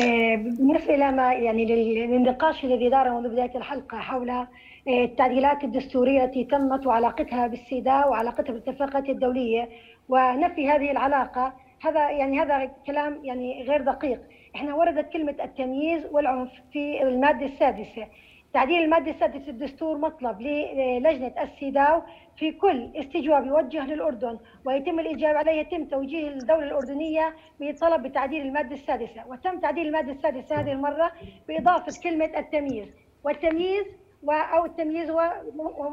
آه، 0.00 0.36
بالنسبة 0.36 0.94
إلى 0.94 1.12
ما 1.12 1.32
يعني 1.32 1.64
للنقاش 2.06 2.64
الذي 2.64 2.90
دار 2.90 3.20
منذ 3.20 3.28
بداية 3.28 3.56
الحلقة 3.56 3.98
حول 3.98 4.46
التعديلات 4.88 5.64
الدستورية 5.64 6.24
التي 6.24 6.44
تمت 6.44 6.86
وعلاقتها 6.86 7.46
بالسيداء 7.46 8.08
وعلاقتها 8.10 8.52
بالاتفاقات 8.52 9.08
الدولية. 9.08 9.68
ونفي 10.08 10.68
هذه 10.68 10.90
العلاقة 10.90 11.52
هذا 11.82 12.10
يعني 12.10 12.40
هذا 12.40 12.70
كلام 12.86 13.24
يعني 13.24 13.62
غير 13.62 13.80
دقيق. 13.82 14.20
إحنا 14.56 14.74
وردت 14.74 15.12
كلمة 15.12 15.36
التمييز 15.44 16.06
والعنف 16.12 16.50
في 16.72 17.02
المادة 17.02 17.46
السادسة. 17.46 18.06
تعديل 18.52 18.82
المادة 18.82 19.10
السادسة 19.10 19.48
الدستور 19.48 19.98
مطلب 19.98 20.40
للجنة 20.40 21.32
السيداو 21.42 22.02
في 22.36 22.52
كل 22.52 22.90
استجواب 22.96 23.46
يوجه 23.46 23.86
للأردن 23.86 24.38
ويتم 24.64 25.00
الإجابة 25.00 25.38
عليه 25.38 25.52
يتم 25.52 25.84
توجيه 25.84 26.28
الدولة 26.28 26.64
الأردنية 26.64 27.34
بطلب 27.60 28.02
بتعديل 28.02 28.46
المادة 28.46 28.74
السادسة. 28.74 29.26
وتم 29.28 29.60
تعديل 29.60 29.86
المادة 29.86 30.12
السادسة 30.12 30.60
هذه 30.60 30.72
المرة 30.72 31.12
بإضافة 31.48 31.92
كلمة 32.02 32.38
التمييز. 32.38 32.88
والتمييز 33.24 33.84
أو 34.32 34.64
التمييز 34.64 35.10
هو 35.10 35.32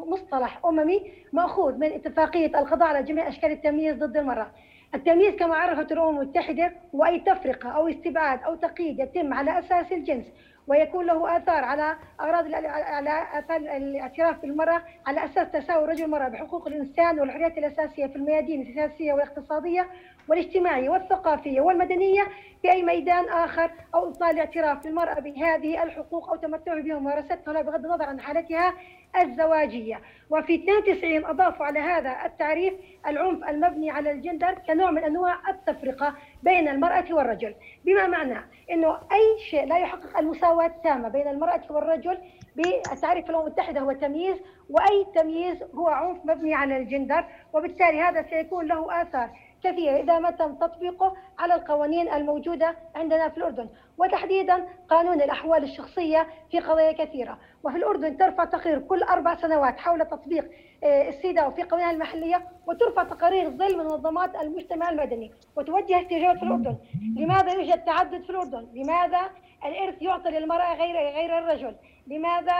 مصطلح 0.07 0.65
أممي 0.65 1.11
مأخوذ 1.33 1.77
من 1.77 1.91
اتفاقية 1.93 2.59
القضاء 2.59 2.87
على 2.87 3.03
جميع 3.03 3.27
أشكال 3.27 3.51
التمييز 3.51 3.95
ضد 3.97 4.17
المرأة. 4.17 4.51
التمييز 4.95 5.35
كما 5.35 5.55
عرفت 5.55 5.91
الأمم 5.91 6.21
المتحدة 6.21 6.71
هو 6.95 7.05
أي 7.05 7.19
تفرقة 7.19 7.69
أو 7.69 7.87
استبعاد 7.87 8.43
أو 8.43 8.55
تقييد 8.55 8.99
يتم 8.99 9.33
على 9.33 9.59
أساس 9.59 9.91
الجنس 9.91 10.25
ويكون 10.67 11.05
له 11.05 11.37
آثار 11.37 11.63
على 11.63 11.95
أغراض 12.21 12.53
على 12.65 13.23
آثار 13.33 13.57
الاعتراف 13.57 14.41
بالمرأة 14.41 14.81
على 15.07 15.25
أساس 15.25 15.51
تساوي 15.51 15.83
الرجل 15.83 16.01
والمرأة 16.03 16.27
بحقوق 16.29 16.67
الإنسان 16.67 17.19
والحريات 17.19 17.57
الأساسية 17.57 18.07
في 18.07 18.15
الميادين 18.15 18.61
السياسية 18.61 19.13
والاقتصادية 19.13 19.87
والاجتماعية 20.27 20.89
والثقافية 20.89 21.61
والمدنية 21.61 22.27
في 22.61 22.71
أي 22.71 22.83
ميدان 22.83 23.29
آخر 23.29 23.71
أو 23.95 24.07
إبطال 24.07 24.29
الاعتراف 24.29 24.85
للمرأة 24.85 25.19
بهذه 25.19 25.83
الحقوق 25.83 26.29
أو 26.29 26.35
تمتع 26.35 26.79
بها 26.79 26.95
وممارستها 26.95 27.61
بغض 27.61 27.85
النظر 27.85 28.05
عن 28.05 28.21
حالتها 28.21 28.73
الزواجية. 29.21 30.01
وفي 30.29 30.55
92 30.55 31.25
أضافوا 31.25 31.65
على 31.65 31.79
هذا 31.79 32.15
التعريف 32.25 32.73
العنف 33.07 33.49
المبني 33.49 33.91
على 33.91 34.11
الجندر 34.11 34.53
كنوع 34.67 34.91
من 34.91 35.03
أنواع 35.03 35.49
التفرقة 35.49 36.13
بين 36.43 36.67
المرأة 36.67 37.05
والرجل. 37.11 37.55
بما 37.85 38.07
معنى؟ 38.07 38.39
أنه 38.71 38.89
أي 38.91 39.39
شيء 39.49 39.65
لا 39.65 39.77
يحقق 39.77 40.17
المساواة 40.17 40.65
التامة 40.65 41.09
بين 41.09 41.27
المرأة 41.27 41.61
والرجل 41.69 42.17
بالتعريف 42.55 43.29
الأمم 43.29 43.45
المتحدة 43.45 43.79
هو 43.79 43.91
تمييز 43.91 44.37
وأي 44.69 45.05
تمييز 45.15 45.63
هو 45.75 45.87
عنف 45.87 46.17
مبني 46.25 46.53
على 46.53 46.77
الجندر 46.77 47.25
وبالتالي 47.53 48.01
هذا 48.01 48.25
سيكون 48.29 48.65
له 48.67 49.01
آثار 49.01 49.29
كثيرة 49.63 49.97
إذا 49.97 50.19
ما 50.19 50.31
تم 50.31 50.55
تطبيقه 50.55 51.13
على 51.39 51.55
القوانين 51.55 52.13
الموجودة 52.13 52.75
عندنا 52.95 53.29
في 53.29 53.37
الأردن. 53.37 53.69
وتحديدا 53.97 54.65
قانون 54.89 55.21
الأحوال 55.21 55.63
الشخصية 55.63 56.27
في 56.51 56.59
قضايا 56.59 56.91
كثيرة. 56.91 57.37
وفي 57.63 57.77
الأردن 57.77 58.17
ترفع 58.17 58.45
تقرير 58.45 58.79
كل 58.79 59.03
أربع 59.03 59.35
سنوات 59.35 59.77
حول 59.77 60.05
تطبيق 60.05 60.51
آه، 60.83 61.09
السيدة 61.09 61.47
وفي 61.47 61.63
قوانينها 61.63 61.91
المحلية 61.91 62.47
وترفع 62.67 63.03
تقارير 63.03 63.49
ظل 63.49 63.77
من 63.77 63.83
منظمات 63.83 64.35
المجتمع 64.35 64.89
المدني. 64.89 65.31
وتوجه 65.55 65.95
احتجاجات 65.95 66.37
في 66.37 66.43
الأردن. 66.43 66.75
لماذا 67.17 67.53
يوجد 67.53 67.85
تعدد 67.85 68.23
في 68.23 68.29
الأردن؟ 68.29 68.67
لماذا 68.73 69.21
الإرث 69.65 70.01
يعطى 70.01 70.29
للمرأة 70.29 70.73
غير 70.75 70.95
غير 70.95 71.37
الرجل؟ 71.37 71.75
لماذا 72.07 72.53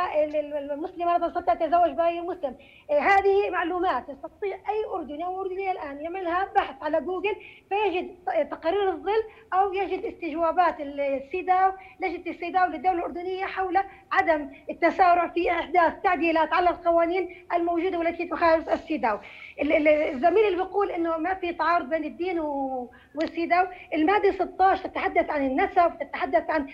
المسلمه 0.74 1.18
لا 1.18 1.28
تستطيع 1.28 1.54
تتزوج 1.54 1.90
بغير 1.92 2.22
مسلم؟ 2.24 2.56
هذه 2.92 3.50
معلومات 3.52 4.10
يستطيع 4.10 4.56
أي 4.56 4.86
اردني 4.94 5.26
أو 5.26 5.42
اردنيه 5.42 5.72
الآن 5.72 6.02
يعملها 6.02 6.52
بحث 6.56 6.84
على 6.84 7.02
جوجل 7.02 7.36
فيجد 7.70 8.16
تقارير 8.52 8.90
الظل 8.90 9.24
أو 9.54 9.74
يجد 9.74 10.06
استجوابات 10.06 10.76
السيداو 10.80 11.72
لجنه 12.00 12.32
السيداو 12.32 12.68
للدولة 12.70 12.98
الأردنية 12.98 13.46
حول 13.46 13.78
عدم 14.12 14.50
التسارع 14.70 15.28
في 15.28 15.52
إحداث 15.52 15.94
تعديلات 16.04 16.54
على 16.54 16.70
القوانين 16.70 17.46
الموجودة 17.54 18.00
والتي 18.00 18.26
تخالف 18.26 18.70
السيداو. 18.70 19.20
الزميل 19.62 20.46
اللي 20.46 20.64
بيقول 20.64 20.92
إنه 20.92 21.18
ما 21.18 21.34
في 21.34 21.54
تعارض 21.54 21.90
بين 21.90 22.04
الدين 22.04 22.40
والسيداو 23.16 23.68
المادة 23.94 24.32
16 24.32 24.84
تتحدث 24.88 25.30
عن 25.30 25.46
النسب 25.46 25.92
تتحدث 26.00 26.50
عن 26.50 26.68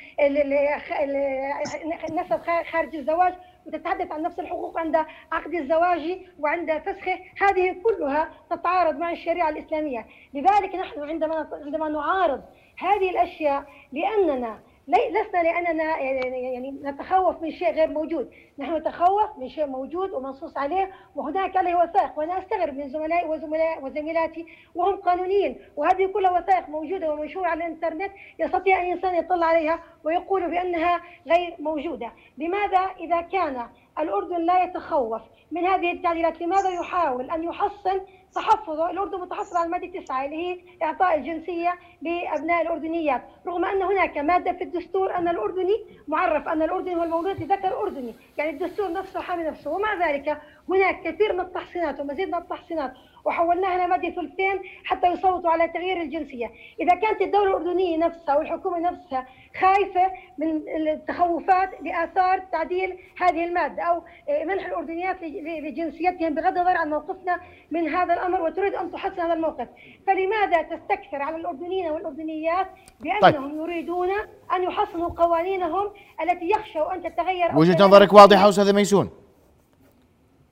النسب 2.09 2.37
خارج 2.41 2.56
الزواج 2.93 3.33
وتتحدث 3.65 4.11
عن 4.11 4.21
نفس 4.21 4.39
الحقوق 4.39 4.79
عند 4.79 4.95
عقد 5.31 5.53
الزواج 5.53 6.19
وعند 6.39 6.77
فسخه. 6.77 7.19
هذه 7.41 7.75
كلها 7.83 8.31
تتعارض 8.49 8.97
مع 8.97 9.11
الشريعة 9.11 9.49
الإسلامية. 9.49 10.05
لذلك 10.33 10.75
نحن 10.75 11.03
عندما 11.03 11.47
عندما 11.51 11.89
نعارض 11.89 12.41
هذه 12.77 13.09
الأشياء 13.09 13.65
لأننا 13.91 14.59
لسنا 14.87 15.43
لأننا 15.43 15.99
يعني 15.99 16.71
نتخوف 16.83 17.41
من 17.41 17.51
شيء 17.51 17.71
غير 17.71 17.89
موجود، 17.89 18.31
نحن 18.57 18.75
نتخوف 18.75 19.37
من 19.37 19.49
شيء 19.49 19.65
موجود 19.65 20.11
ومنصوص 20.11 20.57
عليه 20.57 20.91
وهناك 21.15 21.57
عليه 21.57 21.75
وثائق 21.75 22.19
وأنا 22.19 22.39
أستغرب 22.39 22.73
من 22.73 22.89
زملائي 22.89 23.29
وزملاء 23.29 23.83
وزميلاتي 23.83 24.45
وهم 24.75 24.95
قانونيين 24.95 25.57
وهذه 25.75 26.05
كلها 26.05 26.31
وثائق 26.31 26.69
موجودة 26.69 27.11
ومنشورة 27.11 27.47
على 27.47 27.65
الإنترنت 27.65 28.11
يستطيع 28.39 28.81
اي 28.81 28.93
انسان 28.93 29.15
يطلع 29.15 29.45
عليها 29.45 29.79
ويقول 30.03 30.49
بأنها 30.49 31.01
غير 31.27 31.55
موجودة، 31.59 32.11
لماذا 32.37 32.79
إذا 32.99 33.21
كان 33.21 33.67
الأردن 33.99 34.41
لا 34.41 34.63
يتخوف 34.63 35.21
من 35.51 35.65
هذه 35.65 35.91
التعديلات، 35.91 36.41
لماذا 36.41 36.69
يحاول 36.69 37.31
أن 37.31 37.43
يحصن 37.43 38.01
تحفظه 38.35 38.89
الأردن 38.91 39.19
متحفظ 39.21 39.55
على 39.55 39.65
المادة 39.65 39.99
9 40.01 40.25
اللي 40.25 40.35
هي 40.35 40.59
إعطاء 40.83 41.15
الجنسية 41.17 41.75
لأبناء 42.01 42.61
الأردنيات 42.61 43.21
رغم 43.47 43.65
أن 43.65 43.81
هناك 43.81 44.17
مادة 44.17 44.53
في 44.53 44.63
الدستور 44.63 45.15
أن 45.15 45.27
الأردني 45.27 45.85
معرف 46.07 46.47
أن 46.47 46.61
الأردني 46.61 46.95
هو 46.95 47.03
المولود 47.03 47.41
لذكر 47.43 47.81
أردني 47.81 48.15
يعني 48.37 48.49
الدستور 48.49 48.91
نفسه 48.91 49.21
حامي 49.21 49.43
نفسه 49.43 49.71
ومع 49.71 50.09
ذلك 50.09 50.41
هناك 50.69 51.01
كثير 51.03 51.33
من 51.33 51.39
التحصينات 51.39 51.99
ومزيد 51.99 52.27
من 52.27 52.35
التحصينات 52.35 52.93
وحولناها 53.27 53.85
لمادة 53.85 54.09
ثلثين 54.09 54.59
حتى 54.85 55.07
يصوتوا 55.07 55.51
على 55.51 55.67
تغيير 55.67 56.01
الجنسية. 56.01 56.51
إذا 56.81 56.95
كانت 56.95 57.21
الدولة 57.21 57.47
الأردنية 57.47 57.97
نفسها 57.97 58.37
والحكومة 58.37 58.79
نفسها 58.79 59.27
خايفة 59.59 60.11
من 60.37 60.61
التخوفات 60.87 61.69
لآثار 61.81 62.39
تعديل 62.51 62.99
هذه 63.21 63.45
المادة 63.45 63.83
أو 63.83 64.01
منح 64.45 64.65
الأردنيات 64.65 65.17
لجنسيتهم 65.63 66.35
بغض 66.35 66.57
النظر 66.57 66.77
عن 66.77 66.89
موقفنا 66.89 67.39
من 67.71 67.87
هذا 67.87 68.13
الأمر 68.13 68.41
وتريد 68.41 68.73
أن 68.73 68.91
تحسن 68.91 69.21
هذا 69.21 69.33
الموقف. 69.33 69.67
فلماذا 70.07 70.61
تستكثر 70.61 71.21
على 71.21 71.35
الأردنيين 71.35 71.91
والأردنيات 71.91 72.67
بأنهم 72.99 73.49
طيب. 73.49 73.57
يريدون 73.57 74.09
أن 74.55 74.63
يحسنوا 74.63 75.09
قوانينهم 75.09 75.89
التي 76.21 76.49
يخشوا 76.49 76.93
أن 76.93 77.03
تتغير 77.03 77.57
وجهة 77.57 77.85
نظرك 77.85 78.13
واضحة 78.13 78.49
أستاذ 78.49 78.73
ميسون؟ 78.73 79.26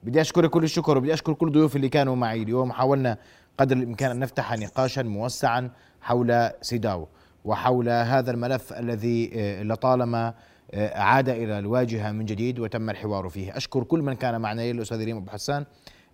بدي 0.05 0.21
اشكرك 0.21 0.49
كل 0.49 0.63
الشكر 0.63 0.97
وبدي 0.97 1.13
أشكر 1.13 1.33
كل 1.33 1.51
ضيوف 1.51 1.75
اللي 1.75 1.89
كانوا 1.89 2.15
معي. 2.15 2.43
اليوم 2.43 2.71
حاولنا 2.71 3.17
قدر 3.57 3.75
الإمكان 3.77 4.11
أن 4.11 4.19
نفتح 4.19 4.53
نقاشا 4.53 5.01
موسعا 5.01 5.69
حول 6.01 6.49
سيداو 6.61 7.07
وحول 7.45 7.89
هذا 7.89 8.31
الملف 8.31 8.73
الذي 8.73 9.31
آه، 9.35 9.63
لطالما 9.63 10.33
آه، 10.71 10.97
عاد 10.99 11.29
إلى 11.29 11.59
الواجهة 11.59 12.11
من 12.11 12.25
جديد 12.25 12.59
وتم 12.59 12.89
الحوار 12.89 13.29
فيه. 13.29 13.57
أشكر 13.57 13.83
كل 13.83 14.01
من 14.01 14.13
كان 14.13 14.41
معنا 14.41 14.71
الأستاذ 14.71 15.03
ريم 15.03 15.17
أبو 15.17 15.31
حسان 15.31 15.65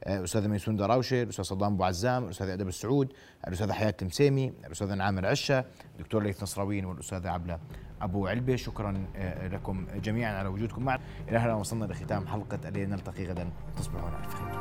الاستاذ 0.08 0.48
ميسون 0.48 0.76
دراوشة 0.76 1.24
الأستاذ 1.24 1.46
صدام 1.46 1.74
أبو 1.74 1.84
عزام 1.84 2.24
الأستاذ 2.24 2.50
أدب 2.50 2.68
السعود 2.68 3.14
الاستاذ 3.48 3.72
حياة 3.72 3.96
المسيمي 4.02 4.54
الاستاذ 4.66 5.02
عامر 5.02 5.26
عشه 5.26 5.66
الدكتور 5.96 6.24
ليث 6.24 6.44
نصراوين 6.44 6.86
والاستاذ 6.86 7.28
عبلة 7.28 7.60
أبو 8.02 8.28
علبة. 8.28 8.56
شكرا 8.56 9.08
آه، 9.16 9.48
لكم 9.48 9.88
جميعا 10.04 10.34
على 10.34 10.50
وجودكم 10.50 10.84
معنا. 10.84 11.02
إلى 11.30 11.38
هنا 11.38 11.54
وصلنا 11.54 11.86
لختام 11.86 12.28
حلقة 12.28 12.60
الليل 12.66 12.90
نلتقي 12.90 13.26
غدا. 13.26 13.50
تصبحون 13.78 14.14
على 14.14 14.28
خير. 14.28 14.52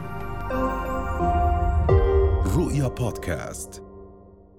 رؤيا 2.56 2.88
بودكاست. 2.88 3.89